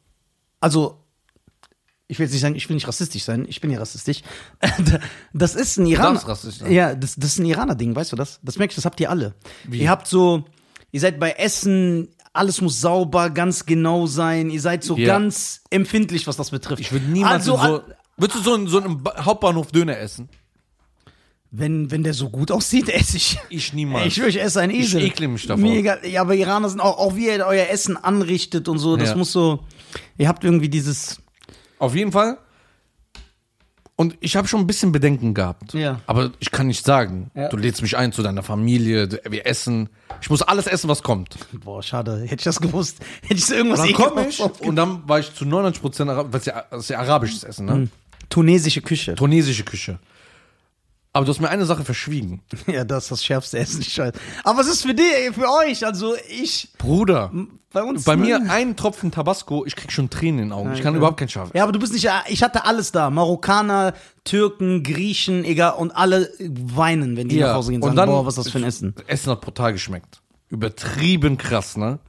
also, 0.61 1.01
ich 2.07 2.19
will 2.19 2.27
jetzt 2.27 2.33
nicht 2.33 2.43
sagen, 2.43 2.55
ich 2.55 2.69
will 2.69 2.75
nicht 2.75 2.87
rassistisch 2.87 3.25
sein, 3.25 3.47
ich 3.49 3.61
bin 3.61 3.71
ja 3.71 3.79
rassistisch. 3.79 4.23
Das 5.33 5.55
ist 5.55 5.79
ein 5.79 5.87
Iraner. 5.87 6.13
darfst 6.13 6.29
rassistisch 6.29 6.61
sein. 6.63 6.73
Ja, 6.73 6.95
das, 6.95 7.17
das 7.17 7.31
ist 7.33 7.39
ein 7.39 7.47
Iraner-Ding, 7.47 7.97
weißt 7.97 8.13
du 8.13 8.17
das? 8.17 8.41
Das 8.43 8.59
merke 8.59 8.73
ich, 8.73 8.77
das 8.77 8.85
habt 8.85 9.01
ihr 9.01 9.11
alle. 9.11 9.35
Ihr 9.71 9.89
habt 9.91 10.07
so, 10.07 10.45
ihr 10.93 11.01
seid 11.01 11.19
bei 11.19 11.33
Essen, 11.33 12.09
alles 12.33 12.61
muss 12.61 12.81
sauber, 12.81 13.31
ganz 13.31 13.65
genau 13.67 14.07
sein, 14.07 14.51
ihr 14.51 14.61
seid 14.61 14.85
so 14.85 14.97
Ja. 14.97 15.07
ganz 15.07 15.63
empfindlich, 15.71 16.27
was 16.27 16.37
das 16.37 16.51
betrifft. 16.51 16.81
Ich 16.81 16.93
würde 16.93 17.07
niemals 17.07 17.49
also, 17.49 17.57
so. 17.57 17.83
Würdest 18.17 18.39
du 18.39 18.43
so 18.43 18.55
in 18.55 18.67
so 18.69 18.79
einem 18.81 19.03
Ba- 19.03 19.25
Hauptbahnhof 19.25 19.73
Döner 19.73 19.99
essen? 19.99 20.29
Wenn, 21.51 21.91
wenn 21.91 22.03
der 22.03 22.15
so 22.15 22.31
gut 22.31 22.51
aussieht, 22.51 22.89
esse 22.95 23.17
ich. 23.17 23.39
Ich 23.49 23.73
niemals. 23.73 24.07
Ich 24.07 24.15
schwöre, 24.15 24.29
ich 24.29 24.41
esse 24.41 24.61
ein 24.61 24.71
Esel. 24.71 25.03
Ich 25.03 25.13
ekle 25.13 25.29
mich 25.29 25.47
davor. 25.47 25.63
Mir 25.63 25.79
egal. 25.79 26.01
Ja, 26.07 26.21
aber 26.23 26.35
Iraner 26.35 26.69
sind 26.69 26.81
auch, 26.81 26.99
auch 26.99 27.15
wie 27.17 27.27
ihr 27.29 27.45
euer 27.47 27.69
Essen 27.69 27.97
anrichtet 27.97 28.69
und 28.69 28.79
so, 28.79 28.97
das 28.97 29.11
Ja. 29.11 29.17
muss 29.17 29.33
so, 29.33 29.61
ihr 30.19 30.29
habt 30.29 30.43
irgendwie 30.45 30.69
dieses, 30.69 31.21
Auf 31.79 31.95
jeden 31.95 32.13
Fall. 32.13 32.39
Und 33.97 34.17
ich 34.19 34.35
habe 34.35 34.49
schon 34.49 34.59
ein 34.59 34.67
bisschen 34.67 34.91
Bedenken 34.91 35.35
gehabt. 35.35 35.73
Ja. 35.73 36.01
Aber 36.09 36.33
ich 36.41 36.51
kann 36.51 36.67
nicht 36.67 36.85
sagen. 36.85 37.31
Ja. 37.37 37.49
Du 37.49 37.57
lädst 37.57 37.81
mich 37.81 37.97
ein 37.97 38.11
zu 38.11 38.25
deiner 38.25 38.43
Familie, 38.43 39.07
du- 39.07 39.21
wir 39.31 39.47
essen. 39.47 39.89
Ich 40.21 40.29
muss 40.31 40.43
alles 40.43 40.67
essen, 40.67 40.89
was 40.89 41.05
kommt. 41.05 41.37
boah, 41.65 41.81
schade, 41.81 42.23
hätte 42.23 42.35
ich 42.41 42.43
das 42.45 42.61
gewusst, 42.61 42.99
hätte 43.23 43.35
ich 43.35 43.47
so 43.47 43.55
irgendwas 43.55 43.79
Und 43.81 43.87
dann 43.87 43.95
komme 43.95 44.27
ich 44.29 44.41
und 44.41 44.75
dann 44.75 45.09
war 45.09 45.21
ich 45.21 45.33
zu 45.33 45.45
99 45.45 45.81
Prozent, 45.81 46.11
ja, 46.11 46.25
das 46.25 46.81
ist 46.83 46.89
ja 46.89 46.99
arabisches 46.99 47.45
Essen, 47.45 47.67
ne? 47.67 47.89
Tunesische 48.29 48.81
Küche. 48.83 49.15
Tunesische 49.15 49.65
Küche. 49.65 49.99
Aber 51.13 51.25
du 51.25 51.31
hast 51.31 51.41
mir 51.41 51.49
eine 51.49 51.65
Sache 51.65 51.85
verschwiegen. 51.85 52.43
Ja, 52.67 52.83
das 52.85 53.05
ist 53.05 53.11
das 53.13 53.25
schärfste 53.25 53.59
Essen, 53.59 53.81
ich 53.83 53.97
weiß. 53.99 54.13
Aber 54.43 54.61
es 54.63 54.67
ist 54.67 54.83
für 54.83 54.95
die, 54.95 55.03
für 55.33 55.47
euch, 55.65 55.87
also 55.87 56.17
ich, 56.29 56.71
Bruder, 56.77 57.31
bei 57.73 57.85
uns. 57.85 58.03
bei 58.05 58.17
mir 58.17 58.41
ein 58.51 58.75
Tropfen 58.75 59.13
Tabasco, 59.13 59.65
ich 59.65 59.77
krieg 59.77 59.93
schon 59.93 60.11
Tränen 60.11 60.39
in 60.41 60.45
den 60.47 60.53
Augen. 60.53 60.73
Ich 60.73 60.81
kann 60.83 60.95
Ja. 60.95 60.99
überhaupt 60.99 61.19
kein 61.21 61.29
Scharf. 61.29 61.51
Ja, 61.55 61.63
aber 61.63 61.71
du 61.73 61.79
bist 61.79 61.93
nicht, 61.93 62.09
ich 62.29 62.43
hatte 62.43 62.65
alles 62.65 62.91
da. 62.91 63.11
Marokkaner, 63.11 63.95
Türken, 64.25 64.83
Griechen, 64.83 65.45
egal, 65.45 65.75
und 65.75 65.93
alle 65.93 66.33
weinen, 66.41 67.17
wenn 67.17 67.29
die 67.29 67.39
nach 67.39 67.55
Hause 67.55 67.71
gehen 67.71 67.83
und 67.83 67.95
sagen, 67.95 68.11
boah, 68.11 68.27
was 68.27 68.37
ist 68.37 68.47
das 68.47 68.53
für 68.53 68.59
ein 68.59 68.65
Essen. 68.65 68.95
Essen 69.07 69.31
hat 69.31 69.41
brutal 69.41 69.73
geschmeckt. 69.73 70.21
Übertrieben 70.49 71.39
krass, 71.39 71.77
ne? 71.77 72.01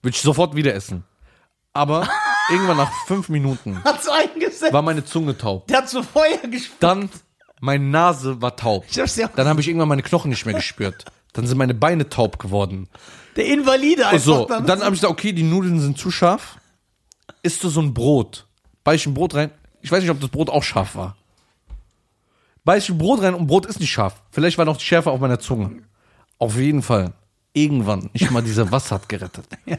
Würde 0.00 0.14
ich 0.16 0.22
sofort 0.22 0.56
wieder 0.56 0.74
essen. 0.74 1.04
Aber 1.74 2.08
irgendwann 2.50 2.76
nach 2.76 2.90
fünf 3.06 3.28
Minuten 3.28 3.82
Hat's 3.84 4.08
eingesetzt. 4.08 4.72
war 4.72 4.82
meine 4.82 5.04
Zunge 5.04 5.36
taub. 5.36 5.66
Der 5.68 5.78
hat 5.78 5.88
so 5.88 6.02
Feuer 6.02 6.38
gespuckt. 6.50 6.82
Dann 6.82 7.08
meine 7.60 7.84
Nase 7.84 8.40
war 8.42 8.56
taub. 8.56 8.84
Ich 8.90 8.98
hab's 8.98 9.16
ja, 9.16 9.28
Dann 9.34 9.46
habe 9.48 9.60
ich 9.60 9.68
irgendwann 9.68 9.88
meine 9.88 10.02
Knochen 10.02 10.30
nicht 10.30 10.44
mehr 10.46 10.54
gespürt. 10.54 11.04
Dann 11.32 11.46
sind 11.46 11.58
meine 11.58 11.74
Beine 11.74 12.08
taub 12.08 12.38
geworden. 12.38 12.88
der 13.36 13.46
Invalide 13.46 14.06
einfach 14.06 14.24
So, 14.24 14.44
dann. 14.46 14.66
dann 14.66 14.80
habe 14.82 14.94
ich 14.94 15.00
gesagt, 15.00 15.12
okay, 15.12 15.32
die 15.32 15.42
Nudeln 15.42 15.80
sind 15.80 15.98
zu 15.98 16.10
scharf. 16.10 16.58
Isst 17.42 17.64
du 17.64 17.68
so 17.68 17.80
ein 17.80 17.92
Brot? 17.94 18.46
Beiß 18.84 19.00
ich 19.00 19.06
ein 19.06 19.14
Brot 19.14 19.34
rein? 19.34 19.50
Ich 19.80 19.90
weiß 19.90 20.00
nicht, 20.02 20.10
ob 20.10 20.20
das 20.20 20.30
Brot 20.30 20.50
auch 20.50 20.62
scharf 20.62 20.94
war. 20.94 21.16
Beiß 22.64 22.84
ich 22.84 22.90
ein 22.90 22.98
Brot 22.98 23.22
rein 23.22 23.34
und 23.34 23.46
Brot 23.46 23.66
ist 23.66 23.80
nicht 23.80 23.90
scharf. 23.92 24.22
Vielleicht 24.30 24.56
war 24.58 24.64
noch 24.64 24.76
die 24.76 24.84
Schärfe 24.84 25.10
auf 25.10 25.20
meiner 25.20 25.38
Zunge. 25.38 25.82
Auf 26.38 26.56
jeden 26.56 26.82
Fall. 26.82 27.12
Irgendwann. 27.52 28.10
Nicht 28.12 28.30
mal 28.30 28.42
dieser 28.42 28.70
Wasser 28.72 28.96
hat 28.96 29.08
gerettet. 29.08 29.46
Ja. 29.66 29.78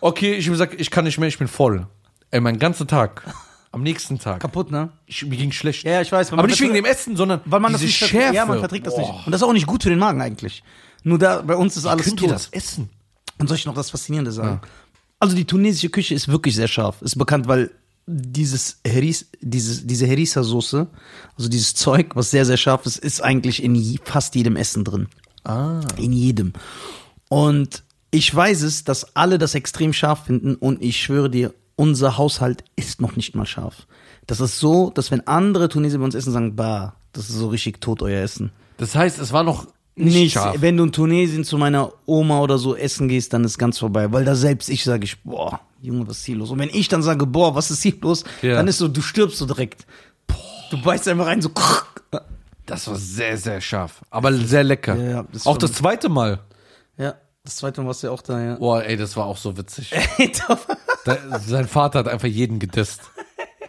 Okay, 0.00 0.34
ich 0.34 0.46
habe 0.46 0.52
gesagt, 0.52 0.80
ich 0.80 0.90
kann 0.90 1.04
nicht 1.04 1.18
mehr, 1.18 1.28
ich 1.28 1.38
bin 1.38 1.48
voll. 1.48 1.86
Ey, 2.30 2.40
mein 2.40 2.58
ganzer 2.58 2.86
Tag. 2.86 3.22
Am 3.72 3.82
nächsten 3.82 4.18
Tag. 4.18 4.40
kaputt, 4.40 4.72
ne? 4.72 4.90
Ich, 5.06 5.24
mir 5.24 5.36
ging 5.36 5.52
schlecht. 5.52 5.84
Ja, 5.84 6.00
ich 6.00 6.10
weiß. 6.10 6.32
Aber 6.32 6.44
nicht 6.48 6.60
wegen 6.60 6.74
dem 6.74 6.84
Essen, 6.84 7.14
sondern 7.14 7.40
weil 7.44 7.60
man 7.60 7.70
diese 7.70 7.84
das 7.84 8.00
nicht 8.00 8.10
Schärfe. 8.10 8.34
Ja, 8.34 8.44
man 8.44 8.58
verträgt 8.58 8.86
das 8.86 8.96
Boah. 8.96 9.00
nicht. 9.00 9.26
Und 9.26 9.32
das 9.32 9.42
ist 9.42 9.46
auch 9.46 9.52
nicht 9.52 9.66
gut 9.68 9.84
für 9.84 9.90
den 9.90 10.00
Magen 10.00 10.20
eigentlich. 10.20 10.64
Nur 11.04 11.18
da, 11.18 11.40
bei 11.42 11.54
uns 11.54 11.76
ist 11.76 11.86
alles 11.86 12.06
Könnt 12.06 12.20
ihr 12.20 12.28
tot. 12.28 12.34
das 12.34 12.48
essen? 12.48 12.90
Und 13.38 13.46
soll 13.46 13.56
ich 13.56 13.66
noch 13.66 13.74
das 13.74 13.90
Faszinierende 13.90 14.32
sagen? 14.32 14.60
Also 15.20 15.36
die 15.36 15.44
tunesische 15.44 15.88
Küche 15.88 16.14
ist 16.14 16.26
wirklich 16.26 16.56
sehr 16.56 16.66
scharf. 16.66 17.00
Ist 17.02 17.16
bekannt, 17.16 17.46
weil 17.46 17.70
dieses 18.06 18.80
Heris, 18.84 19.30
dieses, 19.40 19.86
diese 19.86 20.06
Herissa-Soße, 20.06 20.88
also 21.36 21.48
dieses 21.48 21.74
Zeug, 21.74 22.16
was 22.16 22.30
sehr, 22.30 22.44
sehr 22.44 22.56
scharf 22.56 22.86
ist, 22.86 22.96
ist 22.96 23.22
eigentlich 23.22 23.62
in 23.62 23.98
fast 24.02 24.34
jedem 24.34 24.56
Essen 24.56 24.82
drin. 24.82 25.06
Ah. 25.44 25.80
In 25.96 26.12
jedem. 26.12 26.54
Und 27.28 27.84
ich 28.10 28.34
weiß 28.34 28.62
es, 28.62 28.84
dass 28.84 29.16
alle 29.16 29.38
das 29.38 29.54
extrem 29.54 29.92
scharf 29.92 30.24
finden 30.26 30.54
und 30.56 30.82
ich 30.82 31.00
schwöre 31.02 31.30
dir, 31.30 31.54
unser 31.76 32.18
Haushalt 32.18 32.64
ist 32.76 33.00
noch 33.00 33.16
nicht 33.16 33.34
mal 33.34 33.46
scharf. 33.46 33.86
Das 34.26 34.40
ist 34.40 34.58
so, 34.58 34.90
dass 34.90 35.10
wenn 35.10 35.26
andere 35.26 35.68
Tunesier 35.68 35.98
bei 35.98 36.04
uns 36.04 36.14
essen, 36.14 36.32
sagen, 36.32 36.56
bah, 36.56 36.94
das 37.12 37.30
ist 37.30 37.36
so 37.36 37.48
richtig 37.48 37.80
tot, 37.80 38.02
euer 38.02 38.22
Essen. 38.22 38.52
Das 38.76 38.94
heißt, 38.94 39.18
es 39.18 39.32
war 39.32 39.42
noch 39.42 39.66
nicht, 39.96 40.14
Nicht, 40.14 40.32
scharf. 40.34 40.56
wenn 40.60 40.76
du 40.76 40.84
in 40.84 40.92
Tunesien 40.92 41.44
zu 41.44 41.58
meiner 41.58 41.92
Oma 42.06 42.40
oder 42.40 42.58
so 42.58 42.76
essen 42.76 43.08
gehst, 43.08 43.32
dann 43.32 43.44
ist 43.44 43.58
ganz 43.58 43.78
vorbei. 43.78 44.12
Weil 44.12 44.24
da 44.24 44.34
selbst 44.34 44.68
ich 44.70 44.84
sage 44.84 45.04
ich, 45.04 45.22
boah, 45.22 45.60
Junge, 45.82 46.06
was 46.06 46.18
ist 46.18 46.24
hier 46.24 46.36
los? 46.36 46.50
Und 46.50 46.58
wenn 46.58 46.70
ich 46.70 46.88
dann 46.88 47.02
sage, 47.02 47.26
boah, 47.26 47.54
was 47.54 47.70
ist 47.70 47.82
hier 47.82 47.94
los? 48.00 48.24
Ja. 48.42 48.54
Dann 48.54 48.68
ist 48.68 48.78
so, 48.78 48.88
du 48.88 49.02
stirbst 49.02 49.38
so 49.38 49.46
direkt. 49.46 49.86
Du 50.70 50.80
beißt 50.80 51.08
einfach 51.08 51.26
rein, 51.26 51.42
so. 51.42 51.50
Das 52.66 52.86
war 52.86 52.94
sehr, 52.96 53.36
sehr 53.36 53.60
scharf. 53.60 54.00
Aber 54.10 54.32
sehr 54.32 54.62
lecker. 54.62 54.96
Ja, 54.96 55.24
das 55.32 55.46
auch 55.46 55.58
das 55.58 55.72
zweite 55.72 56.08
Mal. 56.08 56.38
Ja, 56.96 57.14
das 57.44 57.56
zweite 57.56 57.80
Mal 57.80 57.88
warst 57.88 58.02
du 58.02 58.08
ja 58.08 58.12
auch 58.12 58.22
da, 58.22 58.40
ja. 58.40 58.54
Boah, 58.56 58.82
ey, 58.82 58.96
das 58.96 59.16
war 59.16 59.26
auch 59.26 59.36
so 59.36 59.56
witzig. 59.56 59.92
Da, 61.02 61.16
sein 61.38 61.66
Vater 61.66 62.00
hat 62.00 62.08
einfach 62.08 62.28
jeden 62.28 62.58
gedisst. 62.58 63.00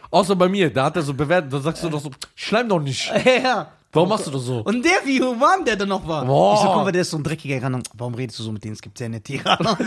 Außer 0.09 0.35
bei 0.35 0.49
mir, 0.49 0.69
da 0.69 0.83
hat 0.85 0.97
er 0.97 1.01
so 1.01 1.13
bewertet, 1.13 1.53
da 1.53 1.61
sagst 1.61 1.81
du 1.81 1.89
doch 1.89 2.01
so, 2.01 2.11
schleim 2.35 2.67
doch 2.67 2.81
nicht. 2.81 3.09
ja. 3.43 3.71
Warum 3.93 4.09
machst 4.09 4.27
du 4.27 4.31
das 4.31 4.43
so? 4.43 4.59
Und 4.59 4.83
der, 4.83 4.91
wie 5.05 5.21
human 5.21 5.65
der 5.65 5.75
dann 5.77 5.89
noch 5.89 6.05
war. 6.07 6.25
Boah. 6.25 6.55
Ich 6.55 6.61
so, 6.61 6.67
guck 6.67 6.83
mal, 6.83 6.91
der 6.91 7.01
ist 7.01 7.09
so 7.09 7.17
ein 7.17 7.23
dreckiger 7.23 7.55
Iraner. 7.55 7.81
Warum 7.93 8.15
redest 8.15 8.39
du 8.39 8.43
so 8.43 8.51
mit 8.51 8.63
denen? 8.63 8.73
Es 8.73 8.81
gibt 8.81 8.99
ja 8.99 9.09
nette 9.09 9.33
Iraner. 9.33 9.77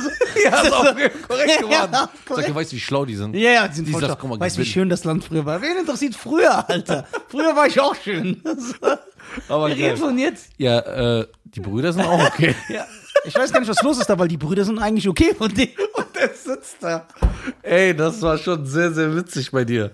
Ja, 0.43 0.61
ist 0.61 0.73
auch 0.73 0.85
korrekt 1.29 1.59
geworden. 1.61 1.71
Ja, 1.71 1.89
Sag, 1.91 2.11
korrekt. 2.27 2.49
du 2.49 2.55
weißt, 2.55 2.73
wie 2.73 2.81
schlau 2.81 3.05
die 3.05 3.17
sind. 3.17 3.35
Ja, 3.35 3.51
ja, 3.51 3.69
die 3.69 3.75
sind 3.77 3.89
Die 3.89 3.93
voll 3.93 4.01
sagt, 4.03 4.23
mal, 4.25 4.41
Weißt 4.41 4.59
wie 4.59 4.65
schön 4.65 4.89
das 4.91 5.05
Land 5.05 5.25
früher 5.25 5.45
war? 5.47 5.61
Wen 5.63 5.79
interessiert 5.79 6.15
früher, 6.15 6.69
Alter? 6.69 7.07
Früher 7.29 7.57
war 7.57 7.67
ich 7.67 7.81
auch 7.81 7.95
schön. 7.95 8.43
Aber 9.49 9.69
Wir 9.69 9.77
reden 9.77 9.97
von 9.97 10.19
jetzt. 10.19 10.51
Ja, 10.59 10.79
äh, 10.81 11.27
die 11.45 11.61
Brüder 11.61 11.93
sind 11.93 12.05
auch 12.05 12.27
okay. 12.27 12.55
Ja. 12.69 12.87
Ich 13.25 13.35
weiß 13.35 13.53
gar 13.53 13.61
nicht, 13.61 13.69
was 13.69 13.83
los 13.83 13.99
ist 13.99 14.09
da, 14.09 14.19
weil 14.19 14.29
die 14.29 14.37
Brüder 14.37 14.65
sind 14.65 14.79
eigentlich 14.79 15.09
okay 15.09 15.35
von 15.35 15.53
denen. 15.53 15.73
Und 15.95 16.07
der 16.15 16.29
sitzt 16.35 16.77
da. 16.81 17.07
ey, 17.63 17.95
das 17.95 18.21
war 18.23 18.37
schon 18.39 18.67
sehr, 18.67 18.93
sehr 18.93 19.15
witzig 19.15 19.51
bei 19.51 19.65
dir. 19.65 19.91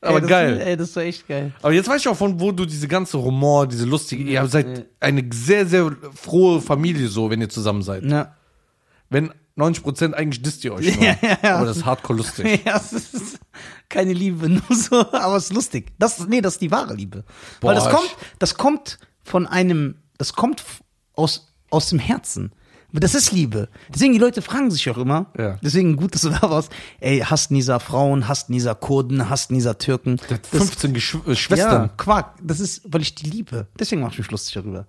Aber 0.00 0.16
ey, 0.16 0.20
das, 0.20 0.28
geil. 0.28 0.60
Ey, 0.60 0.76
das 0.76 0.96
war 0.96 1.02
echt 1.02 1.26
geil. 1.26 1.52
Aber 1.62 1.72
jetzt 1.72 1.88
weiß 1.88 2.00
ich 2.00 2.08
auch, 2.08 2.16
von 2.16 2.38
wo 2.40 2.52
du 2.52 2.64
diese 2.66 2.88
ganze 2.88 3.16
Rumor, 3.16 3.66
diese 3.66 3.84
lustige, 3.84 4.22
ihr 4.22 4.46
seid 4.46 4.86
eine 5.00 5.24
sehr, 5.32 5.66
sehr 5.66 5.90
frohe 6.14 6.60
Familie 6.60 7.08
so, 7.08 7.30
wenn 7.30 7.40
ihr 7.40 7.48
zusammen 7.48 7.82
seid. 7.82 8.04
Ja. 8.04 8.34
Wenn 9.10 9.32
90% 9.58 10.12
eigentlich 10.12 10.42
disst 10.42 10.64
ihr 10.64 10.72
euch 10.72 10.86
nur. 10.94 11.04
Ja, 11.04 11.16
ja, 11.20 11.38
ja. 11.42 11.56
Aber 11.56 11.66
das 11.66 11.78
ist 11.78 11.84
hardcore 11.84 12.18
lustig. 12.18 12.62
Ja, 12.64 12.76
es 12.76 12.92
ist 12.92 13.38
keine 13.88 14.12
Liebe, 14.12 14.48
nur 14.48 14.62
so, 14.70 15.00
aber 15.12 15.36
es 15.36 15.44
ist 15.44 15.52
lustig. 15.52 15.92
Das, 15.98 16.26
nee, 16.28 16.40
das 16.40 16.54
ist 16.54 16.62
die 16.62 16.70
wahre 16.70 16.94
Liebe. 16.94 17.24
Boah, 17.60 17.68
Weil 17.68 17.74
das 17.74 17.90
kommt, 17.90 18.16
das 18.38 18.54
kommt 18.54 18.98
von 19.24 19.46
einem, 19.46 19.96
das 20.16 20.32
kommt 20.32 20.62
aus, 21.14 21.47
aus 21.70 21.88
dem 21.90 21.98
Herzen. 21.98 22.52
Das 22.90 23.14
ist 23.14 23.32
Liebe. 23.32 23.68
Deswegen, 23.92 24.14
die 24.14 24.18
Leute 24.18 24.40
fragen 24.40 24.70
sich 24.70 24.88
auch 24.88 24.96
immer, 24.96 25.26
Ja. 25.38 25.58
deswegen 25.62 25.96
gut, 25.96 26.14
dass 26.14 26.22
du 26.22 26.30
da 26.30 26.40
warst, 26.42 26.72
ey, 27.00 27.20
hasst 27.20 27.50
Nisa 27.50 27.78
Frauen, 27.80 28.28
hasst 28.28 28.48
Nisa 28.48 28.72
Kurden, 28.74 29.28
hasst 29.28 29.50
Nisa 29.50 29.74
Türken. 29.74 30.16
Das- 30.28 30.40
15 30.50 30.94
Geschw 30.94 31.18
äh, 31.26 31.30
ja, 31.30 31.36
Schwestern. 31.36 31.96
Quark. 31.98 32.36
Das 32.42 32.60
ist, 32.60 32.82
weil 32.86 33.02
ich 33.02 33.14
die 33.14 33.28
liebe. 33.28 33.66
Deswegen 33.78 34.00
mache 34.00 34.12
ich 34.12 34.18
mich 34.20 34.30
lustig 34.30 34.54
darüber. 34.54 34.86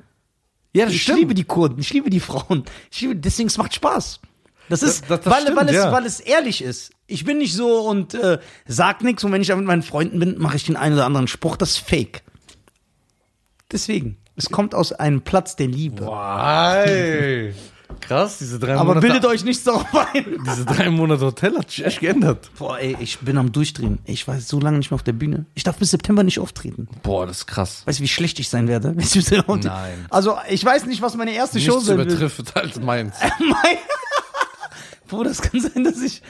Ja, 0.74 0.86
das 0.86 0.94
Ich 0.94 1.08
liebe 1.10 1.34
die 1.34 1.44
Kurden, 1.44 1.80
ich 1.80 1.92
liebe 1.92 2.10
die 2.10 2.22
Frauen. 2.22 2.64
Ich 2.90 3.02
liebe, 3.02 3.18
deswegen 3.18 3.48
es 3.48 3.58
macht 3.58 3.74
Spaß. 3.76 4.22
Das 4.70 4.82
ist, 4.82 5.10
das- 5.10 5.22
das 5.22 5.34
weil, 5.34 5.42
stimmt, 5.42 5.58
weil, 5.58 5.68
es, 5.68 5.76
ja. 5.76 5.92
weil 5.92 6.06
es 6.06 6.20
ehrlich 6.22 6.62
ist. 6.64 6.92
Ich 7.08 7.26
bin 7.26 7.40
nicht 7.40 7.54
so 7.54 7.80
und 7.90 8.14
äh, 8.14 8.40
sag 8.66 9.04
nichts 9.04 9.26
und 9.26 9.32
wenn 9.34 9.42
ich 9.42 9.48
da 9.50 9.56
mit 9.58 9.66
meinen 9.66 9.82
Freunden 9.84 10.20
bin, 10.20 10.38
mache 10.38 10.56
ich 10.56 10.64
den 10.64 10.78
einen 10.78 10.94
oder 10.94 11.06
anderen 11.06 11.28
Spruch, 11.28 11.58
das 11.58 11.72
ist 11.72 11.78
fake. 11.80 12.22
Deswegen, 13.72 14.18
es 14.40 14.50
kommt 14.50 14.74
aus 14.74 14.94
einem 14.94 15.22
Platz 15.22 15.56
der 15.56 15.68
Liebe. 15.68 16.06
Wow. 16.06 17.54
Krass, 18.02 18.38
diese 18.38 18.60
drei 18.60 18.76
Aber 18.76 18.86
Monate. 18.96 19.08
bildet 19.08 19.26
euch 19.26 19.44
nichts 19.44 19.64
darauf 19.66 19.86
ein. 19.94 20.24
diese 20.46 20.64
drei 20.66 20.90
Monate 20.90 21.26
Hotel 21.26 21.58
hat 21.58 21.70
sich 21.70 21.84
echt 21.86 22.00
geändert. 22.00 22.50
Boah, 22.58 22.80
ey, 22.80 22.96
ich 23.00 23.20
bin 23.20 23.38
am 23.38 23.52
Durchdrehen. 23.52 24.00
Ich 24.06 24.28
war 24.28 24.40
so 24.40 24.60
lange 24.60 24.78
nicht 24.78 24.92
mehr 24.92 24.96
auf 24.96 25.04
der 25.04 25.14
Bühne. 25.14 25.46
Ich 25.54 25.64
darf 25.64 25.78
bis 25.78 25.92
September 25.92 26.24
nicht 26.24 26.40
auftreten. 26.40 26.88
Boah, 27.04 27.28
das 27.28 27.40
ist 27.40 27.48
krass. 27.48 27.82
Weißt 27.86 28.00
du, 28.00 28.04
wie 28.04 28.08
schlecht 28.08 28.40
ich 28.40 28.48
sein 28.50 28.68
werde? 28.68 28.96
Nein. 29.48 30.06
Also, 30.10 30.38
ich 30.48 30.64
weiß 30.64 30.86
nicht, 30.86 31.02
was 31.02 31.16
meine 31.18 31.34
erste 31.34 31.60
Show 31.60 31.74
Nichts 31.74 31.88
sein 31.88 31.98
wird. 31.98 32.12
übertrifft 32.12 32.56
als 32.56 32.80
meins. 32.80 33.16
Mein 33.40 33.78
Bro, 35.08 35.24
das 35.24 35.42
kann 35.42 35.60
sein, 35.60 35.84
dass 35.84 36.02
ich. 36.02 36.22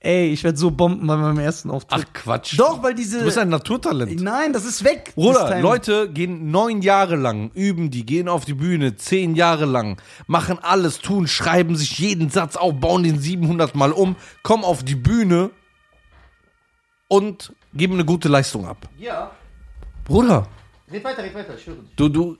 Ey, 0.00 0.30
ich 0.30 0.44
werde 0.44 0.56
so 0.56 0.70
bomben 0.70 1.06
bei 1.08 1.16
meinem 1.16 1.40
ersten 1.40 1.70
Auftritt. 1.70 2.06
Ach 2.06 2.12
Quatsch. 2.12 2.56
Doch, 2.56 2.82
weil 2.84 2.94
diese. 2.94 3.18
Du 3.18 3.24
bist 3.24 3.38
ein 3.38 3.48
Naturtalent. 3.48 4.20
Nein, 4.20 4.52
das 4.52 4.64
ist 4.64 4.84
weg. 4.84 5.12
Bruder. 5.16 5.60
Leute 5.60 6.08
gehen 6.08 6.52
neun 6.52 6.82
Jahre 6.82 7.16
lang, 7.16 7.50
üben 7.54 7.90
die, 7.90 8.06
gehen 8.06 8.28
auf 8.28 8.44
die 8.44 8.54
Bühne, 8.54 8.96
zehn 8.96 9.34
Jahre 9.34 9.64
lang, 9.64 10.00
machen 10.28 10.58
alles, 10.62 11.00
tun, 11.00 11.26
schreiben 11.26 11.74
sich 11.74 11.98
jeden 11.98 12.30
Satz 12.30 12.54
auf, 12.54 12.74
bauen 12.74 13.02
den 13.02 13.18
700 13.18 13.74
Mal 13.74 13.90
um, 13.90 14.14
kommen 14.44 14.62
auf 14.62 14.84
die 14.84 14.94
Bühne 14.94 15.50
und 17.08 17.52
geben 17.74 17.94
eine 17.94 18.04
gute 18.04 18.28
Leistung 18.28 18.66
ab. 18.68 18.88
Ja. 18.98 19.32
Bruder, 20.04 20.46
Red 20.90 21.04
weiter, 21.04 21.22
red 21.22 21.34
weiter, 21.34 21.54
ich 21.56 21.66
höre 21.66 21.74
dich. 21.74 21.96
du, 21.96 22.08
du, 22.08 22.36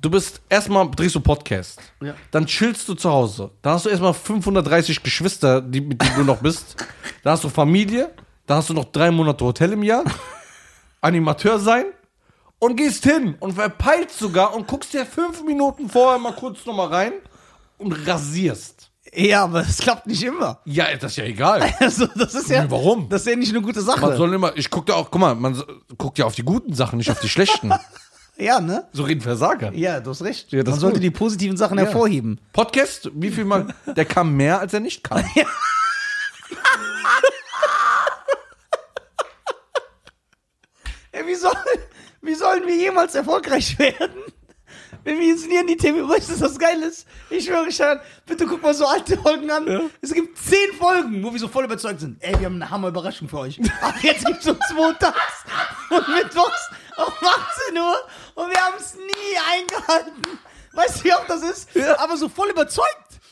du 0.00 0.10
bist 0.10 0.40
erstmal, 0.48 0.90
drehst 0.90 1.14
du 1.14 1.20
Podcast. 1.20 1.80
Ja. 2.02 2.14
Dann 2.30 2.46
chillst 2.46 2.88
du 2.88 2.94
zu 2.94 3.10
Hause. 3.10 3.50
Dann 3.62 3.74
hast 3.74 3.86
du 3.86 3.90
erstmal 3.90 4.14
530 4.14 5.02
Geschwister, 5.02 5.60
die, 5.60 5.80
mit 5.80 6.00
denen 6.00 6.16
du 6.16 6.24
noch 6.24 6.38
bist. 6.38 6.76
Dann 7.22 7.32
hast 7.32 7.44
du 7.44 7.48
Familie. 7.48 8.10
Dann 8.46 8.58
hast 8.58 8.70
du 8.70 8.74
noch 8.74 8.86
drei 8.86 9.10
Monate 9.10 9.44
Hotel 9.44 9.72
im 9.72 9.82
Jahr. 9.82 10.04
Animateur 11.00 11.58
sein. 11.58 11.84
Und 12.60 12.76
gehst 12.76 13.04
hin 13.04 13.36
und 13.38 13.52
verpeilst 13.52 14.18
sogar 14.18 14.52
und 14.54 14.66
guckst 14.66 14.92
dir 14.92 15.06
fünf 15.06 15.44
Minuten 15.44 15.88
vorher 15.88 16.18
mal 16.18 16.32
kurz 16.32 16.66
nochmal 16.66 16.88
rein 16.88 17.12
und 17.76 17.92
rasierst. 17.92 18.90
Ja, 19.14 19.44
aber 19.44 19.62
das 19.62 19.78
klappt 19.78 20.06
nicht 20.06 20.22
immer. 20.22 20.60
Ja, 20.64 20.86
das 20.96 21.12
ist 21.12 21.16
ja 21.16 21.24
egal. 21.24 21.72
Also, 21.80 22.06
das 22.06 22.34
ist 22.34 22.50
ja. 22.50 22.68
Warum? 22.68 23.08
Das 23.08 23.22
ist 23.22 23.28
ja 23.28 23.36
nicht 23.36 23.50
eine 23.50 23.62
gute 23.62 23.80
Sache. 23.80 24.00
Man 24.00 24.16
soll 24.16 24.34
immer, 24.34 24.56
ich 24.56 24.70
guck 24.70 24.86
da 24.86 24.94
auch, 24.94 25.10
guck 25.10 25.20
mal, 25.20 25.34
man 25.36 25.62
guckt 25.96 26.18
ja 26.18 26.24
auf 26.24 26.34
die 26.34 26.42
guten 26.42 26.74
Sachen, 26.74 26.98
nicht 26.98 27.10
auf 27.10 27.20
die 27.20 27.28
schlechten. 27.28 27.72
Ja, 28.38 28.60
ne? 28.60 28.86
So 28.92 29.02
reden 29.02 29.20
Versager. 29.20 29.72
Ja, 29.74 29.98
du 30.00 30.10
hast 30.10 30.22
recht. 30.22 30.52
Ja, 30.52 30.60
das 30.62 30.66
Man 30.66 30.74
ist 30.76 30.80
sollte 30.80 30.96
gut. 30.98 31.02
die 31.04 31.10
positiven 31.10 31.56
Sachen 31.56 31.76
hervorheben. 31.78 32.40
Podcast, 32.52 33.10
wie 33.14 33.30
viel 33.30 33.44
mal? 33.44 33.74
Der 33.86 34.04
kam 34.04 34.36
mehr, 34.36 34.60
als 34.60 34.72
er 34.72 34.80
nicht 34.80 35.02
kam. 35.02 35.24
Ja, 41.12 41.26
wie, 41.26 41.34
soll, 41.34 41.52
wie 42.22 42.34
sollen 42.34 42.66
wir 42.66 42.76
jemals 42.76 43.14
erfolgreich 43.14 43.78
werden? 43.78 44.22
Wenn 45.04 45.18
wir 45.18 45.26
jetzt 45.28 45.48
nie 45.48 45.58
an 45.58 45.66
die 45.66 45.76
Themen, 45.76 46.06
weißt 46.08 46.28
du, 46.30 46.40
was 46.40 46.58
geil 46.58 46.82
ist? 46.82 47.06
Ich 47.30 47.46
schwöre, 47.46 47.70
Schein, 47.72 47.98
bitte 48.26 48.46
guck 48.46 48.62
mal 48.62 48.74
so 48.74 48.86
alte 48.86 49.16
Folgen 49.16 49.50
an. 49.50 49.90
Es 50.02 50.12
gibt 50.12 50.36
zehn 50.38 50.72
Folgen, 50.78 51.22
wo 51.24 51.32
wir 51.32 51.40
so 51.40 51.48
voll 51.48 51.64
überzeugt 51.64 52.00
sind. 52.00 52.22
Ey, 52.22 52.38
wir 52.38 52.46
haben 52.46 52.56
eine 52.56 52.70
Hammer-Überraschung 52.70 53.28
für 53.28 53.38
euch. 53.38 53.58
Aber 53.80 53.98
jetzt 54.02 54.24
gibt's 54.26 54.46
uns 54.46 54.58
montags 54.74 55.44
und 55.90 56.08
mittwochs 56.08 56.70
um 56.98 57.12
18 57.12 57.78
Uhr 57.78 57.96
und 58.34 58.50
wir 58.50 58.60
haben 58.60 58.74
es 58.78 58.94
nie 58.94 59.36
eingehalten. 59.52 60.38
Weißt 60.72 61.00
du, 61.00 61.04
wie 61.04 61.14
oft 61.14 61.28
das 61.30 61.42
ist? 61.42 61.68
Aber 61.98 62.16
so 62.16 62.28
voll 62.28 62.50
überzeugt. 62.50 62.86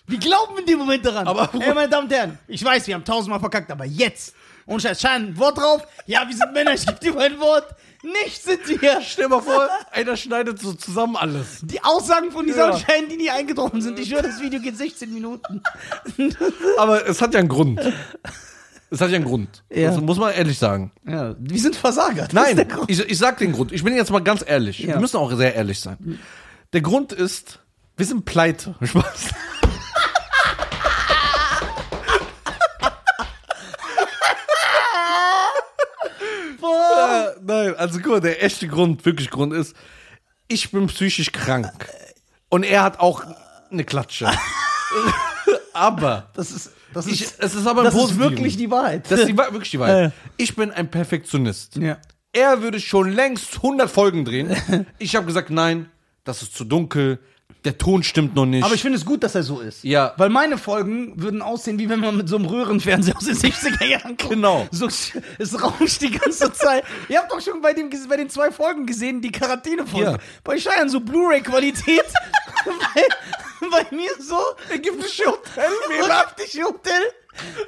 Wir 0.06 0.18
glauben 0.18 0.56
in 0.58 0.66
dem 0.66 0.78
Moment 0.78 1.04
daran. 1.04 1.26
Aber- 1.26 1.48
Ey, 1.60 1.74
meine 1.74 1.88
Damen 1.88 2.06
und 2.06 2.12
Herren, 2.12 2.38
ich 2.46 2.64
weiß, 2.64 2.86
wir 2.86 2.94
haben 2.94 3.04
tausendmal 3.04 3.40
verkackt, 3.40 3.70
aber 3.70 3.84
jetzt. 3.84 4.34
Und 4.64 4.82
Scheiß, 4.82 5.00
Schein, 5.00 5.26
ein 5.28 5.38
Wort 5.38 5.58
drauf. 5.58 5.82
Ja, 6.06 6.26
wir 6.28 6.36
sind 6.36 6.52
Männer, 6.52 6.74
ich 6.74 6.84
gebe 6.86 6.98
dir 6.98 7.12
mein 7.14 7.38
Wort. 7.38 7.74
Nicht 8.02 8.42
sind 8.42 8.80
wir. 8.80 9.00
Stell 9.00 9.28
mal 9.28 9.40
vor, 9.40 9.68
einer 9.92 10.16
schneidet 10.16 10.60
so 10.60 10.72
zusammen 10.74 11.16
alles. 11.16 11.58
Die 11.62 11.82
Aussagen 11.82 12.30
von 12.30 12.46
dieser 12.46 12.70
Ja. 12.70 12.78
Schein, 12.78 13.08
die 13.08 13.16
nie 13.16 13.30
eingetroffen 13.30 13.80
sind. 13.80 13.98
Ich 13.98 14.12
höre, 14.12 14.22
das 14.22 14.40
Video 14.40 14.60
geht 14.60 14.76
16 14.76 15.12
Minuten. 15.12 15.62
Aber 16.78 17.06
es 17.08 17.20
hat 17.20 17.34
ja 17.34 17.40
einen 17.40 17.48
Grund. 17.48 17.80
Es 18.90 19.00
hat 19.00 19.10
ja 19.10 19.16
einen 19.16 19.24
Grund. 19.24 19.64
Ja. 19.70 19.90
Das 19.90 20.00
muss 20.00 20.18
man 20.18 20.32
ehrlich 20.32 20.58
sagen. 20.58 20.92
Ja, 21.06 21.34
wir 21.38 21.60
sind 21.60 21.74
Versager. 21.74 22.24
Das 22.24 22.32
Nein, 22.32 22.66
ich, 22.86 23.00
ich 23.00 23.18
sag 23.18 23.38
den 23.38 23.52
Grund. 23.52 23.72
Ich 23.72 23.82
bin 23.82 23.96
jetzt 23.96 24.10
mal 24.10 24.20
ganz 24.20 24.44
ehrlich. 24.46 24.78
Ja. 24.78 24.94
Wir 24.94 25.00
müssen 25.00 25.16
auch 25.16 25.32
sehr 25.34 25.54
ehrlich 25.54 25.80
sein. 25.80 26.18
Der 26.72 26.80
Grund 26.82 27.12
ist, 27.12 27.60
wir 27.96 28.06
sind 28.06 28.24
pleite. 28.24 28.74
Spaß. 28.82 29.30
Nein, 37.42 37.76
also 37.76 37.98
guck 38.00 38.12
mal, 38.12 38.20
der 38.20 38.42
echte 38.42 38.66
Grund, 38.66 39.04
wirklich 39.04 39.30
Grund 39.30 39.52
ist, 39.52 39.76
ich 40.48 40.72
bin 40.72 40.88
psychisch 40.88 41.30
krank. 41.30 41.88
Und 42.48 42.64
er 42.64 42.82
hat 42.82 42.98
auch 42.98 43.24
eine 43.70 43.84
Klatsche. 43.84 44.28
aber, 45.72 46.30
Das 46.34 46.50
ist, 46.50 46.72
das 46.96 47.06
ich, 47.06 47.22
ist, 47.22 47.36
es 47.38 47.54
ist 47.54 47.66
aber 47.66 47.84
das 47.84 47.94
ist 47.94 48.18
wirklich 48.18 48.56
die 48.56 48.70
Wahrheit. 48.70 49.10
Das 49.10 49.20
ist 49.20 49.28
die, 49.28 49.36
wirklich 49.36 49.70
die 49.70 49.78
Wahrheit. 49.78 50.12
Ich 50.36 50.56
bin 50.56 50.70
ein 50.70 50.90
Perfektionist. 50.90 51.76
ja. 51.76 51.98
Er 52.32 52.60
würde 52.60 52.80
schon 52.80 53.12
längst 53.12 53.56
100 53.56 53.90
Folgen 53.90 54.24
drehen. 54.26 54.54
Ich 54.98 55.16
habe 55.16 55.24
gesagt, 55.24 55.48
nein, 55.48 55.88
das 56.24 56.42
ist 56.42 56.54
zu 56.54 56.64
dunkel, 56.64 57.18
der 57.66 57.78
Ton 57.78 58.04
stimmt 58.04 58.36
noch 58.36 58.46
nicht. 58.46 58.64
Aber 58.64 58.74
ich 58.74 58.82
finde 58.82 58.96
es 58.96 59.04
gut, 59.04 59.24
dass 59.24 59.34
er 59.34 59.42
so 59.42 59.60
ist. 59.60 59.82
Ja. 59.82 60.14
Weil 60.16 60.28
meine 60.28 60.56
Folgen 60.56 61.20
würden 61.20 61.42
aussehen, 61.42 61.80
wie 61.80 61.88
wenn 61.88 61.98
man 61.98 62.16
mit 62.16 62.28
so 62.28 62.36
einem 62.36 62.46
Röhrenfernseher 62.46 63.16
aus 63.16 63.24
den 63.24 63.34
60er 63.34 63.84
Jahren 63.84 64.16
guckt. 64.16 64.30
Genau. 64.30 64.68
So, 64.70 64.86
es 64.86 65.62
rauscht 65.62 66.00
die 66.00 66.12
ganze 66.12 66.52
Zeit. 66.52 66.84
Ihr 67.08 67.18
habt 67.18 67.32
doch 67.32 67.40
schon 67.40 67.60
bei, 67.60 67.72
dem, 67.72 67.90
bei 68.08 68.16
den 68.16 68.30
zwei 68.30 68.52
Folgen 68.52 68.86
gesehen, 68.86 69.20
die 69.20 69.32
Quarantäne-Folgen. 69.32 70.12
Ja. 70.12 70.18
Bei 70.44 70.58
Scheiern 70.58 70.88
so 70.88 71.00
Blu-ray-Qualität. 71.00 72.04
bei, 72.64 73.02
bei 73.70 73.96
mir 73.96 74.10
so. 74.20 74.38
ägyptische 74.72 75.26
Hotel, 75.26 75.70
Ägyptische 75.90 76.62
Hotel. 76.62 77.02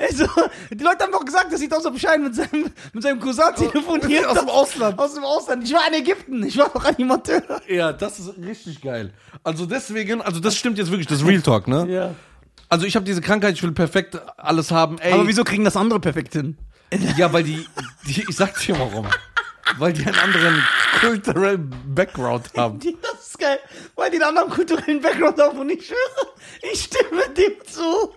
Also, 0.01 0.27
die 0.71 0.83
Leute 0.83 1.05
haben 1.05 1.13
doch 1.13 1.25
gesagt, 1.25 1.53
das 1.53 1.61
sieht 1.61 1.73
aus, 1.73 1.85
als 1.85 1.95
ob 1.95 1.99
Schein 2.01 2.23
mit 2.23 2.35
seinem, 2.35 2.71
mit 2.93 3.03
seinem 3.03 3.21
Cousin 3.21 3.55
telefoniert. 3.57 4.27
aus 4.27 4.39
dem 4.39 4.49
Ausland. 4.49 4.99
Aus 4.99 5.15
dem 5.15 5.25
Ausland. 5.25 5.65
Ich 5.65 5.73
war 5.73 5.87
in 5.89 5.95
Ägypten. 5.95 6.43
Ich 6.45 6.57
war 6.57 6.69
doch 6.69 6.85
Animateur. 6.85 7.43
Ja, 7.69 7.93
das 7.93 8.19
ist 8.19 8.33
richtig 8.39 8.81
geil. 8.81 9.13
Also 9.45 9.67
deswegen, 9.67 10.23
also 10.23 10.41
das 10.41 10.57
stimmt 10.57 10.79
jetzt 10.79 10.91
wirklich, 10.91 11.07
das 11.07 11.21
ist 11.21 11.27
Real 11.27 11.43
Talk, 11.43 11.69
ne? 11.69 11.87
Ja. 11.89 12.15
Also 12.69 12.87
ich 12.87 12.95
habe 12.97 13.05
diese 13.05 13.21
Krankheit, 13.21 13.55
ich 13.55 13.63
will 13.63 13.73
perfekt 13.73 14.21
alles 14.37 14.71
haben. 14.71 14.99
Ey, 14.99 15.13
Aber 15.13 15.27
wieso 15.27 15.43
kriegen 15.45 15.65
das 15.65 15.77
andere 15.77 16.01
perfekt 16.01 16.33
hin? 16.35 16.59
Ja, 17.17 17.33
weil 17.33 17.43
die, 17.45 17.67
die 18.07 18.25
ich 18.29 18.37
sag 18.37 18.59
dir 18.61 18.79
warum. 18.79 19.07
weil 19.79 19.93
die 19.93 20.05
einen 20.07 20.19
anderen 20.19 20.63
kulturellen 21.01 21.75
Background 21.95 22.51
haben. 22.57 22.79
Die, 22.81 22.97
das 23.03 23.29
ist 23.29 23.39
geil, 23.39 23.59
weil 23.95 24.11
die 24.11 24.17
einen 24.17 24.25
anderen 24.37 24.51
kulturellen 24.51 25.01
Background 25.01 25.39
haben 25.39 25.59
und 25.59 25.69
ich 25.71 25.87
schwöre, 25.87 26.33
ich 26.73 26.85
stimme 26.85 27.29
dem 27.37 27.53
zu. 27.67 28.15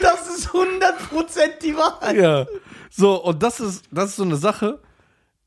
Das 0.00 0.28
ist 0.28 0.48
100% 0.48 1.58
die 1.62 1.76
Wahrheit. 1.76 2.16
Ja. 2.16 2.46
So, 2.90 3.22
und 3.22 3.42
das 3.42 3.60
ist, 3.60 3.84
das 3.90 4.10
ist 4.10 4.16
so 4.16 4.24
eine 4.24 4.36
Sache. 4.36 4.80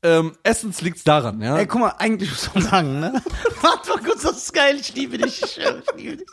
Ähm, 0.02 0.32
erstens 0.42 0.82
liegt's 0.82 1.02
daran, 1.02 1.40
ja. 1.40 1.56
Ey, 1.56 1.66
guck 1.66 1.80
mal, 1.80 1.94
eigentlich 1.98 2.28
muss 2.30 2.54
man 2.54 2.62
sagen, 2.64 3.00
ne? 3.00 3.22
Warte 3.62 3.88
mal 3.90 4.02
kurz, 4.02 4.22
das 4.22 4.36
ist 4.36 4.52
geil, 4.52 4.76
ich 4.78 4.94
liebe 4.94 5.16
dich, 5.16 5.42
ich 5.42 5.58
liebe 5.96 6.18
dich. 6.18 6.26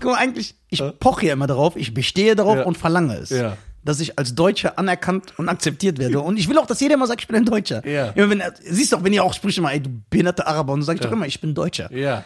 Guck 0.00 0.10
mal, 0.10 0.16
eigentlich, 0.18 0.56
ich 0.70 0.82
poche 0.98 1.26
ja 1.26 1.32
immer 1.34 1.46
darauf, 1.46 1.76
ich 1.76 1.94
bestehe 1.94 2.34
darauf 2.34 2.56
Ja. 2.56 2.62
und 2.64 2.76
verlange 2.76 3.14
es. 3.16 3.30
Ja. 3.30 3.56
Dass 3.84 4.00
ich 4.00 4.18
als 4.18 4.34
Deutscher 4.34 4.76
anerkannt 4.80 5.34
und 5.38 5.48
akzeptiert 5.48 5.98
werde. 5.98 6.18
Und 6.18 6.36
ich 6.36 6.48
will 6.48 6.58
auch, 6.58 6.66
dass 6.66 6.80
jeder 6.80 6.94
immer 6.94 7.06
sagt, 7.06 7.20
ich 7.20 7.28
bin 7.28 7.36
ein 7.36 7.44
Deutscher. 7.44 7.86
Ja. 7.86 8.08
Immer 8.16 8.30
wenn, 8.30 8.42
siehst 8.60 8.90
du 8.90 8.96
auch, 8.96 9.04
wenn 9.04 9.12
ihr 9.12 9.22
auch 9.22 9.34
spricht 9.34 9.58
immer, 9.58 9.72
ey, 9.72 9.80
du 9.80 9.90
behinderte 10.10 10.44
Araber, 10.44 10.72
und 10.72 10.80
dann 10.80 10.86
sag 10.86 10.94
ich 10.96 11.00
doch 11.02 11.12
immer, 11.12 11.26
ich 11.26 11.40
bin 11.40 11.54
Deutscher. 11.54 11.88
Ja. 11.92 12.24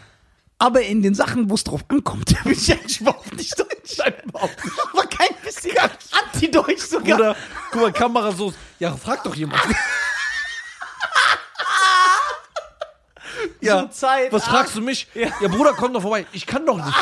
Aber 0.63 0.83
in 0.83 1.01
den 1.03 1.15
Sachen, 1.15 1.49
wo 1.49 1.55
es 1.55 1.65
drauf 1.65 1.85
ankommt, 1.89 2.35
bin 2.45 2.53
ich 2.53 2.71
eigentlich 2.71 3.01
überhaupt 3.01 3.35
nicht 3.35 3.59
deutsch. 3.59 3.99
überhaupt 4.27 4.63
nicht. 4.65 4.77
Aber 4.93 5.07
kein 5.07 5.29
bisschen 5.43 5.73
anti-deutsch 5.79 6.83
sogar. 6.83 7.19
Oder, 7.19 7.37
guck 7.73 7.81
mal, 7.81 7.93
Kamera 7.93 8.31
so, 8.31 8.53
ja, 8.79 8.95
frag 8.95 9.25
doch 9.25 9.35
jemand. 9.35 9.61
ja, 13.61 13.81
So 13.83 13.87
Zeit, 13.89 14.33
was 14.33 14.45
fragst 14.45 14.77
du 14.77 14.83
mich? 14.83 15.09
Ja. 15.15 15.31
Bruder, 15.49 15.73
komm 15.77 15.93
doch 15.95 16.03
vorbei. 16.03 16.27
Ich 16.33 16.47
kann 16.47 16.67
doch 16.67 16.77
nicht. 16.85 16.97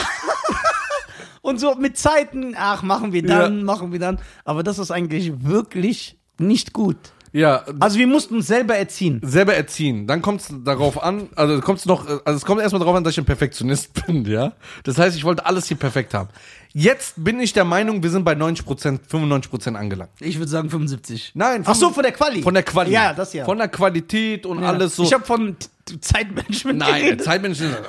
Und 1.42 1.58
so 1.58 1.74
mit 1.74 1.96
Zeiten, 1.98 2.54
ach, 2.56 2.82
machen 2.82 3.12
wir 3.12 3.22
dann, 3.24 3.58
Ja. 3.58 3.64
machen 3.64 3.90
wir 3.92 3.98
dann. 3.98 4.20
Aber 4.44 4.62
das 4.62 4.78
ist 4.78 4.90
eigentlich 4.90 5.32
wirklich 5.44 6.16
nicht 6.38 6.72
gut. 6.72 6.96
Ja, 7.32 7.64
Also 7.80 7.98
wir 7.98 8.06
mussten 8.06 8.36
uns 8.36 8.46
selber 8.46 8.76
erziehen. 8.76 9.20
selber 9.22 9.54
erziehen. 9.54 10.06
Dann 10.06 10.22
kommt 10.22 10.40
es 10.40 10.48
darauf 10.64 11.02
an, 11.02 11.28
also 11.36 11.60
kommt's 11.60 11.84
noch, 11.86 12.06
also 12.06 12.36
es 12.36 12.44
kommt 12.44 12.60
erstmal 12.60 12.80
darauf 12.80 12.96
an, 12.96 13.04
dass 13.04 13.12
ich 13.12 13.18
ein 13.18 13.24
Perfektionist 13.26 14.06
bin, 14.06 14.24
ja. 14.24 14.52
Das 14.84 14.98
heißt, 14.98 15.16
ich 15.16 15.24
wollte 15.24 15.44
alles 15.46 15.66
hier 15.68 15.76
perfekt 15.76 16.14
haben. 16.14 16.28
Jetzt 16.74 17.14
bin 17.16 17.40
ich 17.40 17.52
der 17.54 17.64
Meinung, 17.64 18.02
wir 18.02 18.10
sind 18.10 18.24
bei 18.24 18.34
90%, 18.34 19.00
95% 19.10 19.74
angelangt. 19.74 20.10
Ich 20.20 20.38
würde 20.38 20.50
sagen 20.50 20.68
75. 20.70 21.32
Nein, 21.34 21.62
Ach 21.66 21.74
so, 21.74 21.90
von 21.90 22.02
der 22.02 22.12
Quali. 22.12 22.42
Von 22.42 22.54
der 22.54 22.62
Qualität. 22.62 22.94
Ja, 22.94 23.12
das 23.14 23.32
ja. 23.32 23.44
Von 23.44 23.58
der 23.58 23.68
Qualität 23.68 24.44
und 24.46 24.60
Ja. 24.62 24.68
alles 24.68 24.96
so. 24.96 25.02
Ich 25.02 25.12
habe 25.12 25.24
von 25.24 25.56
Zeitmanagement 26.00 26.78
Nein, 26.78 27.02
geredet. 27.02 27.24
Zeitmanagement 27.24 27.74
ist 27.74 27.88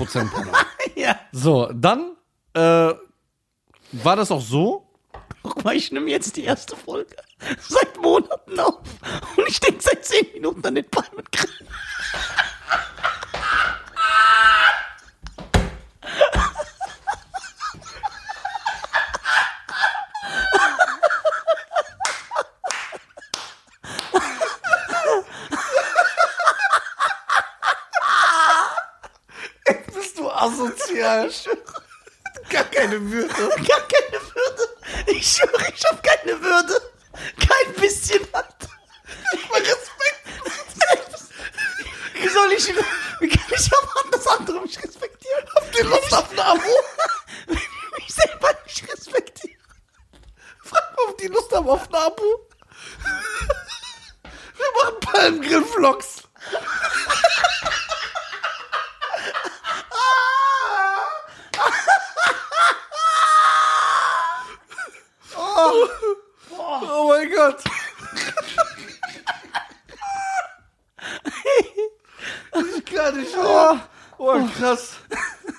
8%. 0.00 0.24
Bruder. 0.30 0.52
ja. 0.96 1.16
so, 1.32 1.70
dann 1.74 2.12
äh, 2.54 2.60
war 3.92 4.16
das 4.16 4.30
auch 4.30 4.40
so. 4.40 4.86
Guck 5.42 5.62
mal, 5.64 5.76
ich 5.76 5.92
nehme 5.92 6.10
jetzt 6.10 6.36
die 6.36 6.44
erste 6.44 6.74
Folge 6.76 7.14
seit 7.68 7.96
Monaten 8.00 8.58
auf. 8.60 8.80
Und 9.36 9.48
ich 9.48 9.60
denke 9.60 9.82
seit 9.82 10.04
10 10.04 10.32
Minuten 10.34 10.66
an 10.66 10.74
den 10.74 10.88
Palmen. 10.88 11.24
Bist 29.94 30.18
du 30.18 30.30
asozial? 30.30 31.30
Gar 32.50 32.64
keine 32.64 33.00
Würde. 33.10 33.28
Gar 33.32 33.80
keine 33.88 34.22
Würde. 34.22 34.68
Ich 35.06 35.26
schwöre, 35.26 35.72
ich 35.74 35.84
habe 35.86 36.00
keine 36.02 36.40
Würde. 36.40 36.93
Bisschen 38.04 38.28
hat. 38.34 38.68
Respekt. 39.54 40.28
Wie 42.12 42.28
soll 42.28 42.52
ich, 42.52 42.68
wie 42.68 43.28
kann 43.30 43.50
ich 43.50 43.72
auch 43.72 44.10
das 44.10 44.26
andere 44.26 44.60
mich 44.60 44.76
respektieren? 44.76 45.48
Habt 45.54 45.78
ihr 45.78 45.84
Lust 45.84 46.12
auf 46.12 46.30
ein 46.30 46.38
Abo? 46.38 46.60
Wenn 47.46 47.56
ich 47.56 47.98
mich 47.98 48.14
selber 48.14 48.50
nicht 48.66 48.92
respektiere. 48.92 49.58
Frag 50.62 50.96
mal, 50.96 51.04
ob 51.08 51.16
die 51.16 51.28
Lust 51.28 51.50
haben 51.50 51.66
auf 51.66 51.88
ein 51.88 51.94
Abo. 51.94 52.46
Wir 54.54 54.66
machen 54.82 55.00
Palmgrill-Vlogs. 55.00 56.24
Oh 66.86 67.08
mein 67.08 67.30
Gott. 67.32 67.62
Ich 72.76 72.84
kann 72.84 73.16
nicht. 73.20 73.34
Oh, 73.36 73.78
oh, 74.18 74.48
krass. 74.58 74.94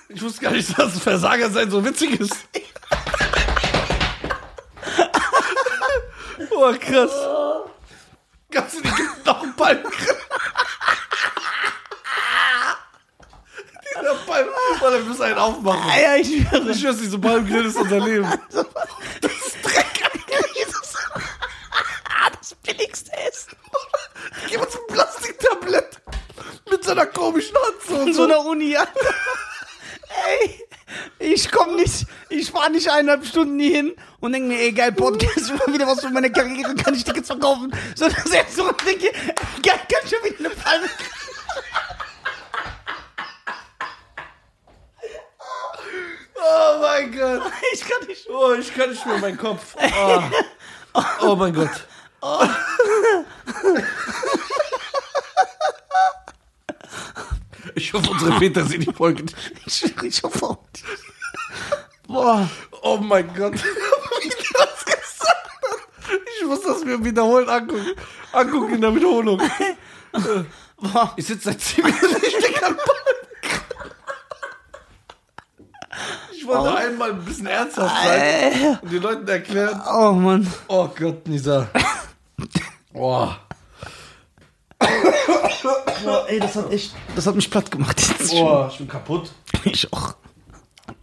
Ich 0.08 0.20
wusste 0.36 0.44
gar 0.44 0.52
nicht, 0.52 0.78
dass 0.78 0.98
Versager 0.98 1.50
sein 1.50 1.70
so 1.70 1.84
witzig 1.84 2.20
ist. 2.20 2.34
Oh, 6.50 6.72
krass. 6.78 7.12
Kannst 8.50 8.76
du 8.76 8.80
nicht 8.80 8.94
noch 9.24 9.42
einen 9.42 9.56
Palmgrill? 9.56 10.16
Weil 14.80 14.92
wir 14.92 15.00
müssen 15.04 15.22
einen 15.22 15.38
aufmachen. 15.38 15.90
Ah, 15.90 15.98
ja, 15.98 16.16
ich 16.16 16.26
schwöre. 16.26 16.70
Ich 16.70 16.80
schwör's, 16.80 16.98
diese 16.98 17.18
Palmgrill 17.18 17.66
ist 17.66 17.76
unser 17.76 18.00
Leben. 18.00 18.28
Das 18.50 19.32
ist 19.32 19.56
Dreck. 19.62 20.10
Jesus. 20.54 20.94
Ah, 22.04 22.30
das 22.38 22.54
billigste 22.56 23.12
Essen. 23.12 23.56
Gib 24.48 24.60
uns 24.60 24.74
ein 24.74 24.86
Plastiktablett. 24.88 26.00
Mit 26.70 26.84
seiner 26.84 27.06
komischen 27.06 27.56
Hand 27.56 27.76
so. 27.88 28.00
In 28.02 28.12
so 28.14 28.24
einer 28.24 28.44
Uni, 28.44 28.76
Alter. 28.76 29.14
Ey, 30.40 30.64
ich 31.18 31.50
komm 31.50 31.76
nicht, 31.76 32.06
ich 32.66 32.66
fahr 32.66 32.70
nicht 32.70 32.90
eineinhalb 32.90 33.26
Stunden 33.26 33.58
hier 33.58 33.76
hin 33.76 33.96
und 34.20 34.32
denk 34.32 34.46
mir, 34.46 34.58
ey, 34.58 34.72
geil, 34.72 34.92
Podcast, 34.92 35.50
immer 35.50 35.72
wieder 35.72 35.86
was 35.86 36.00
für 36.00 36.10
meine 36.10 36.30
Karriere, 36.30 36.74
kann 36.74 36.94
ich 36.94 37.04
Tickets 37.04 37.28
verkaufen. 37.28 37.72
Sondern 37.94 38.26
selbst 38.26 38.56
so 38.56 38.68
und 38.68 38.86
denke, 38.86 39.12
geil, 39.62 39.80
kann 39.90 40.08
schon 40.08 40.24
wieder 40.24 40.38
eine 40.38 40.48
Palme. 40.50 40.86
Oh 46.38 46.80
mein 46.80 47.12
Gott. 47.12 47.42
Ich 47.72 47.80
kann 47.80 48.06
nicht. 48.06 48.28
Oh, 48.28 48.54
ich 48.54 48.74
kann 48.74 48.90
nicht 48.90 49.04
mehr 49.04 49.18
meinen 49.18 49.36
Kopf. 49.36 49.76
Oh, 49.80 50.22
oh 51.22 51.36
mein 51.36 51.52
Gott. 51.52 51.86
Ich 57.74 57.92
hoffe, 57.92 58.10
unsere 58.10 58.38
Väter 58.38 58.64
sehen 58.64 58.80
die 58.80 58.92
Folge. 58.92 59.24
Ich 59.66 59.84
ich 60.02 60.22
hoffe 60.22 60.46
auch 60.46 60.55
Boah. 62.26 62.48
Oh 62.82 62.96
mein 62.98 63.32
Gott. 63.34 63.54
Wie 64.22 64.28
das 64.28 64.84
gesagt 64.84 65.48
hat. 65.62 66.10
Ich 66.40 66.44
muss 66.46 66.60
das 66.62 66.84
mir 66.84 67.04
wiederholt 67.04 67.48
angucken. 67.48 67.92
Angucken 68.32 68.74
in 68.74 68.80
der 68.80 68.92
Wiederholung. 68.96 69.40
Boah. 70.76 71.12
Ich 71.16 71.24
sitze 71.26 71.50
seit 71.50 71.60
10 71.60 71.84
Minuten 71.84 72.06
nicht 72.20 72.64
an 72.64 72.76
Ich 76.32 76.44
wollte 76.46 76.74
einmal 76.76 77.10
ein 77.12 77.24
bisschen 77.24 77.46
ernsthaft 77.46 77.94
sein 78.04 78.20
Äh, 78.20 78.76
und 78.82 78.92
den 78.92 79.02
Leuten 79.02 79.28
erklären. 79.28 79.80
oh 79.88 80.10
Mann. 80.12 80.52
Oh 80.66 80.88
Gott, 80.98 81.28
Nisa. 81.28 81.68
Oh. 82.92 83.28
Boah, 86.04 86.26
ey, 86.28 86.40
das 86.40 86.56
hat 86.56 86.72
echt, 86.72 86.92
das 87.14 87.24
hat 87.26 87.36
mich 87.36 87.48
platt 87.50 87.70
gemacht. 87.70 87.96
Oh, 88.32 88.66
ich 88.68 88.78
bin 88.78 88.88
kaputt. 88.88 89.30
Ich 89.64 89.92
auch. 89.92 90.15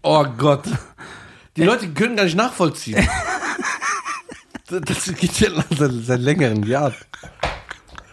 Oh 0.01 0.25
Gott. 0.38 0.63
Die 1.55 1.63
Leute 1.63 1.89
können 1.89 2.15
gar 2.15 2.23
nicht 2.25 2.36
nachvollziehen. 2.38 3.07
Das 4.69 5.05
geht 5.15 5.39
ja 5.39 5.49
seit, 5.77 5.91
seit 6.03 6.19
längeren 6.19 6.63
Jahren. 6.63 6.95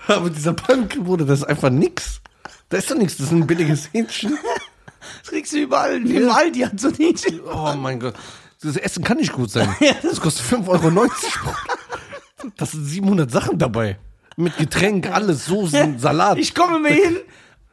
Aber 0.08 0.28
dieser 0.28 0.52
Pumpkin, 0.52 1.04
Bruder, 1.04 1.24
das 1.24 1.38
ist 1.38 1.44
einfach 1.44 1.70
nix. 1.70 2.20
Da 2.68 2.76
ist 2.76 2.90
doch 2.90 2.96
nichts, 2.96 3.16
das 3.16 3.26
ist 3.26 3.32
ein 3.32 3.46
billiges 3.46 3.88
Hähnchen. 3.92 4.36
Das 5.22 5.30
kriegst 5.30 5.52
du 5.52 5.58
überall. 5.58 5.96
Im 6.06 6.30
Aldi 6.30 6.60
hat 6.60 6.78
so 6.78 6.88
ein 6.88 6.94
Hähnchen. 6.94 7.40
Oh 7.40 7.72
mein 7.74 7.98
Gott. 7.98 8.14
Das 8.62 8.76
Essen 8.76 9.02
kann 9.02 9.16
nicht 9.16 9.32
gut 9.32 9.50
sein. 9.50 9.74
Das 10.02 10.20
kostet 10.20 10.44
5,90 10.44 10.68
Euro. 10.68 11.10
Das 12.56 12.72
sind 12.72 12.84
700 12.84 13.30
Sachen 13.30 13.58
dabei. 13.58 13.98
Mit 14.36 14.58
Getränk, 14.58 15.10
alles, 15.10 15.46
Soßen, 15.46 15.98
Salat. 15.98 16.36
Ich 16.36 16.54
komme 16.54 16.78
mir 16.80 16.92
hin, 16.92 17.16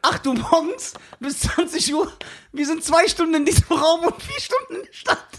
8 0.02 0.26
Uhr 0.26 0.34
morgens 0.34 0.94
bis 1.20 1.40
20 1.40 1.94
Uhr. 1.94 2.10
Wir 2.52 2.66
sind 2.66 2.84
zwei 2.84 3.06
Stunden 3.08 3.34
in 3.34 3.44
diesem 3.44 3.64
Raum 3.76 4.00
und 4.06 4.22
vier 4.22 4.40
Stunden 4.40 4.76
in 4.76 4.82
der 4.86 4.92
Stadt. 4.92 5.24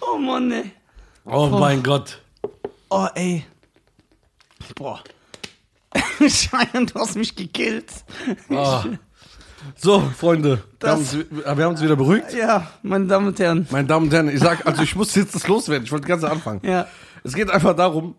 Oh 0.00 0.16
Mann, 0.18 0.50
ey. 0.50 0.72
oh 1.24 1.46
mein 1.48 1.82
Gott. 1.82 2.20
Oh, 2.90 3.06
ey. 3.14 3.44
Boah. 4.74 5.02
Schein, 6.28 6.86
du 6.86 6.94
hast 7.00 7.16
mich 7.16 7.34
gekillt. 7.36 7.92
Ah. 8.50 8.82
So, 9.76 10.00
Freunde, 10.18 10.56
wir 10.56 10.62
Das- 10.78 10.90
haben, 10.90 10.98
uns, 11.00 11.16
wir 11.30 11.46
haben 11.46 11.64
uns 11.66 11.82
wieder 11.82 11.96
beruhigt. 11.96 12.32
Ja, 12.32 12.70
meine 12.82 13.06
Damen 13.06 13.28
und 13.28 13.38
Herren. 13.38 13.66
Meine 13.70 13.86
Damen 13.86 14.06
und 14.06 14.12
Herren, 14.12 14.28
ich 14.28 14.40
sag, 14.40 14.66
also 14.66 14.82
ich 14.82 14.96
muss 14.96 15.14
jetzt 15.14 15.34
das 15.34 15.46
loswerden. 15.46 15.84
Ich 15.84 15.92
wollte 15.92 16.08
ganz 16.08 16.24
anfangen. 16.24 16.60
Ja. 16.64 16.86
Es 17.24 17.34
geht 17.34 17.50
einfach 17.50 17.76
darum, 17.76 18.16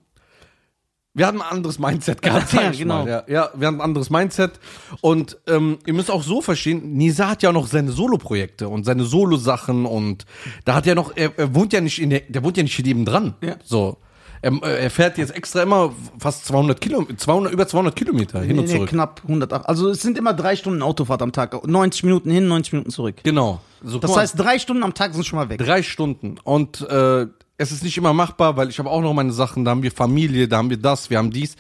wir 1.13 1.27
hatten 1.27 1.41
ein 1.41 1.47
anderes 1.57 1.79
Mindset 1.79 2.21
gehabt, 2.23 2.53
Ja, 2.53 2.71
genau. 2.71 3.05
Ja, 3.07 3.23
ja, 3.27 3.49
wir 3.55 3.67
hatten 3.67 3.77
ein 3.77 3.81
anderes 3.81 4.09
Mindset. 4.09 4.53
Und 5.01 5.37
ähm, 5.47 5.77
ihr 5.85 5.93
müsst 5.93 6.09
auch 6.11 6.23
so 6.23 6.41
verstehen, 6.41 6.93
Nisa 6.93 7.29
hat 7.29 7.43
ja 7.43 7.51
noch 7.51 7.67
seine 7.67 7.91
Solo-Projekte 7.91 8.67
und 8.67 8.83
seine 8.83 9.03
Solo-Sachen 9.03 9.85
und 9.85 10.25
da 10.65 10.75
hat 10.75 10.87
er 10.87 10.95
noch, 10.95 11.11
er, 11.15 11.31
er 11.37 11.53
wohnt 11.55 11.73
ja 11.73 11.81
nicht 11.81 11.99
in 12.01 12.09
der, 12.09 12.21
der 12.27 12.43
wohnt 12.43 12.57
ja 12.57 12.63
nicht 12.63 12.75
hier 12.75 12.85
neben 12.85 13.05
dran. 13.05 13.35
Ja. 13.41 13.55
So. 13.63 13.97
Er, 14.41 14.51
er 14.61 14.89
fährt 14.89 15.17
jetzt 15.17 15.33
extra 15.33 15.61
immer 15.63 15.93
fast 16.19 16.45
200 16.47 16.81
Kilometer, 16.81 17.15
200, 17.17 17.53
über 17.53 17.65
200 17.65 17.95
Kilometer 17.95 18.41
hin 18.41 18.59
und 18.59 18.65
Nee, 18.65 18.71
nee, 18.71 18.77
zurück. 18.77 18.89
knapp 18.89 19.21
108. 19.23 19.65
Also 19.69 19.89
es 19.89 20.01
sind 20.01 20.17
immer 20.17 20.33
drei 20.33 20.57
Stunden 20.57 20.81
Autofahrt 20.81 21.21
am 21.21 21.31
Tag. 21.31 21.65
90 21.65 22.03
Minuten 22.03 22.29
hin, 22.29 22.49
90 22.49 22.73
Minuten 22.73 22.91
zurück. 22.91 23.15
Genau. 23.23 23.61
So, 23.81 23.99
Das 23.99 24.13
heißt, 24.17 24.37
drei 24.37 24.59
Stunden 24.59 24.83
am 24.83 24.93
Tag 24.93 25.13
sind 25.13 25.25
schon 25.25 25.39
mal 25.39 25.47
weg. 25.47 25.59
drei 25.59 25.81
Stunden. 25.81 26.35
Und 26.43 26.81
äh, 26.89 27.27
es 27.63 27.71
ist 27.71 27.83
nicht 27.83 27.97
immer 27.97 28.13
machbar, 28.13 28.55
weil 28.57 28.69
ich 28.69 28.79
habe 28.79 28.89
auch 28.89 29.01
noch 29.01 29.13
meine 29.13 29.33
Sachen, 29.33 29.65
da 29.65 29.71
haben 29.71 29.83
wir 29.83 29.91
Familie, 29.91 30.47
da 30.47 30.57
haben 30.57 30.69
wir 30.69 30.77
das, 30.77 31.09
wir 31.09 31.17
haben 31.17 31.31
dies. 31.31 31.55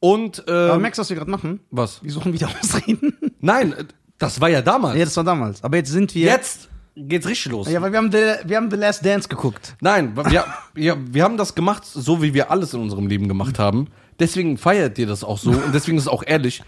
Und 0.00 0.44
äh, 0.48 0.50
Aber 0.50 0.78
merkst 0.78 0.98
du, 0.98 1.00
was 1.00 1.10
wir 1.10 1.16
gerade 1.16 1.30
machen? 1.30 1.60
was? 1.70 2.02
Wir 2.02 2.12
suchen 2.12 2.32
wieder 2.32 2.48
Ausreden. 2.60 3.16
Nein, 3.40 3.72
äh, 3.72 3.84
das 4.18 4.40
war 4.40 4.48
ja 4.48 4.62
damals. 4.62 4.96
ja, 4.98 5.04
das 5.04 5.16
war 5.16 5.24
damals. 5.24 5.62
Aber 5.62 5.76
jetzt 5.76 5.90
sind 5.90 6.14
wir. 6.14 6.26
Jetzt 6.26 6.68
geht's 6.96 7.26
richtig 7.26 7.52
los. 7.52 7.70
Ja, 7.70 7.80
weil 7.82 7.92
wir 7.92 7.98
haben, 7.98 8.10
The, 8.10 8.48
wir 8.48 8.56
haben 8.56 8.70
The 8.70 8.76
Last 8.76 9.04
Dance 9.04 9.28
geguckt. 9.28 9.76
Nein, 9.80 10.16
wir, 10.16 10.44
wir, 10.74 10.96
wir 11.14 11.22
haben 11.22 11.36
das 11.36 11.54
gemacht, 11.54 11.84
so 11.84 12.22
wie 12.22 12.34
wir 12.34 12.50
alles 12.50 12.74
in 12.74 12.80
unserem 12.80 13.06
Leben 13.06 13.28
gemacht 13.28 13.58
haben. 13.58 13.88
Deswegen 14.18 14.56
feiert 14.56 14.98
ihr 14.98 15.06
das 15.06 15.22
auch 15.22 15.38
so 15.38 15.50
und 15.50 15.74
deswegen 15.74 15.98
ist 15.98 16.04
es 16.04 16.08
auch 16.08 16.22
ehrlich, 16.26 16.62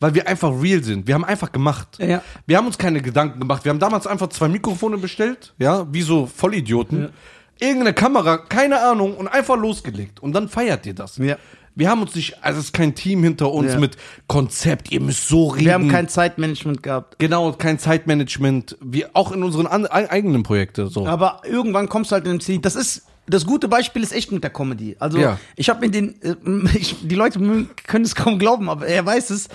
weil 0.00 0.14
wir 0.14 0.26
einfach 0.26 0.50
real 0.58 0.82
sind. 0.82 1.06
Wir 1.06 1.14
haben 1.14 1.24
einfach 1.24 1.52
gemacht. 1.52 1.98
Ja. 1.98 2.22
Wir 2.46 2.56
haben 2.56 2.66
uns 2.66 2.78
keine 2.78 3.02
Gedanken 3.02 3.40
gemacht. 3.40 3.64
Wir 3.64 3.70
haben 3.70 3.78
damals 3.78 4.06
einfach 4.06 4.28
zwei 4.28 4.48
Mikrofone 4.48 4.96
bestellt, 4.96 5.52
ja, 5.58 5.86
wie 5.92 6.00
so 6.00 6.26
Vollidioten. 6.26 7.10
Irgendeine 7.60 7.92
Kamera, 7.94 8.36
keine 8.38 8.80
Ahnung, 8.80 9.16
und 9.16 9.28
einfach 9.28 9.56
losgelegt. 9.56 10.20
Und 10.20 10.32
dann 10.34 10.48
feiert 10.48 10.86
ihr 10.86 10.94
das. 10.94 11.16
Ja. 11.18 11.36
Wir 11.76 11.88
haben 11.90 12.02
uns 12.02 12.14
nicht, 12.14 12.36
also 12.44 12.60
es 12.60 12.66
ist 12.66 12.72
kein 12.72 12.94
Team 12.94 13.24
hinter 13.24 13.50
uns 13.50 13.72
Ja. 13.72 13.80
mit 13.80 13.96
Konzept, 14.28 14.92
ihr 14.92 15.00
müsst 15.00 15.26
so 15.28 15.48
reden. 15.48 15.66
Wir 15.66 15.74
haben 15.74 15.88
kein 15.88 16.08
Zeitmanagement 16.08 16.82
gehabt. 16.84 17.18
Genau, 17.18 17.50
kein 17.52 17.78
Zeitmanagement, 17.80 18.76
wie 18.80 19.06
auch 19.12 19.32
in 19.32 19.42
unseren 19.42 19.66
an, 19.66 19.86
ei- 19.86 20.08
eigenen 20.10 20.42
Projekten 20.44 20.88
so. 20.88 21.06
Aber 21.06 21.40
irgendwann 21.44 21.88
kommst 21.88 22.10
du 22.10 22.14
halt 22.14 22.26
in 22.26 22.32
den 22.34 22.40
Ziel. 22.40 22.58
Das 22.58 22.76
ist. 22.76 23.06
Das 23.26 23.46
gute 23.46 23.68
Beispiel 23.68 24.02
ist 24.02 24.12
echt 24.12 24.30
mit 24.32 24.42
der 24.44 24.50
Comedy. 24.50 24.96
Also, 24.98 25.18
Ja. 25.18 25.38
ich 25.56 25.70
habe 25.70 25.86
in 25.86 25.92
den. 25.92 26.22
äh, 26.22 26.34
Ich, 26.78 26.94
die 27.02 27.14
Leute 27.14 27.38
können 27.86 28.04
es 28.04 28.14
kaum 28.14 28.38
glauben, 28.38 28.68
aber 28.68 28.86
er 28.86 29.04
weiß 29.06 29.30
es. 29.30 29.48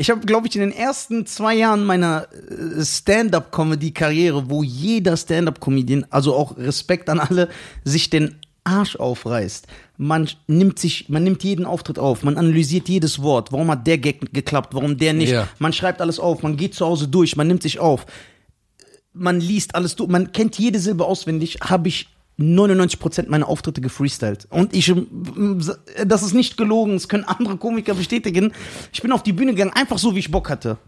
Ich 0.00 0.08
habe, 0.08 0.24
glaube 0.24 0.48
ich, 0.48 0.56
in 0.56 0.62
den 0.62 0.72
ersten 0.72 1.26
zwei 1.26 1.54
Jahren 1.54 1.84
meiner 1.84 2.26
äh, 2.32 2.82
Stand-up-Comedy-Karriere, 2.82 4.48
wo 4.48 4.62
jeder 4.62 5.14
Stand-up-Comedian, 5.14 6.06
also 6.08 6.34
auch 6.34 6.56
Respekt 6.56 7.10
an 7.10 7.20
alle, 7.20 7.50
sich 7.84 8.08
den 8.08 8.36
Arsch 8.64 8.96
aufreißt. 8.96 9.66
Man 9.98 10.30
nimmt 10.46 10.78
sich, 10.78 11.10
man 11.10 11.22
nimmt 11.22 11.44
jeden 11.44 11.66
Auftritt 11.66 11.98
auf, 11.98 12.22
man 12.22 12.38
analysiert 12.38 12.88
jedes 12.88 13.20
Wort. 13.20 13.52
Warum 13.52 13.70
hat 13.70 13.86
der 13.86 13.98
Gag 13.98 14.32
geklappt, 14.32 14.72
warum 14.72 14.96
der 14.96 15.12
nicht? 15.12 15.32
Ja. 15.32 15.48
Man 15.58 15.74
schreibt 15.74 16.00
alles 16.00 16.18
auf, 16.18 16.42
man 16.42 16.56
geht 16.56 16.74
zu 16.74 16.86
Hause 16.86 17.06
durch, 17.06 17.36
man 17.36 17.46
nimmt 17.46 17.62
sich 17.62 17.78
auf 17.78 18.06
man 19.12 19.40
liest 19.40 19.74
alles 19.74 19.96
durch, 19.96 20.08
man 20.08 20.30
kennt 20.32 20.56
jede 20.56 20.78
Silbe 20.78 21.04
auswendig, 21.04 21.58
habe 21.60 21.88
ich 21.88 22.08
99% 22.40 23.28
meiner 23.28 23.48
Auftritte 23.48 23.80
gefreestylt. 23.80 24.46
Und 24.50 24.74
ich, 24.74 24.88
ähm, 24.88 25.62
das 26.04 26.22
ist 26.22 26.34
nicht 26.34 26.56
gelogen, 26.56 26.94
das 26.94 27.08
können 27.08 27.24
andere 27.24 27.56
Komiker 27.56 27.94
bestätigen. 27.94 28.52
Ich 28.92 29.02
bin 29.02 29.12
auf 29.12 29.22
die 29.22 29.32
Bühne 29.32 29.52
gegangen, 29.52 29.72
einfach 29.74 29.98
so, 29.98 30.14
wie 30.14 30.20
ich 30.20 30.30
Bock 30.30 30.50
hatte. 30.50 30.78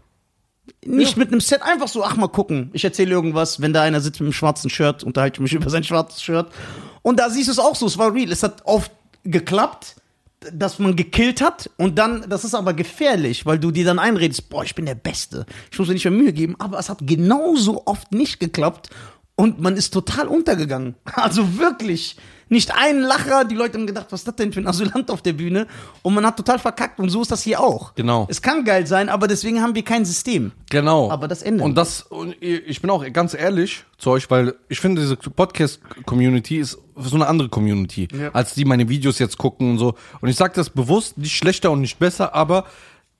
Nicht 0.85 1.17
mit 1.17 1.29
einem 1.29 1.41
Set, 1.41 1.61
einfach 1.61 1.87
so, 1.87 2.03
ach 2.03 2.15
mal 2.15 2.27
gucken. 2.27 2.69
Ich 2.73 2.83
erzähle 2.83 3.11
irgendwas, 3.11 3.61
wenn 3.61 3.73
da 3.73 3.81
einer 3.81 4.01
sitzt 4.01 4.19
mit 4.19 4.27
einem 4.27 4.33
schwarzen 4.33 4.69
Shirt, 4.69 5.03
unterhalte 5.03 5.37
ich 5.37 5.41
mich 5.41 5.53
über 5.61 5.69
sein 5.69 5.83
schwarzes 5.83 6.21
Shirt. 6.21 6.47
Und 7.01 7.19
da 7.19 7.29
siehst 7.29 7.47
du 7.47 7.51
es 7.51 7.59
auch 7.59 7.75
so, 7.75 7.85
es 7.85 7.97
war 7.97 8.13
real. 8.13 8.31
Es 8.31 8.43
hat 8.43 8.65
oft 8.65 8.91
geklappt, 9.23 9.95
dass 10.51 10.79
man 10.79 10.95
gekillt 10.95 11.41
hat 11.41 11.69
und 11.77 11.97
dann, 11.97 12.25
das 12.27 12.43
ist 12.43 12.55
aber 12.55 12.73
gefährlich, 12.73 13.45
weil 13.45 13.59
du 13.59 13.71
dir 13.71 13.85
dann 13.85 13.99
einredest, 13.99 14.49
boah, 14.49 14.63
ich 14.63 14.75
bin 14.75 14.85
der 14.85 14.95
Beste, 14.95 15.45
ich 15.71 15.79
muss 15.79 15.87
mir 15.87 15.93
nicht 15.93 16.03
mehr 16.03 16.11
Mühe 16.11 16.33
geben, 16.33 16.55
aber 16.59 16.79
es 16.79 16.89
hat 16.89 16.99
genauso 17.01 17.83
oft 17.85 18.11
nicht 18.11 18.39
geklappt 18.39 18.89
und 19.35 19.59
man 19.61 19.75
ist 19.75 19.91
total 19.93 20.27
untergegangen. 20.27 20.95
Also 21.15 21.57
wirklich, 21.57 22.17
nicht 22.49 22.71
ein 22.75 22.99
Lacher, 22.99 23.45
die 23.45 23.55
Leute 23.55 23.79
haben 23.79 23.87
gedacht, 23.87 24.07
was 24.11 24.21
ist 24.21 24.27
das 24.27 24.35
denn 24.35 24.53
für 24.53 24.59
ein 24.59 24.67
Asylant 24.67 25.09
auf 25.09 25.21
der 25.23 25.33
Bühne 25.33 25.65
und 26.03 26.13
man 26.13 26.23
hat 26.25 26.37
total 26.37 26.59
verkackt 26.59 26.99
und 26.99 27.09
so 27.09 27.21
ist 27.23 27.31
das 27.31 27.41
hier 27.41 27.59
auch. 27.59 27.95
Genau. 27.95 28.27
Es 28.29 28.41
kann 28.43 28.63
geil 28.63 28.85
sein, 28.85 29.09
aber 29.09 29.27
deswegen 29.27 29.61
haben 29.61 29.73
wir 29.73 29.83
kein 29.83 30.05
System. 30.05 30.51
Genau. 30.69 31.09
Aber 31.09 31.27
das 31.27 31.41
ändern 31.41 31.65
Und 31.65 31.75
das, 31.75 32.03
und 32.03 32.35
ich 32.41 32.79
bin 32.81 32.91
auch 32.91 33.03
ganz 33.11 33.33
ehrlich 33.33 33.85
zu 33.97 34.11
euch, 34.11 34.29
weil 34.29 34.53
ich 34.69 34.79
finde, 34.79 35.01
diese 35.01 35.15
Podcast-Community 35.15 36.57
ist 36.57 36.77
so 36.95 37.15
eine 37.15 37.27
andere 37.27 37.49
Community, 37.49 38.07
Ja. 38.13 38.29
als 38.33 38.53
die 38.53 38.65
meine 38.65 38.87
Videos 38.87 39.17
jetzt 39.19 39.37
gucken 39.37 39.71
und 39.71 39.77
so. 39.79 39.95
Und 40.21 40.29
ich 40.29 40.35
sage 40.35 40.53
das 40.55 40.69
bewusst, 40.69 41.17
nicht 41.17 41.35
schlechter 41.35 41.71
und 41.71 41.81
nicht 41.81 41.97
besser, 41.97 42.35
aber 42.35 42.65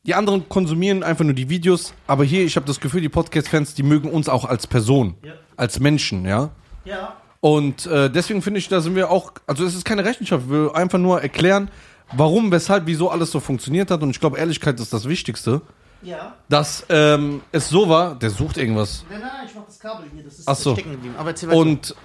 die 0.03 0.15
anderen 0.15 0.47
konsumieren 0.49 1.03
einfach 1.03 1.23
nur 1.23 1.33
die 1.33 1.49
Videos. 1.49 1.93
Aber 2.07 2.23
hier, 2.23 2.43
ich 2.43 2.55
habe 2.55 2.65
das 2.65 2.79
Gefühl, 2.79 3.01
die 3.01 3.09
Podcast-Fans, 3.09 3.73
die 3.73 3.83
mögen 3.83 4.09
uns 4.09 4.27
auch 4.29 4.45
als 4.45 4.67
Person, 4.67 5.15
Ja. 5.23 5.33
als 5.55 5.79
Menschen, 5.79 6.25
ja. 6.25 6.49
Ja. 6.85 7.15
Und 7.39 7.85
äh, 7.85 8.09
deswegen 8.09 8.41
finde 8.41 8.59
ich, 8.59 8.67
da 8.69 8.81
sind 8.81 8.95
wir 8.95 9.09
auch, 9.09 9.33
also 9.47 9.65
es 9.65 9.75
ist 9.75 9.85
keine 9.85 10.03
Rechenschaft, 10.05 10.49
wir 10.49 10.65
will 10.65 10.71
einfach 10.71 10.99
nur 10.99 11.21
erklären, 11.21 11.69
warum, 12.13 12.51
weshalb, 12.51 12.85
wieso 12.85 13.09
alles 13.09 13.31
so 13.31 13.39
funktioniert 13.39 13.91
hat. 13.91 14.01
Und 14.01 14.09
ich 14.11 14.19
glaube, 14.19 14.37
Ehrlichkeit 14.37 14.79
ist 14.79 14.93
das 14.93 15.07
Wichtigste. 15.07 15.61
Ja. 16.05 16.35
dass 16.49 16.85
ähm, 16.89 17.39
es 17.53 17.69
so 17.69 17.87
war, 17.87 18.15
der 18.15 18.29
sucht 18.29 18.57
irgendwas. 18.57 19.05
Nein, 19.09 19.21
nein, 19.21 19.29
ich 19.47 19.55
mach 19.55 19.63
das 19.65 19.79
Kabel 19.79 20.05
hier, 20.13 20.21
das 20.21 20.39
ist 20.39 20.47
Ach 20.49 20.55
so. 20.57 20.73
stecken 20.73 20.91
geblieben. 20.91 21.15
Aber 21.17 21.29
erzähl 21.29 21.47
weiter. 21.47 21.57
Und 21.59 21.95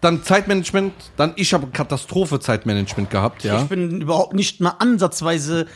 dann 0.00 0.24
Zeitmanagement, 0.24 0.92
dann 1.16 1.34
ich 1.36 1.54
habe 1.54 1.68
Katastrophe 1.68 2.40
Zeitmanagement 2.40 3.10
gehabt, 3.10 3.44
ja. 3.44 3.62
ich 3.62 3.68
bin 3.68 4.00
überhaupt 4.00 4.34
nicht 4.34 4.60
mal 4.60 4.74
ansatzweise 4.80 5.66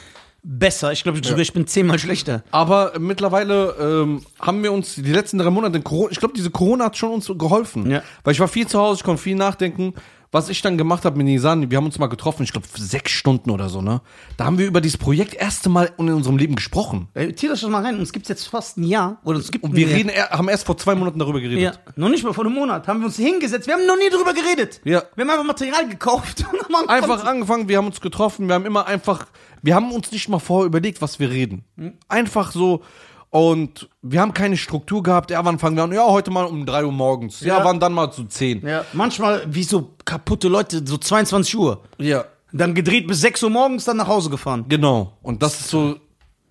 besser. 0.43 0.93
Ich 0.93 1.03
glaube 1.03 1.20
sogar, 1.22 1.38
ich 1.40 1.53
bin 1.53 1.66
zehnmal 1.66 1.99
schlechter. 1.99 2.43
Aber 2.51 2.93
mittlerweile 2.99 3.76
ähm, 3.80 4.22
haben 4.40 4.62
wir 4.62 4.72
uns 4.72 4.95
die 4.97 5.03
letzten 5.12 5.38
drei 5.38 5.51
Monate, 5.51 5.78
ich 6.11 6.18
glaube, 6.18 6.34
diese 6.36 6.51
Corona 6.51 6.86
hat 6.86 6.97
schon 6.97 7.11
uns 7.12 7.26
geholfen. 7.26 7.90
Ja. 7.90 8.03
Weil 8.24 8.32
ich 8.32 8.40
war 8.40 8.49
viel 8.49 8.66
zu 8.66 8.78
Hause, 8.78 8.99
ich 9.01 9.05
konnte 9.05 9.22
viel 9.22 9.36
nachdenken. 9.36 9.95
Was 10.34 10.49
ich 10.49 10.62
dann 10.62 10.78
gemacht 10.78 11.05
habe 11.05 11.18
mit 11.18 11.26
Nisan, 11.26 11.70
wir 11.70 11.76
haben 11.76 11.84
uns 11.84 11.99
mal 11.99 12.07
getroffen, 12.07 12.43
ich 12.43 12.53
glaube, 12.53 12.66
sechs 12.74 13.12
Stunden 13.12 13.51
oder 13.51 13.68
so, 13.68 13.82
ne? 13.82 14.01
Da 14.38 14.47
haben 14.47 14.57
wir 14.57 14.66
über 14.66 14.80
dieses 14.80 14.97
Projekt 14.97 15.34
erste 15.34 15.68
Mal 15.68 15.93
in 15.99 16.09
unserem 16.09 16.38
Leben 16.38 16.55
gesprochen. 16.55 17.09
Ey, 17.12 17.34
Zieh 17.34 17.49
das 17.49 17.61
schon 17.61 17.70
mal 17.70 17.82
rein. 17.84 17.99
Uns 17.99 18.14
gibt's 18.14 18.30
jetzt 18.30 18.47
fast 18.49 18.78
ein 18.78 18.84
Jahr. 18.84 19.18
Oder 19.24 19.38
es 19.40 19.51
gibt 19.51 19.62
Und 19.62 19.76
wir 19.76 19.86
reden, 19.88 20.09
er- 20.09 20.30
haben 20.30 20.49
erst 20.49 20.64
vor 20.64 20.78
zwei 20.78 20.95
Monaten 20.95 21.18
darüber 21.18 21.38
geredet. 21.38 21.62
Ja, 21.62 21.72
noch 21.97 22.09
nicht 22.09 22.24
mal 22.24 22.32
vor 22.32 22.47
einem 22.47 22.55
Monat. 22.55 22.88
Haben 22.88 23.01
wir 23.01 23.07
uns 23.09 23.16
hingesetzt. 23.18 23.66
Wir 23.66 23.74
haben 23.74 23.84
noch 23.84 23.99
nie 23.99 24.09
drüber 24.09 24.32
geredet. 24.32 24.80
Ja. 24.84 25.03
Wir 25.16 25.22
haben 25.24 25.30
einfach 25.32 25.45
Material 25.45 25.86
gekauft. 25.86 26.47
Und 26.51 26.62
haben 26.78 26.88
Einfach 26.88 27.22
angefangen, 27.26 27.68
wir 27.68 27.76
haben 27.76 27.86
uns 27.88 28.01
getroffen, 28.01 28.49
wir 28.49 28.55
haben 28.55 28.64
immer 28.64 28.86
einfach, 28.86 29.26
wir 29.62 29.74
haben 29.74 29.92
uns 29.92 30.10
nicht 30.12 30.28
mal 30.28 30.38
vorher 30.38 30.66
überlegt, 30.66 31.00
was 31.02 31.18
wir 31.18 31.30
reden. 31.30 31.64
Einfach 32.08 32.52
so. 32.52 32.82
Und 33.30 33.88
wir 34.02 34.20
haben 34.20 34.34
keine 34.34 34.58
Struktur 34.58 35.02
gehabt. 35.02 35.30
Ja, 35.30 35.42
wann 35.44 35.58
fangen 35.58 35.76
wir 35.76 35.84
an? 35.84 35.92
Ja, 35.92 36.04
heute 36.06 36.30
mal 36.30 36.44
um 36.44 36.66
3 36.66 36.84
Uhr 36.84 36.92
morgens. 36.92 37.40
Ja, 37.40 37.58
Ja. 37.58 37.64
wann 37.64 37.80
dann 37.80 37.94
mal 37.94 38.10
zu 38.10 38.24
10. 38.24 38.66
Ja, 38.66 38.84
manchmal 38.92 39.42
wie 39.48 39.62
so 39.64 39.94
kaputte 40.04 40.48
Leute, 40.48 40.82
so 40.86 40.98
22 40.98 41.56
Uhr. 41.56 41.82
Ja. 41.98 42.26
Dann 42.52 42.74
gedreht 42.74 43.06
bis 43.06 43.22
6 43.22 43.42
Uhr 43.44 43.50
morgens, 43.50 43.84
dann 43.86 43.96
nach 43.96 44.08
Hause 44.08 44.28
gefahren. 44.28 44.66
Genau. 44.68 45.16
Und 45.22 45.42
das 45.42 45.58
ist 45.60 45.68
so, 45.70 45.96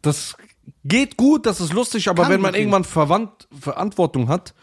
das 0.02 0.36
geht 0.84 1.18
gut, 1.18 1.46
das 1.46 1.62
ist 1.62 1.74
lustig, 1.74 2.10
aber 2.10 2.24
Kann 2.24 2.32
wenn 2.32 2.42
man 2.42 2.56
irgendwann 2.56 2.84
Verwandt, 2.84 3.48
Verantwortung 3.60 4.28
hat 4.28 4.56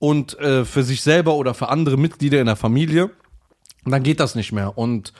und 0.00 0.36
äh, 0.40 0.64
für 0.64 0.82
sich 0.82 1.00
selber 1.02 1.34
oder 1.34 1.54
für 1.54 1.68
andere 1.68 1.96
Mitglieder 1.96 2.40
in 2.40 2.46
der 2.46 2.56
Familie, 2.56 3.10
dann 3.84 4.02
geht 4.02 4.18
das 4.18 4.34
nicht 4.34 4.50
mehr. 4.50 4.76
Und 4.76 5.12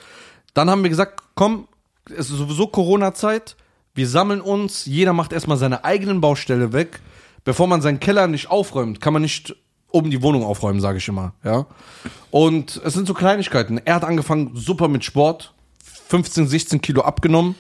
dann 0.55 0.69
haben 0.69 0.83
wir 0.83 0.91
gesagt, 0.91 1.23
komm, 1.37 1.69
es 2.11 2.31
ist 2.31 2.37
sowieso 2.37 2.67
Corona-Zeit, 2.67 3.57
wir 3.95 4.09
sammeln 4.09 4.41
uns, 4.41 4.87
jeder 4.87 5.13
macht 5.13 5.33
erstmal 5.33 5.59
seine 5.59 5.85
eigenen 5.85 6.21
Baustelle 6.21 6.73
weg. 6.73 7.01
Bevor 7.45 7.67
man 7.67 7.83
seinen 7.83 8.01
Keller 8.01 8.27
nicht 8.29 8.51
aufräumt, 8.51 9.01
kann 9.01 9.13
man 9.13 9.23
nicht 9.23 9.55
oben 9.91 10.11
die 10.11 10.23
Wohnung 10.23 10.45
aufräumen, 10.45 10.81
sage 10.81 10.99
ich 10.99 11.09
immer. 11.09 11.35
Ja. 11.45 11.67
Und 12.31 12.81
es 12.85 12.95
sind 12.95 13.07
so 13.07 13.15
Kleinigkeiten. 13.15 13.81
Er 13.85 13.97
hat 13.97 14.05
angefangen 14.05 14.53
super 14.55 14.89
mit 14.89 15.05
Sport, 15.05 15.53
15, 16.09 16.47
16 16.47 16.81
Kilo 16.81 17.03
abgenommen. 17.03 17.55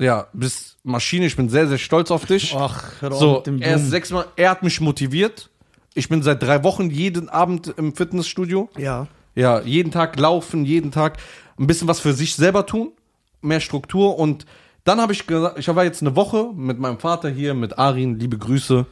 Ja, 0.00 0.28
bis 0.32 0.76
Maschine, 0.84 1.26
ich 1.26 1.36
bin 1.36 1.48
sehr, 1.48 1.66
sehr 1.68 1.78
stolz 1.78 2.10
auf 2.10 2.24
dich. 2.24 2.54
Ach, 2.56 2.92
hör 3.00 3.12
so, 3.12 3.36
mit 3.36 3.46
dem 3.46 3.60
er 3.60 3.76
ist 3.76 3.90
sechsmal, 3.90 4.26
er 4.36 4.50
hat 4.50 4.62
mich 4.62 4.80
motiviert. 4.80 5.50
Ich 5.94 6.08
bin 6.08 6.22
seit 6.22 6.42
drei 6.42 6.62
Wochen 6.62 6.90
jeden 6.90 7.28
Abend 7.28 7.74
im 7.76 7.94
Fitnessstudio. 7.94 8.70
Ja. 8.78 9.08
Ja, 9.34 9.60
jeden 9.60 9.90
Tag 9.90 10.18
laufen, 10.18 10.64
jeden 10.64 10.92
Tag 10.92 11.18
ein 11.58 11.66
bisschen 11.66 11.88
was 11.88 12.00
für 12.00 12.12
sich 12.12 12.34
selber 12.34 12.66
tun, 12.66 12.92
mehr 13.40 13.60
Struktur 13.60 14.18
und 14.18 14.46
dann 14.84 15.00
habe 15.00 15.12
ich 15.12 15.26
gesagt, 15.26 15.58
ich 15.58 15.68
war 15.68 15.84
jetzt 15.84 16.00
eine 16.00 16.16
Woche 16.16 16.50
mit 16.54 16.78
meinem 16.78 16.98
Vater 16.98 17.28
hier, 17.28 17.54
mit 17.54 17.78
Arin, 17.78 18.18
liebe 18.18 18.38
Grüße 18.38 18.86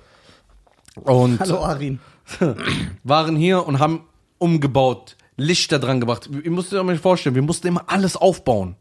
und 1.05 1.41
Hallo 1.41 1.65
Arin. 1.65 2.01
waren 3.05 3.37
hier 3.37 3.67
und 3.67 3.79
haben 3.79 4.03
umgebaut, 4.39 5.17
Lichter 5.37 5.79
dran 5.79 6.01
gebracht. 6.01 6.29
Ihr 6.45 6.51
müsst 6.51 6.73
euch 6.75 6.83
mal 6.83 6.97
vorstellen, 6.99 7.35
wir 7.35 7.43
mussten 7.43 7.69
immer 7.69 7.85
alles 7.87 8.17
aufbauen. 8.17 8.77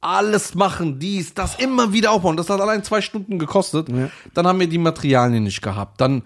Alles 0.00 0.54
machen, 0.54 0.98
dies, 0.98 1.34
das, 1.34 1.56
immer 1.56 1.92
wieder 1.92 2.10
aufbauen. 2.10 2.36
Das 2.36 2.48
hat 2.48 2.60
allein 2.60 2.82
zwei 2.82 3.02
Stunden 3.02 3.38
gekostet. 3.38 3.88
Dann 4.32 4.46
haben 4.46 4.58
wir 4.58 4.68
die 4.68 4.78
Materialien 4.78 5.42
nicht 5.42 5.60
gehabt. 5.60 6.00
Dann 6.00 6.22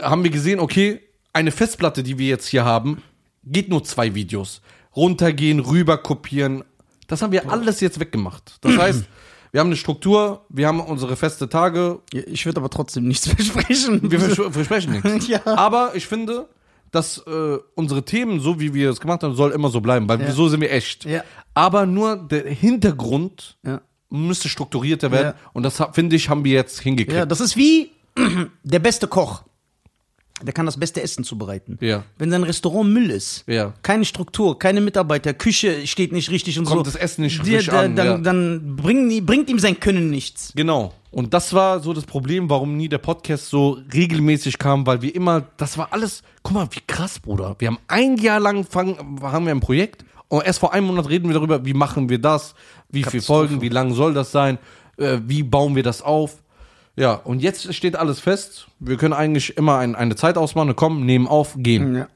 haben 0.00 0.22
wir 0.22 0.30
gesehen, 0.30 0.60
okay, 0.60 1.00
eine 1.32 1.50
Festplatte, 1.50 2.02
die 2.02 2.18
wir 2.18 2.28
jetzt 2.28 2.46
hier 2.46 2.64
haben, 2.64 3.02
geht 3.42 3.68
nur 3.68 3.84
zwei 3.84 4.14
Videos. 4.14 4.60
Runtergehen, 4.96 5.60
rüber 5.60 5.98
kopieren. 5.98 6.64
Das 7.06 7.22
haben 7.22 7.32
wir 7.32 7.50
alles 7.50 7.80
jetzt 7.80 8.00
weggemacht. 8.00 8.56
Das 8.62 8.76
heißt, 8.78 9.04
wir 9.52 9.60
haben 9.60 9.68
eine 9.68 9.76
Struktur, 9.76 10.44
wir 10.48 10.66
haben 10.66 10.80
unsere 10.80 11.16
feste 11.16 11.48
Tage, 11.48 12.00
Ich 12.12 12.44
würde 12.46 12.60
aber 12.60 12.70
trotzdem 12.70 13.06
nichts 13.06 13.28
versprechen. 13.34 14.10
wir 14.10 14.20
vers- 14.20 14.40
versprechen 14.54 14.92
nichts. 15.02 15.28
Ja. 15.28 15.40
Aber 15.46 15.92
ich 15.94 16.06
finde, 16.06 16.48
dass 16.90 17.18
äh, 17.26 17.58
unsere 17.74 18.04
Themen, 18.04 18.40
so 18.40 18.58
wie 18.60 18.72
wir 18.74 18.90
es 18.90 19.00
gemacht 19.00 19.22
haben, 19.22 19.34
soll 19.34 19.52
immer 19.52 19.68
so 19.70 19.80
bleiben, 19.80 20.08
weil 20.08 20.20
Ja. 20.20 20.32
so 20.32 20.48
sind 20.48 20.60
wir 20.60 20.70
echt. 20.72 21.04
Ja. 21.04 21.22
Aber 21.54 21.86
nur 21.86 22.16
der 22.16 22.48
Hintergrund 22.50 23.56
müsste 24.10 24.48
strukturierter 24.48 25.10
werden. 25.10 25.34
Und 25.52 25.62
das 25.64 25.82
finde 25.92 26.16
ich, 26.16 26.28
haben 26.28 26.44
wir 26.44 26.52
jetzt 26.52 26.80
hingekriegt. 26.80 27.16
ja, 27.16 27.26
das 27.26 27.40
ist 27.40 27.56
wie 27.56 27.90
der 28.62 28.78
beste 28.78 29.08
Koch. 29.08 29.42
Der 30.42 30.52
kann 30.52 30.66
das 30.66 30.76
beste 30.78 31.00
Essen 31.02 31.24
zubereiten. 31.24 31.78
Ja. 31.80 32.04
Wenn 32.18 32.30
sein 32.30 32.42
Restaurant 32.42 32.90
Müll 32.92 33.10
ist, 33.10 33.44
Ja. 33.46 33.72
keine 33.82 34.04
Struktur, 34.04 34.58
keine 34.58 34.82
Mitarbeiter, 34.82 35.32
Küche 35.32 35.86
steht 35.86 36.12
nicht 36.12 36.30
richtig 36.30 36.58
und 36.58 36.66
so. 36.66 36.74
Kommt 36.74 36.86
das 36.86 36.94
Essen 36.94 37.22
nicht 37.22 37.40
richtig 37.40 37.66
der- 37.66 37.78
an, 37.80 37.96
Dann, 37.96 38.06
ja. 38.06 38.18
dann 38.18 38.76
bringt, 38.76 39.24
bringt 39.24 39.48
ihm 39.48 39.58
sein 39.58 39.80
Können 39.80 40.10
nichts. 40.10 40.52
Genau. 40.54 40.92
Und 41.10 41.32
das 41.32 41.54
war 41.54 41.80
so 41.80 41.94
das 41.94 42.04
Problem, 42.04 42.50
warum 42.50 42.76
nie 42.76 42.90
der 42.90 42.98
Podcast 42.98 43.48
so 43.48 43.78
regelmäßig 43.94 44.58
kam, 44.58 44.86
weil 44.86 45.00
wir 45.00 45.14
immer, 45.14 45.46
das 45.56 45.78
war 45.78 45.88
alles, 45.90 46.22
guck 46.42 46.52
mal, 46.52 46.68
wie 46.70 46.80
krass, 46.86 47.18
Bruder. 47.18 47.56
Wir 47.58 47.68
haben 47.68 47.78
ein 47.88 48.18
Jahr 48.18 48.38
lang 48.38 48.64
fangen, 48.64 49.18
haben 49.22 49.46
wir 49.46 49.52
ein 49.54 49.60
Projekt 49.60 50.04
und 50.28 50.44
erst 50.44 50.58
vor 50.58 50.74
einem 50.74 50.88
Monat 50.88 51.08
reden 51.08 51.28
wir 51.28 51.34
darüber, 51.34 51.64
wie 51.64 51.72
machen 51.72 52.10
wir 52.10 52.18
das, 52.18 52.54
wie 52.90 52.98
viele 52.98 53.04
Katastrophe. 53.12 53.48
Folgen, 53.48 53.62
wie 53.62 53.70
lang 53.70 53.94
soll 53.94 54.12
das 54.12 54.32
sein, 54.32 54.58
äh, 54.98 55.16
wie 55.24 55.42
bauen 55.42 55.74
wir 55.74 55.82
das 55.82 56.02
auf. 56.02 56.42
Ja, 56.96 57.12
und 57.14 57.40
jetzt 57.42 57.72
steht 57.74 57.94
alles 57.96 58.20
fest. 58.20 58.68
Wir 58.80 58.96
können 58.96 59.12
eigentlich 59.12 59.56
immer 59.56 59.78
ein, 59.78 59.94
eine 59.94 60.16
Zeit 60.16 60.38
ausmachen, 60.38 60.74
kommen, 60.76 61.04
nehmen 61.04 61.26
auf, 61.28 61.54
gehen. 61.58 61.94
Ja. 61.94 62.08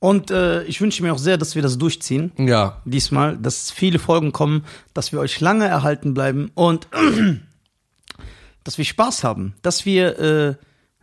Und 0.00 0.30
äh, 0.30 0.64
ich 0.64 0.80
wünsche 0.80 1.02
mir 1.02 1.12
auch 1.14 1.18
sehr, 1.18 1.38
dass 1.38 1.54
wir 1.54 1.62
das 1.62 1.78
durchziehen. 1.78 2.32
Ja, 2.36 2.82
Diesmal, 2.84 3.38
dass 3.38 3.70
viele 3.70 3.98
Folgen 3.98 4.32
kommen, 4.32 4.64
dass 4.92 5.12
wir 5.12 5.20
euch 5.20 5.40
lange 5.40 5.66
erhalten 5.66 6.12
bleiben 6.14 6.50
und 6.54 6.88
dass 8.64 8.76
wir 8.78 8.84
Spaß 8.84 9.24
haben, 9.24 9.54
dass 9.62 9.86
wir 9.86 10.18
äh, 10.18 10.54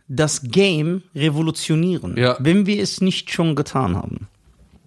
das 0.08 0.42
Game 0.42 1.02
revolutionieren, 1.14 2.16
Ja. 2.16 2.36
wenn 2.38 2.66
wir 2.66 2.82
es 2.82 3.00
nicht 3.00 3.32
schon 3.32 3.54
getan 3.56 3.96
haben. 3.96 4.28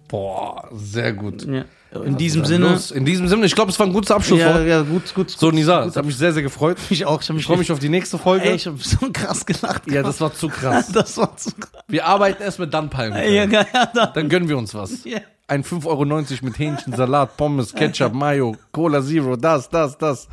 boah, 0.08 0.68
sehr 0.72 1.12
gut. 1.12 1.44
Ja. 1.46 1.64
In 1.92 2.16
diesem 2.16 2.44
Sinne. 2.44 2.70
Los. 2.70 2.90
In 2.90 3.04
diesem 3.04 3.28
Sinne, 3.28 3.46
ich 3.46 3.54
glaube, 3.54 3.70
es 3.70 3.78
war 3.78 3.86
ein 3.86 3.92
gutes 3.92 4.10
Abschlusswort. 4.10 4.56
Ja, 4.56 4.62
ja, 4.62 4.82
gut, 4.82 5.14
gut. 5.14 5.30
So, 5.30 5.50
Nisa, 5.50 5.78
gut. 5.80 5.88
das 5.88 5.96
hat 5.96 6.04
mich 6.04 6.16
sehr, 6.16 6.32
sehr 6.32 6.42
gefreut. 6.42 6.76
Ich 6.90 7.06
auch. 7.06 7.22
Ich, 7.22 7.30
Ich 7.30 7.46
freue 7.46 7.58
mich 7.58 7.70
auf 7.72 7.78
die 7.78 7.88
nächste 7.88 8.18
Folge. 8.18 8.44
Ey, 8.46 8.56
ich 8.56 8.66
hab 8.66 8.82
so 8.82 9.08
krass 9.12 9.46
gelacht. 9.46 9.90
ja, 9.90 10.02
das 10.02 10.20
war 10.20 10.34
zu 10.34 10.48
krass. 10.48 10.88
das 10.92 11.16
war 11.16 11.36
zu 11.36 11.52
krass. 11.52 11.82
Wir 11.88 12.06
arbeiten 12.06 12.42
erst 12.42 12.58
mit 12.58 12.74
Dannpalmen. 12.74 13.18
Ja, 13.18 13.44
ja, 13.44 13.44
ja, 13.44 13.86
da. 13.94 14.06
Dann 14.06 14.28
gönnen 14.28 14.48
wir 14.48 14.58
uns 14.58 14.74
was. 14.74 15.04
Ja. 15.04 15.20
Ein 15.48 15.62
5,90 15.62 15.86
Euro 15.86 16.04
mit 16.42 16.58
Hähnchen, 16.58 16.92
Salat, 16.92 17.36
Pommes, 17.36 17.72
Ketchup, 17.72 18.12
Mayo, 18.12 18.56
Cola 18.72 19.00
Zero, 19.00 19.36
das, 19.36 19.70
das, 19.70 19.96
das. 19.96 20.26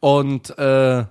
Und 0.00 0.58
äh, 0.58 1.04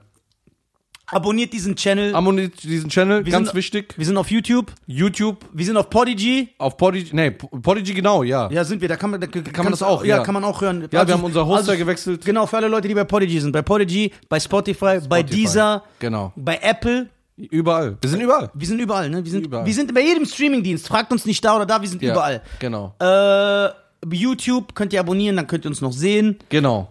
Abonniert 1.07 1.53
diesen 1.53 1.75
Channel. 1.75 2.15
abonniert 2.15 2.63
diesen 2.63 2.89
Channel, 2.89 3.25
Wir 3.25 3.31
ganz 3.31 3.49
sind- 3.49 3.55
wichtig. 3.55 3.93
wir 3.97 4.05
sind 4.05 4.17
auf 4.17 4.31
YouTube. 4.31 4.71
YouTube, 4.87 5.45
Wir 5.53 5.65
sind 5.65 5.77
auf 5.77 5.89
Podigy. 5.89 6.49
auf 6.57 6.77
Podigy, 6.77 7.09
nee, 7.15 7.31
Podigy 7.31 7.93
genau, 7.93 8.23
ja. 8.23 8.49
Ja, 8.51 8.63
sind 8.63 8.81
wir. 8.81 8.89
Da 8.89 8.95
kann 8.97 9.11
man, 9.11 9.21
da 9.21 9.27
kann 9.27 9.63
man 9.65 9.71
das 9.71 9.83
auch, 9.83 10.03
Ja, 10.03 10.17
ja. 10.17 10.23
kann 10.23 10.33
man 10.33 10.43
auch 10.43 10.59
hören. 10.61 10.87
Ja, 10.91 11.07
wir 11.07 11.13
haben 11.13 11.23
unser 11.23 11.45
Hoster 11.45 11.77
gewechselt. 11.77 12.25
Genau, 12.25 12.45
für 12.47 12.57
alle 12.57 12.67
Leute, 12.67 12.87
die 12.87 12.93
bei 12.95 13.03
Podigy 13.03 13.39
sind. 13.39 13.51
Bei 13.51 13.61
Podigy, 13.61 14.11
bei 14.29 14.39
Spotify, 14.39 14.99
bei 15.07 15.21
Deezer, 15.23 15.83
Genau. 15.99 16.33
bei 16.35 16.57
Apple. 16.61 17.09
Überall. 17.37 17.97
Wir 18.01 18.09
sind 18.09 18.21
überall. 18.21 18.49
Wir 18.53 18.65
sind 18.67 18.79
überall, 18.79 19.09
ne? 19.09 19.23
Wir 19.23 19.31
sind, 19.31 19.45
Überall. 19.45 19.65
wir 19.65 19.73
sind 19.73 19.93
bei 19.93 20.01
jedem 20.01 20.25
Streamingdienst. 20.25 20.87
Fragt 20.87 21.11
uns 21.11 21.25
nicht 21.25 21.43
da 21.43 21.55
oder 21.57 21.65
da, 21.65 21.81
wir 21.81 21.89
sind 21.89 22.01
Ja, 22.01 22.13
überall. 22.13 22.41
Genau. 22.59 22.95
Äh, 22.99 23.69
YouTube 24.15 24.73
könnt 24.73 24.93
ihr 24.93 25.01
abonnieren, 25.01 25.35
dann 25.35 25.45
könnt 25.47 25.65
ihr 25.65 25.69
uns 25.69 25.81
noch 25.81 25.91
sehen. 25.91 26.37
Genau. 26.49 26.89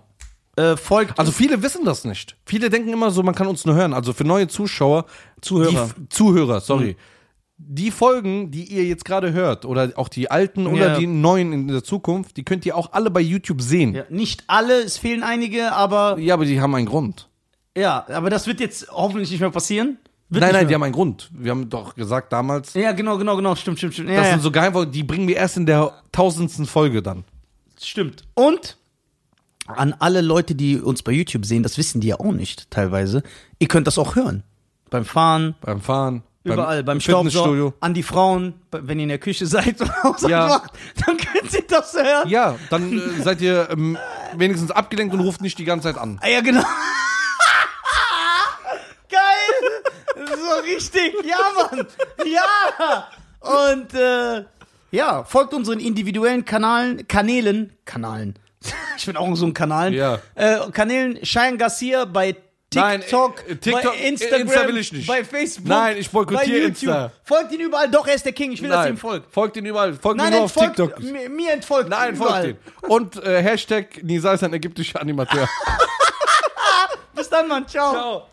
Äh, 0.56 0.76
folgt. 0.76 1.18
Also 1.18 1.32
viele 1.32 1.62
wissen 1.62 1.84
das 1.84 2.04
nicht. 2.04 2.36
Viele 2.46 2.70
denken 2.70 2.92
immer 2.92 3.10
so, 3.10 3.22
man 3.22 3.34
kann 3.34 3.46
uns 3.48 3.64
nur 3.64 3.74
hören. 3.74 3.92
Also 3.92 4.12
für 4.12 4.24
neue 4.24 4.46
Zuschauer, 4.48 5.04
Zuhörer. 5.40 5.90
die, 5.98 6.08
Zuhörer, 6.08 6.60
sorry. 6.60 6.96
Die 7.56 7.90
Folgen, 7.90 8.50
die 8.50 8.64
ihr 8.64 8.84
jetzt 8.84 9.04
gerade 9.04 9.32
hört, 9.32 9.64
oder 9.64 9.92
auch 9.96 10.08
die 10.08 10.30
alten 10.30 10.66
oder 10.66 10.92
Ja. 10.92 10.98
die 10.98 11.06
neuen 11.06 11.52
in 11.52 11.68
der 11.68 11.82
Zukunft, 11.84 12.36
die 12.36 12.44
könnt 12.44 12.66
ihr 12.66 12.76
auch 12.76 12.92
alle 12.92 13.10
bei 13.10 13.20
YouTube 13.20 13.62
sehen. 13.62 13.94
Ja, 13.94 14.02
ja, 14.02 14.06
nicht 14.10 14.44
alle, 14.48 14.82
es 14.82 14.98
fehlen 14.98 15.22
einige, 15.22 15.72
aber 15.72 16.18
aber 16.30 16.44
die 16.44 16.60
haben 16.60 16.74
einen 16.74 16.86
Grund. 16.86 17.28
ja, 17.76 18.04
aber 18.08 18.28
das 18.30 18.46
wird 18.46 18.60
jetzt 18.60 18.88
hoffentlich 18.90 19.30
nicht 19.30 19.40
mehr 19.40 19.50
passieren. 19.50 19.98
Wird 20.30 20.40
nein, 20.42 20.52
nein, 20.52 20.62
mehr. 20.62 20.68
die 20.68 20.74
haben 20.74 20.82
einen 20.82 20.92
Grund. 20.92 21.30
Wir 21.32 21.50
haben 21.52 21.68
doch 21.68 21.94
gesagt 21.94 22.32
damals, 22.32 22.74
Ja, 22.74 22.92
genau, 22.92 23.18
genau, 23.18 23.36
genau, 23.36 23.54
stimmt, 23.54 23.78
stimmt, 23.78 23.94
stimmt. 23.94 24.08
Ja, 24.10 24.16
das 24.16 24.26
ja. 24.26 24.32
sind 24.32 24.42
so 24.42 24.50
Geheimfolgen, 24.50 24.90
die 24.92 25.02
bringen 25.04 25.28
wir 25.28 25.36
erst 25.36 25.56
in 25.56 25.66
der 25.66 25.92
tausendsten 26.12 26.66
Folge 26.66 27.02
dann. 27.02 27.24
Stimmt. 27.80 28.22
Und 28.34 28.76
an 29.66 29.94
alle 29.98 30.20
Leute, 30.20 30.54
die 30.54 30.80
uns 30.80 31.02
bei 31.02 31.12
YouTube 31.12 31.46
sehen, 31.46 31.62
das 31.62 31.78
wissen 31.78 32.00
die 32.00 32.08
ja 32.08 32.20
auch 32.20 32.32
nicht 32.32 32.70
teilweise. 32.70 33.22
Ihr 33.58 33.68
könnt 33.68 33.86
das 33.86 33.98
auch 33.98 34.16
hören. 34.16 34.42
Beim 34.90 35.04
Fahren, 35.04 35.54
Beim 35.60 35.80
Fahren, 35.80 36.22
überall, 36.44 36.84
beim, 36.84 37.00
Fitnessstudio. 37.00 37.30
Staubsaugen, 37.30 37.74
an 37.80 37.94
die 37.94 38.02
Frauen, 38.02 38.54
wenn 38.70 38.98
ihr 38.98 39.04
in 39.04 39.08
der 39.08 39.18
Küche 39.18 39.46
seid 39.46 39.80
Haushalt 40.02 40.30
Ja. 40.30 40.46
macht, 40.48 40.72
dann 41.06 41.16
könnt 41.16 41.52
ihr 41.52 41.64
das 41.66 41.94
hören. 41.94 42.28
Ja, 42.28 42.56
dann 42.70 42.92
äh, 42.98 43.22
seid 43.22 43.40
ihr 43.40 43.68
ähm, 43.70 43.96
wenigstens 44.36 44.70
abgelenkt 44.70 45.14
und 45.14 45.20
ruft 45.20 45.40
nicht 45.40 45.58
die 45.58 45.64
ganze 45.64 45.88
Zeit 45.88 45.98
an. 46.00 46.18
Ah, 46.22 46.28
ja 46.28 46.40
genau. 46.40 46.62
richtig. 50.64 51.14
Ja, 51.24 51.36
Mann. 51.76 51.86
Ja. 52.26 53.08
Und 53.40 53.94
äh, 53.94 54.44
ja, 54.90 55.24
folgt 55.24 55.54
unseren 55.54 55.80
individuellen 55.80 56.44
Kanalen, 56.44 57.06
Kanälen, 57.08 57.72
Kanalen. 57.84 58.34
Ich 58.96 59.06
bin 59.06 59.16
auch 59.16 59.34
so 59.34 59.46
ein 59.46 59.54
Kanalen. 59.54 59.92
Ja. 59.92 60.20
Äh, 60.34 60.58
Kanälen 60.72 61.20
Cheyenne 61.22 61.58
Garcia 61.58 62.04
bei 62.04 62.36
Nein, 62.74 63.00
TikTok, 63.00 63.48
äh, 63.48 63.56
TikTok, 63.56 63.82
bei 63.84 63.96
Instagram, 63.98 64.40
Insta 64.40 64.66
will 64.66 64.76
ich 64.78 64.92
nicht. 64.92 65.06
bei 65.06 65.24
Facebook, 65.24 65.68
Nein, 65.68 65.96
ich 65.96 66.10
boykottiere 66.10 66.46
bei 66.46 66.56
YouTube. 66.68 66.94
Insta. 66.94 67.12
Folgt 67.22 67.52
ihn 67.52 67.60
überall. 67.60 67.88
Doch, 67.88 68.06
er 68.06 68.14
ist 68.14 68.24
der 68.24 68.32
King. 68.32 68.52
Ich 68.52 68.62
will, 68.62 68.68
dass 68.70 68.86
ihr 68.86 68.90
ihm 68.90 68.96
folgt. 68.96 69.32
folgt 69.32 69.56
ihn 69.56 69.66
überall. 69.66 69.94
Folgt 69.94 70.18
Nein, 70.18 70.30
mir 70.30 70.36
nur 70.36 70.44
auf 70.46 70.52
TikTok. 70.52 71.00
Mir, 71.00 71.52
entfolgt 71.52 71.88
Nein, 71.88 72.16
folgt 72.16 72.46
ihn. 72.46 72.56
Und 72.88 73.22
äh, 73.22 73.42
Hashtag 73.42 74.02
Nisa 74.02 74.32
ist 74.32 74.42
ein 74.42 74.52
ägyptischer 74.52 75.00
Animateur. 75.00 75.48
Bis 77.14 77.28
dann, 77.28 77.48
Mann. 77.48 77.66
Ciao. 77.68 77.92
Ciao. 77.92 78.26